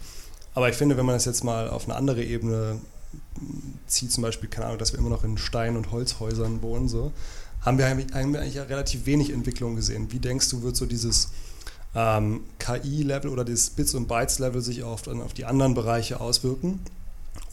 Aber 0.54 0.68
ich 0.68 0.76
finde, 0.76 0.96
wenn 0.96 1.06
man 1.06 1.14
das 1.14 1.24
jetzt 1.24 1.44
mal 1.44 1.70
auf 1.70 1.84
eine 1.84 1.94
andere 1.96 2.22
Ebene 2.22 2.80
zieht, 3.86 4.12
zum 4.12 4.22
Beispiel, 4.22 4.48
keine 4.48 4.66
Ahnung, 4.66 4.78
dass 4.78 4.92
wir 4.92 4.98
immer 4.98 5.10
noch 5.10 5.24
in 5.24 5.38
Stein- 5.38 5.76
und 5.76 5.92
Holzhäusern 5.92 6.62
wohnen, 6.62 6.88
so, 6.88 7.12
haben 7.60 7.78
wir 7.78 7.86
eigentlich 7.86 8.54
ja 8.54 8.64
relativ 8.64 9.06
wenig 9.06 9.30
Entwicklung 9.30 9.76
gesehen. 9.76 10.10
Wie 10.12 10.18
denkst 10.18 10.48
du, 10.50 10.62
wird 10.62 10.76
so 10.76 10.86
dieses 10.86 11.30
ähm, 11.94 12.40
KI-Level 12.58 13.30
oder 13.30 13.44
dieses 13.44 13.70
Bits- 13.70 13.94
und 13.94 14.08
Bytes-Level 14.08 14.60
sich 14.60 14.82
auf, 14.82 15.06
auf 15.06 15.34
die 15.34 15.44
anderen 15.44 15.74
Bereiche 15.74 16.20
auswirken? 16.20 16.80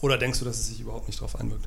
Oder 0.00 0.18
denkst 0.18 0.40
du, 0.40 0.44
dass 0.44 0.58
es 0.58 0.68
sich 0.68 0.80
überhaupt 0.80 1.06
nicht 1.06 1.20
darauf 1.20 1.38
einwirkt? 1.40 1.66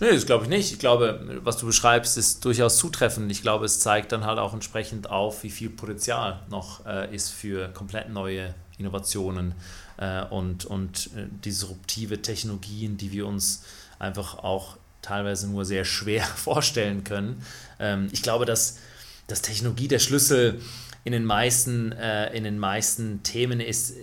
Nee, 0.00 0.10
das 0.10 0.26
glaube 0.26 0.44
ich 0.44 0.50
nicht. 0.50 0.72
Ich 0.72 0.78
glaube, 0.78 1.40
was 1.42 1.58
du 1.58 1.66
beschreibst, 1.66 2.16
ist 2.16 2.44
durchaus 2.44 2.78
zutreffend. 2.78 3.30
Ich 3.30 3.42
glaube, 3.42 3.64
es 3.64 3.80
zeigt 3.80 4.12
dann 4.12 4.24
halt 4.24 4.38
auch 4.38 4.54
entsprechend 4.54 5.10
auf, 5.10 5.42
wie 5.42 5.50
viel 5.50 5.70
Potenzial 5.70 6.40
noch 6.50 6.84
äh, 6.86 7.14
ist 7.14 7.30
für 7.30 7.68
komplett 7.68 8.08
neue 8.08 8.54
Innovationen 8.78 9.54
äh, 9.98 10.24
und, 10.24 10.64
und 10.64 11.10
äh, 11.16 11.26
disruptive 11.44 12.22
Technologien, 12.22 12.96
die 12.96 13.12
wir 13.12 13.26
uns 13.26 13.64
einfach 13.98 14.38
auch 14.38 14.76
teilweise 15.02 15.48
nur 15.48 15.64
sehr 15.64 15.84
schwer 15.84 16.24
vorstellen 16.36 17.04
können. 17.04 17.42
Ähm, 17.78 18.08
ich 18.12 18.22
glaube, 18.22 18.44
dass, 18.44 18.78
dass 19.26 19.42
Technologie 19.42 19.88
der 19.88 19.98
Schlüssel 19.98 20.60
in 21.04 21.12
den 21.12 21.24
meisten, 21.24 21.92
äh, 21.92 22.36
in 22.36 22.44
den 22.44 22.58
meisten 22.58 23.22
Themen 23.22 23.60
ist 23.60 23.94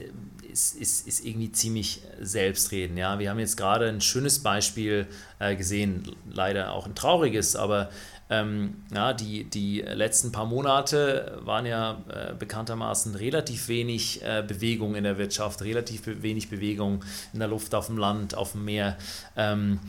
ist, 0.53 0.75
ist, 0.75 1.07
ist 1.07 1.25
irgendwie 1.25 1.51
ziemlich 1.51 2.03
selbstredend. 2.21 2.97
Ja? 2.97 3.19
Wir 3.19 3.31
haben 3.31 3.39
jetzt 3.39 3.57
gerade 3.57 3.89
ein 3.89 4.01
schönes 4.01 4.39
Beispiel 4.39 5.07
äh, 5.39 5.55
gesehen, 5.55 6.15
leider 6.31 6.71
auch 6.71 6.85
ein 6.85 6.95
trauriges, 6.95 7.55
aber 7.55 7.89
ähm, 8.29 8.75
ja, 8.93 9.13
die, 9.13 9.43
die 9.43 9.81
letzten 9.81 10.31
paar 10.31 10.45
Monate 10.45 11.39
waren 11.43 11.65
ja 11.65 12.01
äh, 12.09 12.33
bekanntermaßen 12.33 13.15
relativ 13.15 13.67
wenig 13.67 14.23
äh, 14.23 14.43
Bewegung 14.47 14.95
in 14.95 15.03
der 15.03 15.17
Wirtschaft, 15.17 15.61
relativ 15.63 16.03
wenig 16.05 16.49
Bewegung 16.49 17.03
in 17.33 17.39
der 17.39 17.47
Luft, 17.47 17.75
auf 17.75 17.87
dem 17.87 17.97
Land, 17.97 18.35
auf 18.35 18.53
dem 18.53 18.63
Meer. 18.65 18.97
Ähm, 19.35 19.79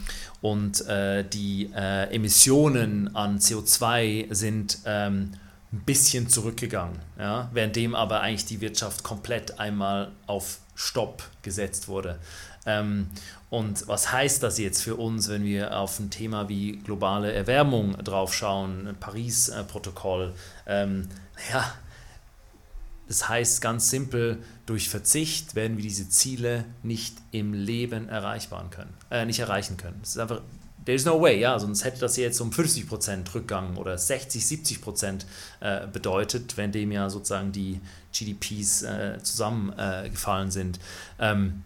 und 0.41 0.87
äh, 0.89 1.25
die 1.25 1.71
äh, 1.77 2.13
Emissionen 2.15 3.15
an 3.15 3.39
CO2 3.39 4.35
sind 4.35 4.79
ähm, 4.85 5.31
ein 5.75 5.83
bisschen 5.85 6.29
zurückgegangen, 6.29 6.99
ja, 7.19 7.51
währenddem 7.53 7.95
aber 7.95 8.21
eigentlich 8.21 8.47
die 8.47 8.61
Wirtschaft 8.61 9.03
komplett 9.03 9.59
einmal 9.59 10.13
auf 10.27 10.59
Stopp 10.77 11.25
gesetzt 11.43 11.89
wurde. 11.89 12.19
Ähm, 12.65 13.09
und 13.51 13.87
was 13.89 14.13
heißt 14.13 14.43
das 14.43 14.59
jetzt 14.59 14.83
für 14.83 14.95
uns, 14.95 15.29
wenn 15.29 15.45
wir 15.45 15.77
auf 15.77 15.99
ein 15.99 16.11
Thema 16.11 16.49
wie 16.49 16.77
globale 16.79 17.33
Erwärmung 17.33 17.97
draufschauen, 18.03 18.95
Paris-Protokoll? 19.01 20.33
Ähm, 20.67 21.09
ja, 21.53 21.73
das 23.09 23.29
heißt 23.29 23.61
ganz 23.61 23.91
simpel, 23.91 24.43
durch 24.67 24.89
Verzicht 24.89 25.57
werden 25.57 25.77
wir 25.77 25.83
diese 25.83 26.09
Ziele 26.09 26.65
nicht 26.83 27.17
im 27.33 27.53
Leben 27.53 28.09
erreichbar 28.09 28.71
können, 28.71 28.95
äh, 29.11 29.27
nicht 29.27 29.41
erreichen 29.41 29.77
können. 29.77 29.99
Das 30.01 30.11
ist 30.11 30.19
einfach 30.19 30.41
There's 30.85 31.05
no 31.05 31.21
way, 31.21 31.39
ja, 31.39 31.59
sonst 31.59 31.85
hätte 31.85 32.01
das 32.01 32.17
jetzt 32.17 32.41
um 32.41 32.51
50% 32.51 33.35
Rückgang 33.35 33.77
oder 33.77 33.97
60, 33.97 34.43
70% 34.43 35.25
äh, 35.61 35.87
bedeutet, 35.87 36.57
wenn 36.57 36.73
dem 36.73 36.93
ja 36.93 37.09
sozusagen 37.09 37.53
die 37.53 37.81
GDPs 38.13 38.83
äh, 38.83 39.19
zusammengefallen 39.23 40.51
sind. 40.51 40.79
Ähm, 41.19 41.65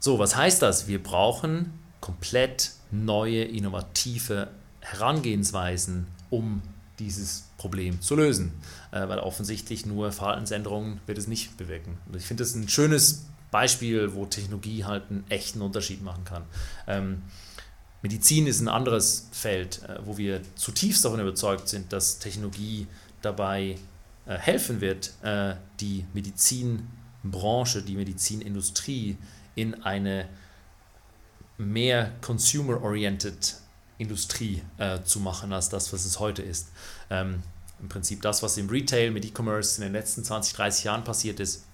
so, 0.00 0.18
was 0.18 0.36
heißt 0.36 0.60
das? 0.62 0.88
Wir 0.88 1.00
brauchen 1.00 1.72
komplett 2.00 2.72
neue, 2.90 3.44
innovative 3.44 4.48
Herangehensweisen, 4.80 6.08
um 6.30 6.62
dieses 6.98 7.44
Problem 7.56 8.00
zu 8.00 8.16
lösen. 8.16 8.52
Äh, 8.92 9.08
weil 9.08 9.18
offensichtlich 9.20 9.86
nur 9.86 10.12
Verhaltensänderungen 10.12 11.00
wird 11.06 11.16
es 11.16 11.26
nicht 11.26 11.56
bewirken. 11.56 11.96
Und 12.06 12.16
ich 12.16 12.24
finde 12.24 12.44
das 12.44 12.54
ein 12.54 12.68
schönes 12.68 13.24
Beispiel, 13.50 14.14
wo 14.14 14.26
Technologie 14.26 14.84
halt 14.84 15.04
einen 15.10 15.24
echten 15.30 15.62
Unterschied 15.62 16.02
machen 16.02 16.24
kann. 16.24 16.42
Ähm, 16.86 17.22
Medizin 18.02 18.48
ist 18.48 18.60
ein 18.60 18.68
anderes 18.68 19.28
Feld, 19.30 19.82
äh, 19.84 19.98
wo 20.04 20.18
wir 20.18 20.42
zutiefst 20.56 21.04
davon 21.04 21.20
überzeugt 21.20 21.68
sind, 21.68 21.92
dass 21.92 22.18
Technologie 22.18 22.88
dabei 23.22 23.78
äh, 24.26 24.36
helfen 24.36 24.80
wird, 24.80 25.12
äh, 25.22 25.54
die 25.80 26.04
Medizinbranche, 26.12 27.82
die 27.82 27.94
Medizinindustrie 27.94 29.16
in 29.54 29.82
eine 29.84 30.28
mehr 31.58 32.12
consumer-oriented 32.20 33.56
Industrie 33.98 34.62
zu 35.04 35.20
machen, 35.20 35.52
als 35.52 35.68
das, 35.68 35.92
was 35.92 36.04
es 36.06 36.18
heute 36.18 36.42
ist. 36.42 36.68
Ähm, 37.08 37.42
Im 37.80 37.88
Prinzip 37.88 38.22
das, 38.22 38.42
was 38.42 38.56
im 38.56 38.68
Retail 38.68 39.12
mit 39.12 39.24
E-Commerce 39.24 39.76
in 39.76 39.82
den 39.82 39.92
letzten 39.92 40.24
20, 40.24 40.54
30 40.54 40.84
Jahren 40.84 41.04
passiert 41.04 41.38
ist, 41.38 41.66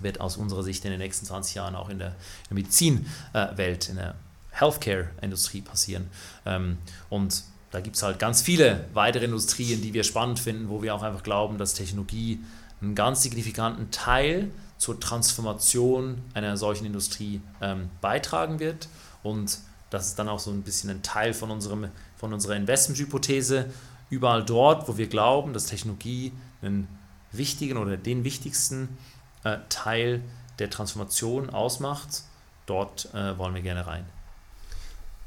wird 0.00 0.20
aus 0.20 0.36
unserer 0.36 0.62
Sicht 0.62 0.84
in 0.84 0.90
den 0.90 0.98
nächsten 0.98 1.24
20 1.24 1.54
Jahren 1.54 1.74
auch 1.74 1.88
in 1.88 2.00
der, 2.00 2.16
Medizinwelt, 2.50 3.88
in 3.88 3.96
der 3.96 4.16
Healthcare-Industrie 4.54 5.60
passieren. 5.60 6.08
Ähm, 6.46 6.78
und 7.10 7.44
da 7.70 7.80
gibt 7.80 7.96
es 7.96 8.02
halt 8.02 8.18
ganz 8.18 8.40
viele 8.40 8.86
weitere 8.94 9.24
Industrien, 9.24 9.82
die 9.82 9.94
wir 9.94 10.04
spannend 10.04 10.38
finden, 10.38 10.68
wo 10.68 10.82
wir 10.82 10.94
auch 10.94 11.02
einfach 11.02 11.22
glauben, 11.22 11.58
dass 11.58 11.74
Technologie 11.74 12.40
einen 12.80 12.94
ganz 12.94 13.22
signifikanten 13.22 13.90
Teil 13.90 14.50
zur 14.78 15.00
Transformation 15.00 16.22
einer 16.34 16.56
solchen 16.56 16.86
Industrie 16.86 17.40
ähm, 17.60 17.90
beitragen 18.00 18.60
wird. 18.60 18.88
Und 19.22 19.58
das 19.90 20.08
ist 20.08 20.18
dann 20.18 20.28
auch 20.28 20.38
so 20.38 20.50
ein 20.50 20.62
bisschen 20.62 20.90
ein 20.90 21.02
Teil 21.02 21.34
von, 21.34 21.50
unserem, 21.50 21.88
von 22.16 22.32
unserer 22.32 22.56
Investmenthypothese. 22.56 23.70
Überall 24.10 24.44
dort, 24.44 24.88
wo 24.88 24.96
wir 24.96 25.08
glauben, 25.08 25.52
dass 25.52 25.66
Technologie 25.66 26.32
einen 26.62 26.86
wichtigen 27.32 27.76
oder 27.76 27.96
den 27.96 28.22
wichtigsten 28.22 28.96
äh, 29.42 29.58
Teil 29.68 30.22
der 30.58 30.70
Transformation 30.70 31.50
ausmacht, 31.50 32.22
dort 32.66 33.12
äh, 33.14 33.36
wollen 33.38 33.54
wir 33.54 33.62
gerne 33.62 33.86
rein. 33.86 34.04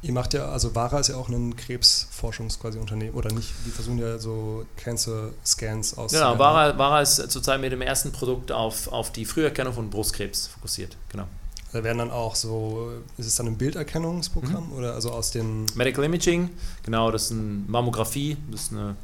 Ihr 0.03 0.13
macht 0.13 0.35
ja, 0.35 0.49
also 0.49 0.75
Vara 0.75 0.99
ist 0.99 1.07
ja 1.07 1.15
auch 1.15 1.27
ein 1.27 1.55
Krebsforschungs 1.55 2.59
quasi 2.59 2.77
Unternehmen, 2.77 3.15
oder 3.15 3.33
nicht? 3.33 3.51
Die 3.65 3.71
versuchen 3.71 3.97
ja 3.97 4.19
so 4.19 4.65
Cancer-Scans 4.77 5.97
aus. 5.97 6.11
Genau, 6.11 6.37
Vara, 6.37 6.77
Vara 6.77 7.01
ist 7.01 7.15
zurzeit 7.31 7.59
mit 7.59 7.71
dem 7.71 7.81
ersten 7.81 8.11
Produkt 8.11 8.51
auf, 8.51 8.87
auf 8.89 9.11
die 9.11 9.25
Früherkennung 9.25 9.73
von 9.73 9.89
Brustkrebs 9.89 10.47
fokussiert, 10.47 10.95
genau. 11.09 11.25
Da 11.73 11.83
werden 11.83 11.97
dann 11.97 12.11
auch 12.11 12.35
so, 12.35 12.91
ist 13.17 13.25
es 13.25 13.35
dann 13.35 13.47
ein 13.47 13.57
Bilderkennungsprogramm 13.57 14.67
mhm. 14.67 14.73
oder 14.73 14.93
also 14.93 15.11
aus 15.11 15.31
den. 15.31 15.65
Medical 15.75 16.03
Imaging, 16.03 16.49
genau, 16.83 17.11
das 17.11 17.23
ist 17.23 17.31
eine 17.31 17.63
Mammographie, 17.67 18.37
das 18.51 18.63
ist 18.63 18.71
eine 18.73 18.95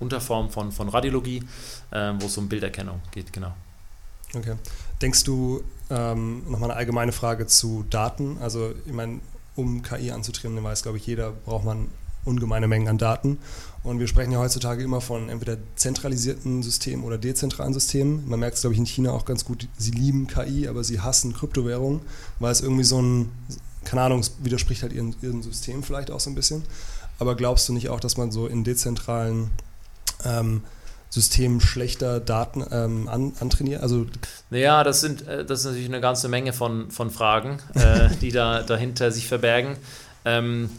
Unterform 0.00 0.50
von, 0.50 0.72
von 0.72 0.88
Radiologie, 0.88 1.44
äh, 1.90 2.12
wo 2.18 2.26
es 2.26 2.36
um 2.38 2.48
Bilderkennung 2.48 3.00
geht, 3.12 3.32
genau. 3.32 3.52
Okay. 4.34 4.56
Denkst 5.00 5.24
du, 5.24 5.62
ähm, 5.90 6.50
nochmal 6.50 6.70
eine 6.70 6.78
allgemeine 6.78 7.12
Frage 7.12 7.46
zu 7.46 7.84
Daten? 7.90 8.38
Also, 8.40 8.72
ich 8.86 8.92
meine, 8.92 9.20
um 9.56 9.82
KI 9.82 10.10
anzutrieben, 10.10 10.62
weiß, 10.62 10.82
glaube 10.82 10.98
ich, 10.98 11.06
jeder, 11.06 11.32
braucht 11.32 11.64
man 11.64 11.88
ungemeine 12.24 12.68
Mengen 12.68 12.88
an 12.88 12.98
Daten. 12.98 13.38
Und 13.82 13.98
wir 13.98 14.06
sprechen 14.06 14.32
ja 14.32 14.38
heutzutage 14.38 14.82
immer 14.82 15.00
von 15.00 15.28
entweder 15.28 15.56
zentralisierten 15.74 16.62
Systemen 16.62 17.04
oder 17.04 17.18
dezentralen 17.18 17.74
Systemen. 17.74 18.28
Man 18.28 18.40
merkt 18.40 18.56
es, 18.56 18.60
glaube 18.60 18.74
ich, 18.74 18.78
in 18.78 18.86
China 18.86 19.10
auch 19.10 19.24
ganz 19.24 19.44
gut. 19.44 19.66
Sie 19.76 19.90
lieben 19.90 20.28
KI, 20.28 20.68
aber 20.68 20.84
sie 20.84 21.00
hassen 21.00 21.32
Kryptowährungen, 21.32 22.00
weil 22.38 22.52
es 22.52 22.60
irgendwie 22.60 22.84
so 22.84 23.02
ein, 23.02 23.32
keine 23.84 24.02
Ahnung, 24.02 24.24
widerspricht 24.42 24.82
halt 24.82 24.92
ihrem, 24.92 25.14
ihrem 25.20 25.42
System 25.42 25.82
vielleicht 25.82 26.10
auch 26.10 26.20
so 26.20 26.30
ein 26.30 26.36
bisschen. 26.36 26.62
Aber 27.18 27.34
glaubst 27.34 27.68
du 27.68 27.72
nicht 27.72 27.88
auch, 27.88 28.00
dass 28.00 28.16
man 28.16 28.30
so 28.30 28.46
in 28.46 28.62
dezentralen 28.62 29.50
ähm, 30.24 30.62
System 31.12 31.60
schlechter 31.60 32.20
Daten 32.20 32.64
ähm, 32.72 33.06
an, 33.06 33.34
antrainiert? 33.38 33.82
Also 33.82 34.06
naja, 34.48 34.82
das 34.82 35.02
sind 35.02 35.28
äh, 35.28 35.44
das 35.44 35.60
ist 35.60 35.66
natürlich 35.66 35.88
eine 35.88 36.00
ganze 36.00 36.28
Menge 36.28 36.54
von, 36.54 36.90
von 36.90 37.10
Fragen, 37.10 37.58
äh, 37.74 38.08
die 38.22 38.32
da 38.32 38.62
dahinter 38.62 39.12
sich 39.12 39.28
verbergen. 39.28 39.76
Ähm, 40.24 40.70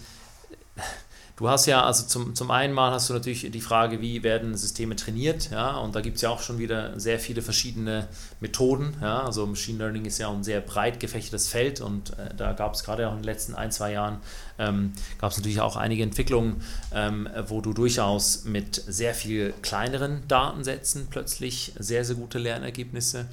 Du 1.36 1.50
hast 1.50 1.66
ja, 1.66 1.84
also 1.84 2.06
zum, 2.06 2.36
zum 2.36 2.52
einen 2.52 2.76
mal 2.76 2.92
hast 2.92 3.10
du 3.10 3.14
natürlich 3.14 3.50
die 3.50 3.62
Frage, 3.62 4.02
wie 4.02 4.22
werden 4.22 4.56
Systeme 4.56 4.96
trainiert, 4.96 5.50
ja, 5.50 5.78
und 5.78 5.96
da 5.96 6.02
gibt 6.02 6.18
es 6.18 6.22
ja 6.22 6.30
auch 6.30 6.42
schon 6.42 6.60
wieder 6.60 7.00
sehr 7.00 7.20
viele 7.20 7.42
verschiedene 7.42 8.08
Methoden, 8.40 8.96
ja, 9.02 9.24
also 9.24 9.48
Machine 9.48 9.80
Learning 9.80 10.06
ist 10.06 10.20
ja 10.20 10.30
ein 10.30 10.44
sehr 10.44 10.62
breit 10.62 11.00
gefächertes 11.00 11.48
Feld 11.48 11.82
und 11.82 12.12
äh, 12.20 12.36
da 12.38 12.54
gab 12.54 12.76
es 12.76 12.84
gerade 12.84 13.08
auch 13.08 13.14
in 13.14 13.20
den 13.20 13.24
letzten 13.24 13.56
ein, 13.56 13.72
zwei 13.72 13.94
Jahren, 13.94 14.18
ähm, 14.60 14.94
gab 15.18 15.32
es 15.32 15.38
natürlich 15.38 15.60
auch 15.60 15.76
einige 15.76 16.04
Entwicklungen, 16.04 16.62
ähm, 16.94 17.28
wo 17.48 17.62
du 17.62 17.74
durchaus 17.74 18.46
mit 18.46 18.76
sehr 18.76 19.16
viel 19.16 19.56
kleineren 19.64 20.28
Datensätzen 20.28 21.08
plötzlich 21.10 21.74
sehr, 21.80 22.06
sehr 22.06 22.16
gute 22.16 22.38
Lernergebnisse 22.38 23.26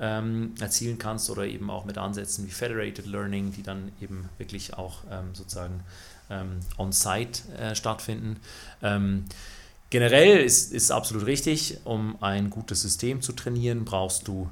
ähm, 0.00 0.54
erzielen 0.58 0.98
kannst 0.98 1.30
oder 1.30 1.46
eben 1.46 1.70
auch 1.70 1.84
mit 1.84 1.98
Ansätzen 1.98 2.48
wie 2.48 2.50
Federated 2.50 3.06
Learning, 3.06 3.52
die 3.52 3.62
dann 3.62 3.92
eben 4.00 4.28
wirklich 4.38 4.74
auch 4.74 5.04
ähm, 5.08 5.34
sozusagen 5.34 5.84
ähm, 6.30 6.60
on-site 6.78 7.42
äh, 7.58 7.74
stattfinden. 7.74 8.40
Ähm, 8.82 9.24
generell 9.90 10.38
ist, 10.38 10.72
ist 10.72 10.90
absolut 10.90 11.26
richtig, 11.26 11.78
um 11.84 12.22
ein 12.22 12.50
gutes 12.50 12.82
System 12.82 13.22
zu 13.22 13.32
trainieren, 13.32 13.84
brauchst 13.84 14.28
du 14.28 14.50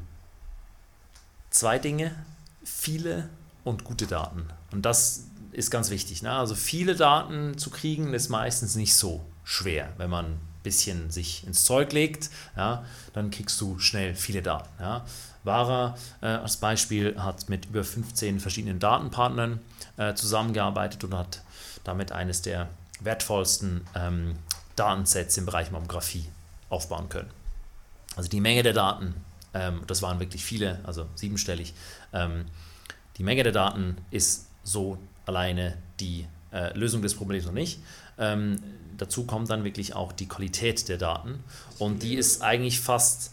zwei 1.51 1.79
Dinge, 1.79 2.15
viele 2.65 3.29
und 3.65 3.85
gute 3.85 4.07
Daten. 4.07 4.47
Und 4.73 4.83
das 4.83 5.25
ist 5.53 5.71
ganz 5.71 5.91
wichtig. 5.91 6.23
Ne? 6.23 6.33
Also 6.33 6.55
viele 6.55 6.97
Daten 6.97 7.59
zu 7.59 7.71
kriegen 7.71 8.15
ist 8.15 8.29
meistens 8.29 8.75
nicht 8.75 8.95
so 8.95 9.25
schwer, 9.45 9.93
wenn 9.99 10.11
man 10.11 10.25
ein 10.27 10.41
bisschen 10.63 11.11
sich 11.11 11.47
ins 11.47 11.65
Zeug 11.65 11.93
legt, 11.93 12.31
ja, 12.57 12.85
dann 13.13 13.31
kriegst 13.31 13.61
du 13.61 13.79
schnell 13.79 14.15
viele 14.15 14.43
Daten. 14.43 14.71
Ja. 14.81 15.05
Vara 15.45 15.97
äh, 16.21 16.27
als 16.27 16.57
Beispiel 16.57 17.21
hat 17.21 17.49
mit 17.49 17.67
über 17.67 17.83
15 17.83 18.39
verschiedenen 18.39 18.79
Datenpartnern 18.79 19.61
äh, 20.11 20.15
zusammengearbeitet 20.15 21.05
und 21.05 21.15
hat 21.15 21.43
damit 21.85 22.13
eines 22.13 22.43
der 22.43 22.69
wertvollsten 23.01 23.87
ähm, 23.95 24.37
Datensets 24.77 25.37
im 25.37 25.47
Bereich 25.47 25.71
Mammographie 25.71 26.27
aufbauen 26.69 27.09
können. 27.09 27.31
Also 28.17 28.29
die 28.29 28.41
Menge 28.41 28.63
der 28.63 28.73
Daten, 28.73 29.15
ähm, 29.55 29.83
das 29.87 30.03
waren 30.03 30.21
wirklich 30.21 30.45
viele, 30.45 30.81
also 30.85 31.07
siebenstellig, 31.15 31.75
ähm, 32.13 32.47
die 33.17 33.23
Menge 33.23 33.43
der 33.43 33.53
Daten 33.53 33.97
ist 34.11 34.47
so 34.65 34.99
alleine 35.27 35.77
die 36.01 36.27
äh, 36.53 36.77
Lösung 36.77 37.03
des 37.03 37.15
Problems 37.15 37.47
noch 37.47 37.53
nicht. 37.53 37.81
Ähm, 38.19 38.63
dazu 38.97 39.25
kommt 39.27 39.51
dann 39.51 39.65
wirklich 39.65 39.95
auch 39.95 40.13
die 40.13 40.29
Qualität 40.29 40.89
der 40.89 40.99
Daten 40.99 41.43
und 41.79 42.03
die 42.03 42.15
ist 42.15 42.43
eigentlich 42.43 42.81
fast, 42.81 43.33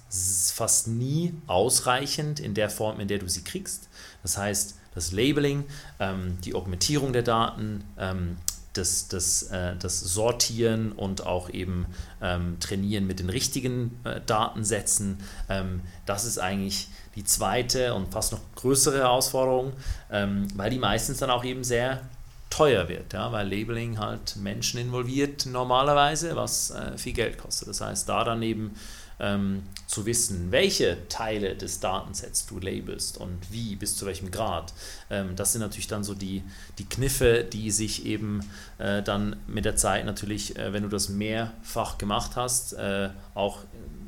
fast 0.53 0.88
nie 0.88 1.34
ausreichend 1.47 2.39
in 2.39 2.53
der 2.53 2.70
Form, 2.70 2.99
in 2.99 3.07
der 3.07 3.20
du 3.20 3.28
sie 3.28 3.43
kriegst. 3.43 3.89
Das 4.24 4.38
heißt, 4.38 4.78
das 4.95 5.11
Labeling, 5.11 5.65
ähm, 5.99 6.37
die 6.43 6.55
Augmentierung 6.55 7.13
der 7.13 7.23
Daten, 7.23 7.83
ähm, 7.97 8.37
das, 8.73 9.07
das, 9.07 9.43
äh, 9.43 9.75
das 9.77 9.99
Sortieren 9.99 10.91
und 10.91 11.25
auch 11.25 11.49
eben 11.49 11.87
ähm, 12.21 12.57
Trainieren 12.59 13.07
mit 13.07 13.19
den 13.19 13.29
richtigen 13.29 13.99
äh, 14.03 14.21
Datensätzen. 14.25 15.17
Ähm, 15.49 15.81
das 16.05 16.25
ist 16.25 16.37
eigentlich 16.37 16.87
die 17.15 17.23
zweite 17.23 17.93
und 17.93 18.11
fast 18.11 18.31
noch 18.31 18.41
größere 18.55 18.99
Herausforderung, 18.99 19.73
ähm, 20.11 20.47
weil 20.55 20.69
die 20.69 20.79
meistens 20.79 21.17
dann 21.17 21.29
auch 21.29 21.43
eben 21.43 21.63
sehr 21.63 22.01
teuer 22.49 22.89
wird, 22.89 23.13
ja, 23.13 23.31
weil 23.31 23.47
Labeling 23.47 23.99
halt 23.99 24.35
Menschen 24.37 24.79
involviert 24.79 25.45
normalerweise, 25.45 26.35
was 26.35 26.71
äh, 26.71 26.97
viel 26.97 27.13
Geld 27.13 27.37
kostet. 27.37 27.67
Das 27.67 27.81
heißt, 27.81 28.09
da 28.09 28.23
dann 28.23 28.41
eben 28.41 28.75
ähm, 29.20 29.63
zu 29.88 30.05
wissen, 30.05 30.51
welche 30.51 30.97
Teile 31.09 31.55
des 31.55 31.80
Datensets 31.80 32.45
du 32.45 32.59
labelst 32.59 33.17
und 33.17 33.38
wie, 33.51 33.76
bis 33.76 33.95
zu 33.95 34.05
welchem 34.05 34.32
Grad. 34.32 34.74
Ähm, 35.09 35.36
das 35.36 35.51
sind 35.51 35.61
natürlich 35.61 35.88
dann 35.88 36.03
so 36.03 36.13
die, 36.13 36.43
die 36.78 36.86
Kniffe, 36.86 37.43
die 37.43 37.72
sich 37.72 38.05
eben 38.05 38.41
äh, 38.78 39.01
dann 39.01 39.36
mit 39.47 39.65
der 39.65 39.76
Zeit 39.76 40.05
natürlich, 40.05 40.57
äh, 40.57 40.74
wenn 40.74 40.84
du 40.84 40.89
das 40.89 41.09
mehrfach 41.09 41.97
gemacht 41.97 42.36
hast, 42.36 42.74
äh, 42.74 43.09
auch 43.34 43.59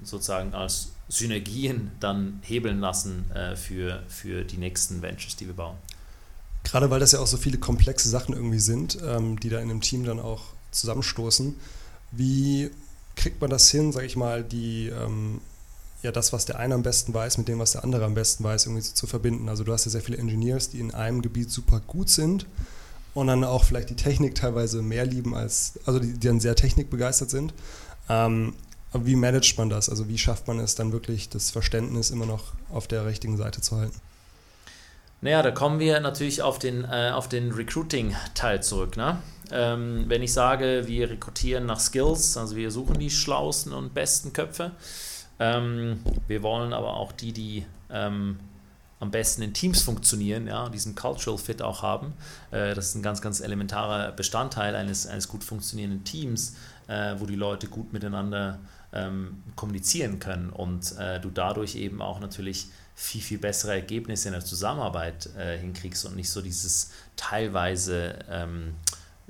sozusagen 0.03 0.53
als 0.53 0.91
Synergien 1.09 1.91
dann 1.99 2.39
hebeln 2.41 2.79
lassen 2.79 3.29
äh, 3.31 3.55
für, 3.55 4.03
für 4.07 4.43
die 4.43 4.57
nächsten 4.57 5.01
Ventures, 5.01 5.35
die 5.35 5.47
wir 5.47 5.55
bauen. 5.55 5.77
Gerade 6.63 6.89
weil 6.89 6.99
das 6.99 7.11
ja 7.11 7.19
auch 7.19 7.27
so 7.27 7.37
viele 7.37 7.57
komplexe 7.57 8.07
Sachen 8.07 8.33
irgendwie 8.33 8.59
sind, 8.59 8.97
ähm, 9.03 9.39
die 9.39 9.49
da 9.49 9.59
in 9.59 9.69
einem 9.69 9.81
Team 9.81 10.05
dann 10.05 10.19
auch 10.19 10.41
zusammenstoßen. 10.71 11.55
Wie 12.11 12.71
kriegt 13.21 13.39
man 13.39 13.51
das 13.51 13.69
hin, 13.69 13.91
sage 13.91 14.07
ich 14.07 14.15
mal, 14.15 14.43
die 14.43 14.87
ähm, 14.87 15.41
ja 16.01 16.11
das, 16.11 16.33
was 16.33 16.45
der 16.45 16.57
eine 16.57 16.73
am 16.73 16.81
besten 16.81 17.13
weiß, 17.13 17.37
mit 17.37 17.47
dem, 17.47 17.59
was 17.59 17.73
der 17.73 17.83
andere 17.83 18.03
am 18.03 18.15
besten 18.15 18.43
weiß, 18.43 18.65
irgendwie 18.65 18.81
so 18.81 18.93
zu 18.93 19.05
verbinden. 19.05 19.47
Also 19.47 19.63
du 19.63 19.71
hast 19.71 19.85
ja 19.85 19.91
sehr 19.91 20.01
viele 20.01 20.17
Engineers, 20.17 20.69
die 20.69 20.79
in 20.79 20.91
einem 20.91 21.21
Gebiet 21.21 21.51
super 21.51 21.81
gut 21.85 22.09
sind 22.09 22.47
und 23.13 23.27
dann 23.27 23.43
auch 23.43 23.63
vielleicht 23.63 23.91
die 23.91 23.95
Technik 23.95 24.33
teilweise 24.33 24.81
mehr 24.81 25.05
lieben 25.05 25.35
als, 25.35 25.79
also 25.85 25.99
die, 25.99 26.13
die 26.13 26.27
dann 26.27 26.39
sehr 26.39 26.55
technikbegeistert 26.55 27.29
sind. 27.29 27.53
Ähm, 28.09 28.53
aber 28.91 29.05
wie 29.05 29.15
managt 29.15 29.55
man 29.59 29.69
das? 29.69 29.87
Also 29.87 30.09
wie 30.09 30.17
schafft 30.17 30.47
man 30.47 30.59
es 30.59 30.73
dann 30.73 30.91
wirklich, 30.91 31.29
das 31.29 31.51
Verständnis 31.51 32.09
immer 32.09 32.25
noch 32.25 32.53
auf 32.71 32.87
der 32.87 33.05
richtigen 33.05 33.37
Seite 33.37 33.61
zu 33.61 33.77
halten? 33.77 34.01
Naja, 35.21 35.43
da 35.43 35.51
kommen 35.51 35.79
wir 35.79 35.99
natürlich 35.99 36.41
auf 36.41 36.57
den, 36.57 36.83
äh, 36.83 37.13
den 37.31 37.51
Recruiting-Teil 37.51 38.63
zurück. 38.63 38.97
Ne? 38.97 39.19
Ähm, 39.51 40.05
wenn 40.07 40.21
ich 40.21 40.33
sage, 40.33 40.83
wir 40.87 41.09
rekrutieren 41.09 41.65
nach 41.65 41.79
Skills, 41.79 42.37
also 42.37 42.55
wir 42.55 42.71
suchen 42.71 42.99
die 42.99 43.09
schlauesten 43.09 43.73
und 43.73 43.93
besten 43.93 44.33
Köpfe, 44.33 44.71
ähm, 45.39 45.99
wir 46.27 46.43
wollen 46.43 46.73
aber 46.73 46.95
auch 46.95 47.11
die, 47.11 47.33
die 47.33 47.65
ähm, 47.89 48.39
am 48.99 49.09
besten 49.09 49.41
in 49.41 49.53
Teams 49.53 49.81
funktionieren, 49.81 50.47
ja, 50.47 50.69
diesen 50.69 50.93
Cultural 50.95 51.39
Fit 51.39 51.61
auch 51.61 51.81
haben. 51.81 52.13
Äh, 52.51 52.75
das 52.75 52.89
ist 52.89 52.95
ein 52.95 53.01
ganz, 53.01 53.21
ganz 53.21 53.39
elementarer 53.39 54.11
Bestandteil 54.11 54.75
eines, 54.75 55.07
eines 55.07 55.27
gut 55.27 55.43
funktionierenden 55.43 56.03
Teams, 56.03 56.55
äh, 56.87 57.15
wo 57.17 57.25
die 57.25 57.35
Leute 57.35 57.67
gut 57.67 57.91
miteinander 57.93 58.59
ähm, 58.93 59.43
kommunizieren 59.55 60.19
können 60.19 60.49
und 60.49 60.95
äh, 60.97 61.19
du 61.19 61.29
dadurch 61.29 61.75
eben 61.75 62.01
auch 62.01 62.19
natürlich 62.19 62.67
viel, 62.93 63.21
viel 63.21 63.39
bessere 63.39 63.73
Ergebnisse 63.73 64.27
in 64.27 64.33
der 64.33 64.45
Zusammenarbeit 64.45 65.29
äh, 65.35 65.57
hinkriegst 65.57 66.05
und 66.05 66.15
nicht 66.15 66.29
so 66.29 66.41
dieses 66.41 66.91
teilweise 67.15 68.19
ähm, 68.29 68.75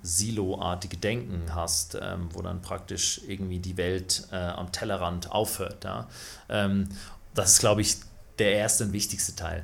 Silo-artige 0.04 0.98
Denken 0.98 1.54
hast, 1.54 1.98
ähm, 2.02 2.30
wo 2.34 2.42
dann 2.42 2.62
praktisch 2.62 3.22
irgendwie 3.28 3.60
die 3.60 3.78
Welt 3.78 4.28
äh, 4.32 4.36
am 4.36 4.72
Tellerrand 4.72 5.32
aufhört. 5.32 5.84
Ja? 5.84 6.08
Ähm, 6.50 6.90
das 7.34 7.54
ist, 7.54 7.60
glaube 7.60 7.82
ich, 7.82 7.98
der 8.40 8.54
erste 8.54 8.86
und 8.86 8.94
wichtigste 8.94 9.36
Teil. 9.36 9.64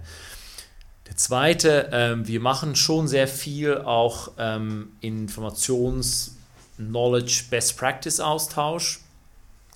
Der 1.08 1.16
zweite, 1.16 1.90
ähm, 1.92 2.28
wir 2.28 2.40
machen 2.40 2.76
schon 2.76 3.08
sehr 3.08 3.28
viel 3.28 3.78
auch 3.78 4.32
ähm, 4.38 4.92
Informations-, 5.02 6.32
Knowledge, 6.78 7.46
Best 7.50 7.78
Practice-Austausch 7.78 9.00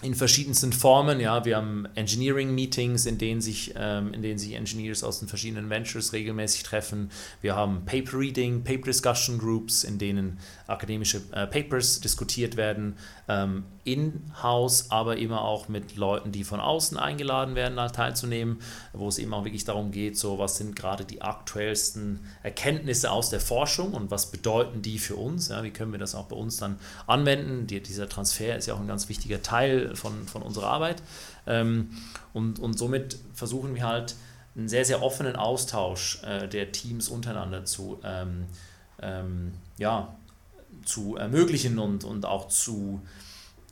in 0.01 0.15
verschiedensten 0.15 0.73
Formen. 0.73 1.19
Ja, 1.19 1.45
wir 1.45 1.57
haben 1.57 1.87
Engineering-Meetings, 1.95 3.05
in 3.05 3.17
denen 3.17 3.41
sich, 3.41 3.73
ähm, 3.77 4.13
in 4.13 4.21
denen 4.21 4.39
sich 4.39 4.53
Engineers 4.53 5.03
aus 5.03 5.19
den 5.19 5.27
verschiedenen 5.27 5.69
Ventures 5.69 6.13
regelmäßig 6.13 6.63
treffen. 6.63 7.11
Wir 7.41 7.55
haben 7.55 7.85
Paper-Reading, 7.85 8.63
Paper-Discussion-Groups, 8.63 9.83
in 9.83 9.99
denen 9.99 10.39
akademische 10.71 11.21
äh, 11.31 11.47
Papers 11.47 12.01
diskutiert 12.01 12.57
werden. 12.57 12.97
ähm, 13.27 13.63
in-house, 13.83 14.91
aber 14.91 15.17
immer 15.17 15.41
auch 15.41 15.67
mit 15.67 15.95
Leuten, 15.95 16.31
die 16.31 16.43
von 16.43 16.59
außen 16.59 16.97
eingeladen 16.97 17.55
werden, 17.55 17.77
da 17.77 17.89
teilzunehmen, 17.89 18.59
wo 18.93 19.07
es 19.07 19.17
eben 19.17 19.33
auch 19.33 19.43
wirklich 19.43 19.65
darum 19.65 19.91
geht, 19.91 20.17
so 20.17 20.37
was 20.37 20.57
sind 20.57 20.75
gerade 20.75 21.03
die 21.03 21.21
aktuellsten 21.21 22.19
Erkenntnisse 22.43 23.09
aus 23.11 23.29
der 23.29 23.39
Forschung 23.39 23.93
und 23.93 24.11
was 24.11 24.29
bedeuten 24.29 24.81
die 24.81 24.99
für 24.99 25.15
uns, 25.15 25.49
ja, 25.49 25.63
wie 25.63 25.71
können 25.71 25.91
wir 25.91 25.99
das 25.99 26.13
auch 26.13 26.25
bei 26.25 26.35
uns 26.35 26.57
dann 26.57 26.77
anwenden. 27.07 27.65
Die, 27.65 27.81
dieser 27.81 28.07
Transfer 28.07 28.55
ist 28.55 28.67
ja 28.67 28.75
auch 28.75 28.79
ein 28.79 28.87
ganz 28.87 29.09
wichtiger 29.09 29.41
Teil 29.41 29.95
von, 29.95 30.27
von 30.27 30.43
unserer 30.43 30.67
Arbeit 30.67 31.01
ähm, 31.47 31.89
und, 32.33 32.59
und 32.59 32.77
somit 32.77 33.17
versuchen 33.33 33.73
wir 33.73 33.83
halt 33.83 34.15
einen 34.55 34.67
sehr, 34.67 34.85
sehr 34.85 35.01
offenen 35.01 35.35
Austausch 35.35 36.21
äh, 36.23 36.47
der 36.47 36.71
Teams 36.71 37.07
untereinander 37.07 37.65
zu, 37.65 37.99
ähm, 38.03 38.45
ähm 39.01 39.53
ja, 39.77 40.13
zu 40.85 41.15
ermöglichen 41.15 41.79
und, 41.79 42.03
und 42.03 42.25
auch 42.25 42.47
zu 42.47 43.01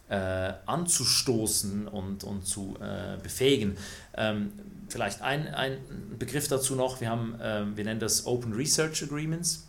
äh, 0.10 0.54
anzustoßen 0.66 1.88
und, 1.88 2.24
und 2.24 2.46
zu 2.46 2.78
äh, 2.82 3.18
befähigen. 3.22 3.78
Ähm, 4.16 4.52
vielleicht 4.90 5.22
ein, 5.22 5.48
ein 5.48 5.78
Begriff 6.18 6.48
dazu 6.48 6.76
noch, 6.76 7.00
wir, 7.00 7.10
haben, 7.10 7.40
äh, 7.40 7.66
wir 7.76 7.84
nennen 7.84 8.00
das 8.00 8.26
Open 8.26 8.54
Research 8.54 9.04
Agreements. 9.04 9.68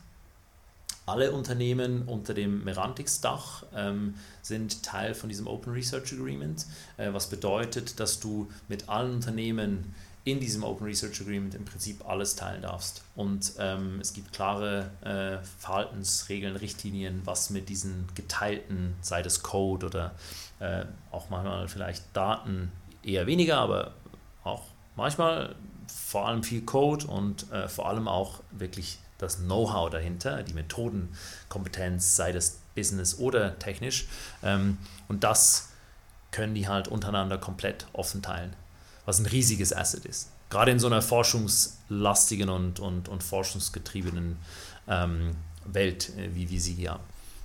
Alle 1.06 1.32
Unternehmen 1.32 2.02
unter 2.02 2.34
dem 2.34 2.62
Merantix-Dach 2.64 3.64
ähm, 3.74 4.14
sind 4.42 4.82
Teil 4.82 5.14
von 5.14 5.28
diesem 5.28 5.46
Open 5.46 5.72
Research 5.72 6.12
Agreement, 6.12 6.66
äh, 6.96 7.12
was 7.12 7.28
bedeutet, 7.28 7.98
dass 8.00 8.20
du 8.20 8.48
mit 8.68 8.88
allen 8.88 9.14
Unternehmen 9.14 9.94
in 10.24 10.40
diesem 10.40 10.64
Open 10.64 10.86
Research 10.86 11.20
Agreement 11.20 11.54
im 11.54 11.64
Prinzip 11.64 12.06
alles 12.06 12.36
teilen 12.36 12.62
darfst. 12.62 13.02
Und 13.16 13.54
ähm, 13.58 13.98
es 14.00 14.12
gibt 14.12 14.32
klare 14.32 14.90
äh, 15.02 15.44
Verhaltensregeln, 15.58 16.56
Richtlinien, 16.56 17.22
was 17.24 17.50
mit 17.50 17.68
diesen 17.68 18.06
geteilten, 18.14 18.94
sei 19.00 19.22
das 19.22 19.42
Code 19.42 19.86
oder 19.86 20.14
äh, 20.58 20.84
auch 21.10 21.30
manchmal 21.30 21.68
vielleicht 21.68 22.04
Daten, 22.12 22.70
eher 23.02 23.26
weniger, 23.26 23.58
aber 23.58 23.94
auch 24.44 24.62
manchmal 24.94 25.54
vor 25.86 26.28
allem 26.28 26.42
viel 26.42 26.62
Code 26.62 27.06
und 27.06 27.50
äh, 27.50 27.66
vor 27.68 27.88
allem 27.88 28.06
auch 28.06 28.40
wirklich 28.50 28.98
das 29.16 29.38
Know-how 29.38 29.90
dahinter, 29.90 30.42
die 30.42 30.54
Methodenkompetenz, 30.54 32.16
sei 32.16 32.32
das 32.32 32.58
Business 32.74 33.18
oder 33.18 33.58
technisch. 33.58 34.06
Ähm, 34.42 34.78
und 35.08 35.24
das 35.24 35.70
können 36.30 36.54
die 36.54 36.68
halt 36.68 36.88
untereinander 36.88 37.38
komplett 37.38 37.86
offen 37.92 38.22
teilen 38.22 38.54
was 39.10 39.18
ein 39.18 39.26
riesiges 39.26 39.76
Asset 39.76 40.04
ist. 40.04 40.28
Gerade 40.50 40.70
in 40.70 40.78
so 40.78 40.86
einer 40.86 41.02
forschungslastigen 41.02 42.48
und, 42.48 42.78
und, 42.78 43.08
und 43.08 43.22
forschungsgetriebenen 43.24 44.36
ähm, 44.88 45.32
Welt, 45.64 46.10
äh, 46.16 46.34
wie 46.34 46.48
wir 46.48 46.60
sie 46.60 46.74
hier 46.74 46.92
haben. 46.92 47.02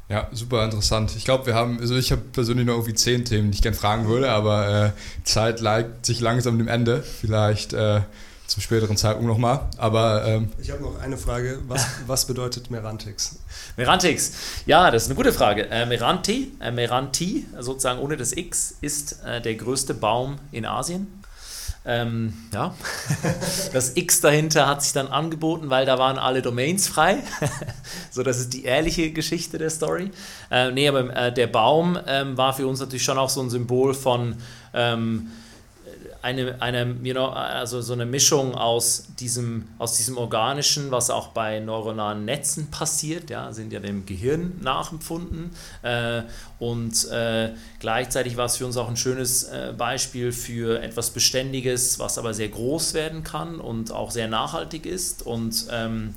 Ja, 0.07 0.29
super 0.31 0.63
interessant. 0.63 1.15
Ich 1.17 1.25
glaube, 1.25 1.47
wir 1.47 1.55
haben, 1.55 1.79
also 1.79 1.95
ich 1.95 2.11
habe 2.11 2.21
persönlich 2.21 2.67
noch 2.67 2.75
irgendwie 2.75 2.93
zehn 2.93 3.25
Themen, 3.25 3.49
die 3.49 3.55
ich 3.55 3.63
gerne 3.63 3.75
fragen 3.75 4.07
würde, 4.07 4.29
aber 4.29 4.85
äh, 4.85 4.91
Zeit 5.23 5.63
neigt 5.63 6.05
sich 6.05 6.21
langsam 6.21 6.59
dem 6.59 6.67
Ende. 6.67 7.01
Vielleicht 7.01 7.73
äh, 7.73 8.01
zum 8.45 8.61
späteren 8.61 8.95
Zeitpunkt 8.95 9.27
nochmal. 9.27 9.61
Aber 9.77 10.23
ähm, 10.27 10.51
ich 10.61 10.69
habe 10.69 10.83
noch 10.83 10.99
eine 10.99 11.17
Frage. 11.17 11.61
Was, 11.67 11.87
was 12.05 12.27
bedeutet 12.27 12.69
Merantix? 12.69 13.39
Merantix, 13.75 14.33
ja, 14.67 14.91
das 14.91 15.03
ist 15.03 15.09
eine 15.09 15.15
gute 15.15 15.33
Frage. 15.33 15.67
Äh, 15.71 15.87
Meranti, 15.87 16.51
äh, 16.59 16.69
Meranti, 16.69 17.47
sozusagen 17.59 17.99
ohne 17.99 18.17
das 18.17 18.33
X, 18.33 18.77
ist 18.81 19.23
äh, 19.25 19.41
der 19.41 19.55
größte 19.55 19.95
Baum 19.95 20.37
in 20.51 20.67
Asien. 20.67 21.24
Ähm, 21.87 22.33
ja, 22.51 22.73
das 23.73 23.95
X 23.95 24.19
dahinter 24.21 24.67
hat 24.67 24.81
sich 24.81 24.93
dann 24.93 25.07
angeboten, 25.07 25.69
weil 25.69 25.85
da 25.85 25.99
waren 25.99 26.17
alle 26.17 26.41
Domains 26.41 26.87
frei. 26.87 27.19
so, 28.11 28.23
das 28.23 28.39
ist 28.39 28.53
die 28.53 28.63
ehrliche 28.63 29.11
Geschichte 29.11 29.59
der 29.59 29.69
Story. 29.69 30.09
Äh, 30.49 30.71
nee, 30.71 30.87
aber 30.87 31.15
äh, 31.15 31.31
der 31.31 31.47
Baum 31.47 31.99
ähm, 32.07 32.37
war 32.37 32.53
für 32.53 32.65
uns 32.65 32.79
natürlich 32.79 33.03
schon 33.03 33.19
auch 33.19 33.29
so 33.29 33.41
ein 33.41 33.51
Symbol 33.51 33.93
von 33.93 34.35
ähm, 34.73 35.29
eine, 36.25 36.59
eine 36.59 36.95
you 37.03 37.13
know, 37.13 37.27
also 37.27 37.81
so 37.81 37.93
eine 37.93 38.07
Mischung 38.07 38.55
aus 38.55 39.09
diesem, 39.19 39.67
aus 39.77 39.95
diesem 39.95 40.17
Organischen, 40.17 40.89
was 40.89 41.11
auch 41.11 41.27
bei 41.27 41.59
neuronalen 41.59 42.25
Netzen 42.25 42.71
passiert, 42.71 43.29
ja, 43.29 43.53
sind 43.53 43.71
ja 43.71 43.79
dem 43.79 44.07
Gehirn 44.07 44.59
nachempfunden. 44.59 45.51
Äh, 45.83 46.23
und 46.57 47.07
äh, 47.11 47.51
gleichzeitig 47.79 48.37
war 48.37 48.45
es 48.45 48.57
für 48.57 48.65
uns 48.65 48.75
auch 48.75 48.89
ein 48.89 48.97
schönes 48.97 49.43
äh, 49.43 49.73
Beispiel 49.77 50.31
für 50.31 50.81
etwas 50.81 51.11
Beständiges, 51.11 51.99
was 51.99 52.17
aber 52.17 52.33
sehr 52.33 52.49
groß 52.49 52.95
werden 52.95 53.23
kann 53.23 53.59
und 53.59 53.91
auch 53.91 54.09
sehr 54.09 54.27
nachhaltig 54.27 54.87
ist 54.87 55.21
und, 55.21 55.67
ähm, 55.69 56.15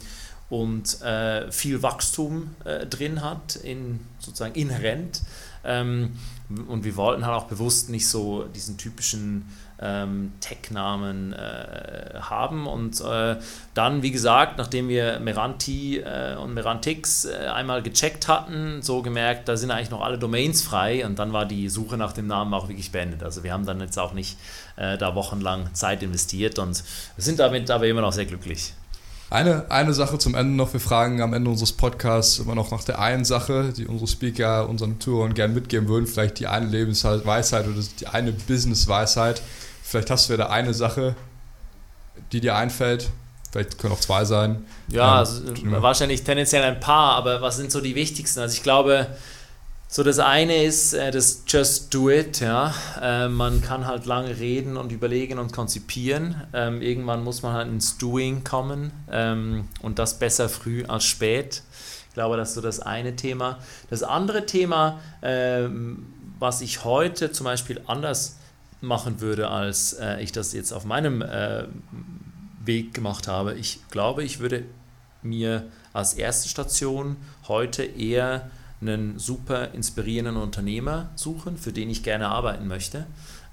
und 0.49 1.03
äh, 1.03 1.53
viel 1.53 1.83
Wachstum 1.83 2.57
äh, 2.65 2.87
drin 2.87 3.23
hat, 3.23 3.57
in, 3.57 4.01
sozusagen 4.21 4.55
inhärent. 4.55 5.21
Ähm, 5.65 6.13
und 6.67 6.85
wir 6.85 6.97
wollten 6.97 7.27
halt 7.27 7.37
auch 7.37 7.47
bewusst 7.47 7.91
nicht 7.91 8.09
so 8.09 8.45
diesen 8.45 8.79
typischen 8.79 9.45
ähm, 9.81 10.33
Tech-Namen 10.41 11.33
äh, 11.33 12.21
haben. 12.21 12.67
Und 12.67 13.01
äh, 13.01 13.37
dann, 13.75 14.03
wie 14.03 14.11
gesagt, 14.11 14.59
nachdem 14.59 14.89
wir 14.89 15.21
Meranti 15.21 15.99
äh, 15.99 16.37
und 16.37 16.55
Merantix 16.55 17.25
äh, 17.25 17.47
einmal 17.47 17.83
gecheckt 17.83 18.29
hatten, 18.29 18.83
so 18.83 19.03
gemerkt, 19.03 19.49
da 19.49 19.57
sind 19.57 19.71
eigentlich 19.71 19.91
noch 19.91 20.03
alle 20.03 20.19
Domains 20.19 20.63
frei 20.63 21.07
und 21.07 21.19
dann 21.19 21.33
war 21.33 21.47
die 21.47 21.69
Suche 21.69 21.97
nach 21.97 22.13
dem 22.13 22.27
Namen 22.27 22.53
auch 22.55 22.69
wirklich 22.69 22.93
beendet. 22.93 23.23
Also 23.23 23.45
wir 23.45 23.53
haben 23.53 23.67
dann 23.67 23.81
jetzt 23.81 23.99
auch 23.99 24.13
nicht 24.13 24.39
äh, 24.77 24.99
da 24.99 25.15
wochenlang 25.15 25.73
Zeit 25.75 26.03
investiert 26.03 26.59
und 26.59 26.83
sind 27.17 27.39
damit 27.39 27.71
aber 27.71 27.87
immer 27.87 28.01
noch 28.01 28.13
sehr 28.13 28.27
glücklich. 28.27 28.73
Eine, 29.31 29.71
eine 29.71 29.93
Sache 29.93 30.17
zum 30.17 30.35
Ende 30.35 30.55
noch. 30.55 30.73
Wir 30.73 30.81
fragen 30.81 31.21
am 31.21 31.35
Ende 31.35 31.51
unseres 31.51 31.73
Podcasts 31.73 32.39
immer 32.39 32.55
noch 32.55 32.71
nach 32.71 32.83
der 32.83 32.99
einen 32.99 33.27
Sache, 33.27 33.75
die 33.77 33.87
unsere 33.87 34.09
Speaker 34.09 34.67
unseren 34.67 34.99
Tourern 35.01 35.35
gerne 35.35 35.53
mitgeben 35.53 35.87
würden. 35.87 36.07
Vielleicht 36.07 36.39
die 36.39 36.47
eine 36.47 36.67
Lebensweisheit 36.67 37.69
oder 37.69 37.83
die 38.01 38.07
eine 38.07 38.33
Business-Weisheit. 38.33 39.43
Vielleicht 39.89 40.11
hast 40.11 40.29
du 40.29 40.35
ja 40.35 40.37
da 40.37 40.47
eine 40.51 40.75
Sache, 40.75 41.17
die 42.33 42.43
dir 42.43 42.57
einfällt. 42.57 43.09
Vielleicht 43.51 43.79
können 43.79 43.95
auch 43.95 44.01
zwei 44.01 44.27
sein. 44.27 44.67
Ja, 44.89 45.13
ähm, 45.13 45.19
also 45.19 45.43
wahrscheinlich 45.83 46.25
tendenziell 46.25 46.63
ein 46.63 46.79
paar, 46.79 47.15
aber 47.15 47.41
was 47.41 47.57
sind 47.57 47.73
so 47.73 47.81
die 47.81 47.95
wichtigsten? 47.95 48.41
Also 48.41 48.55
ich 48.55 48.63
glaube, 48.63 49.07
so 49.89 50.03
das 50.03 50.19
eine 50.19 50.63
ist 50.63 50.93
äh, 50.93 51.11
das 51.11 51.45
Just 51.47 51.95
Do 51.95 52.11
It. 52.11 52.41
Ja, 52.41 52.75
äh, 53.01 53.29
man 53.29 53.63
kann 53.63 53.87
halt 53.87 54.05
lange 54.05 54.39
reden 54.39 54.77
und 54.77 54.93
überlegen 54.93 55.39
und 55.39 55.55
konzipieren. 55.55 56.35
Ähm, 56.53 56.83
irgendwann 56.83 57.25
muss 57.25 57.43
man 57.43 57.55
halt 57.55 57.69
ins 57.69 57.97
Doing 57.97 58.45
kommen 58.45 58.93
ähm, 59.11 59.69
und 59.81 59.99
das 59.99 60.19
besser 60.19 60.51
früh 60.51 60.85
als 60.85 61.05
spät. 61.05 61.63
Ich 62.09 62.15
glaube, 62.15 62.37
das 62.37 62.51
ist 62.51 62.57
so 62.57 62.61
das 62.61 62.81
eine 62.81 63.17
Thema. 63.17 63.57
Das 63.89 64.03
andere 64.03 64.45
Thema, 64.45 65.01
ähm, 65.23 66.13
was 66.39 66.61
ich 66.61 66.85
heute 66.85 67.33
zum 67.33 67.45
Beispiel 67.45 67.81
anders 67.87 68.38
machen 68.81 69.21
würde, 69.21 69.49
als 69.49 69.95
äh, 69.95 70.21
ich 70.23 70.33
das 70.33 70.53
jetzt 70.53 70.73
auf 70.73 70.85
meinem 70.85 71.23
äh, 71.23 71.65
Weg 72.65 72.95
gemacht 72.95 73.29
habe. 73.29 73.55
Ich 73.55 73.81
glaube, 73.91 74.23
ich 74.23 74.41
würde 74.41 74.65
mir 75.23 75.65
als 75.93 76.15
erste 76.15 76.49
Station 76.49 77.17
heute 77.49 77.83
eher 77.83 78.51
einen 78.81 79.19
super 79.19 79.75
inspirierenden 79.75 80.37
Unternehmer 80.37 81.11
suchen, 81.17 81.57
für 81.57 81.73
den 81.73 81.91
ich 81.91 82.03
gerne 82.03 82.29
arbeiten 82.29 82.69
möchte 82.69 83.07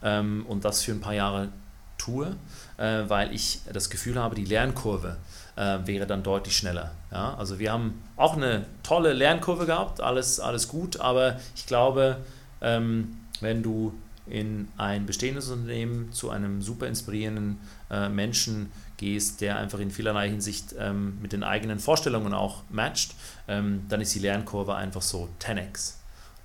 ähm, 0.03 0.45
und 0.47 0.65
das 0.65 0.83
für 0.83 0.91
ein 0.91 1.01
paar 1.01 1.15
Jahre 1.15 1.49
tue, 1.97 2.35
äh, 2.77 3.03
weil 3.07 3.33
ich 3.33 3.61
das 3.71 3.89
Gefühl 3.89 4.19
habe, 4.19 4.35
die 4.35 4.45
Lernkurve 4.45 5.17
äh, 5.55 5.79
wäre 5.85 6.05
dann 6.05 6.21
deutlich 6.21 6.55
schneller. 6.55 6.91
Ja? 7.11 7.35
Also 7.35 7.57
wir 7.57 7.71
haben 7.71 8.01
auch 8.17 8.35
eine 8.35 8.65
tolle 8.83 9.13
Lernkurve 9.13 9.65
gehabt, 9.65 10.01
alles, 10.01 10.39
alles 10.39 10.67
gut, 10.67 10.99
aber 10.99 11.39
ich 11.55 11.65
glaube, 11.65 12.17
ähm, 12.61 13.17
wenn 13.41 13.63
du 13.63 13.93
in 14.27 14.67
ein 14.77 15.05
bestehendes 15.05 15.49
Unternehmen 15.49 16.11
zu 16.11 16.29
einem 16.29 16.61
super 16.61 16.87
inspirierenden 16.87 17.59
äh, 17.91 18.09
Menschen 18.09 18.71
gehst, 18.97 19.41
der 19.41 19.57
einfach 19.57 19.79
in 19.79 19.91
vielerlei 19.91 20.29
Hinsicht 20.29 20.75
ähm, 20.79 21.17
mit 21.21 21.33
den 21.33 21.43
eigenen 21.43 21.79
Vorstellungen 21.79 22.33
auch 22.33 22.63
matcht, 22.69 23.13
ähm, 23.47 23.81
dann 23.89 24.01
ist 24.01 24.15
die 24.15 24.19
Lernkurve 24.19 24.75
einfach 24.75 25.01
so 25.01 25.29
10x. 25.41 25.93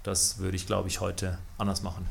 Das 0.03 0.39
würde 0.39 0.57
ich, 0.57 0.67
glaube 0.67 0.89
ich, 0.89 1.01
heute 1.01 1.39
anders 1.59 1.83
machen. 1.83 2.07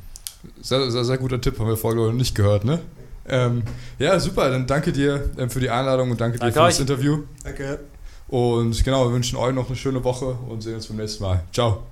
Sehr, 0.61 0.89
sehr, 0.89 1.03
sehr 1.03 1.17
guter 1.17 1.41
Tipp, 1.41 1.59
haben 1.59 1.67
wir 1.67 1.77
vorher 1.77 2.01
noch 2.01 2.13
nicht 2.13 2.35
gehört, 2.35 2.63
ne? 2.63 2.79
Ähm, 3.27 3.63
ja, 3.99 4.19
super, 4.19 4.49
dann 4.49 4.65
danke 4.65 4.91
dir 4.91 5.29
ähm, 5.37 5.49
für 5.49 5.59
die 5.59 5.69
Einladung 5.69 6.11
und 6.11 6.19
danke, 6.19 6.39
danke 6.39 6.53
dir 6.53 6.59
für 6.59 6.65
euch. 6.65 6.73
das 6.75 6.79
Interview. 6.79 7.23
Danke. 7.43 7.79
Und 8.27 8.83
genau, 8.83 9.07
wir 9.07 9.13
wünschen 9.13 9.37
euch 9.37 9.53
noch 9.53 9.67
eine 9.67 9.75
schöne 9.75 10.03
Woche 10.03 10.25
und 10.47 10.61
sehen 10.61 10.75
uns 10.75 10.87
beim 10.87 10.97
nächsten 10.97 11.23
Mal. 11.23 11.43
Ciao. 11.51 11.83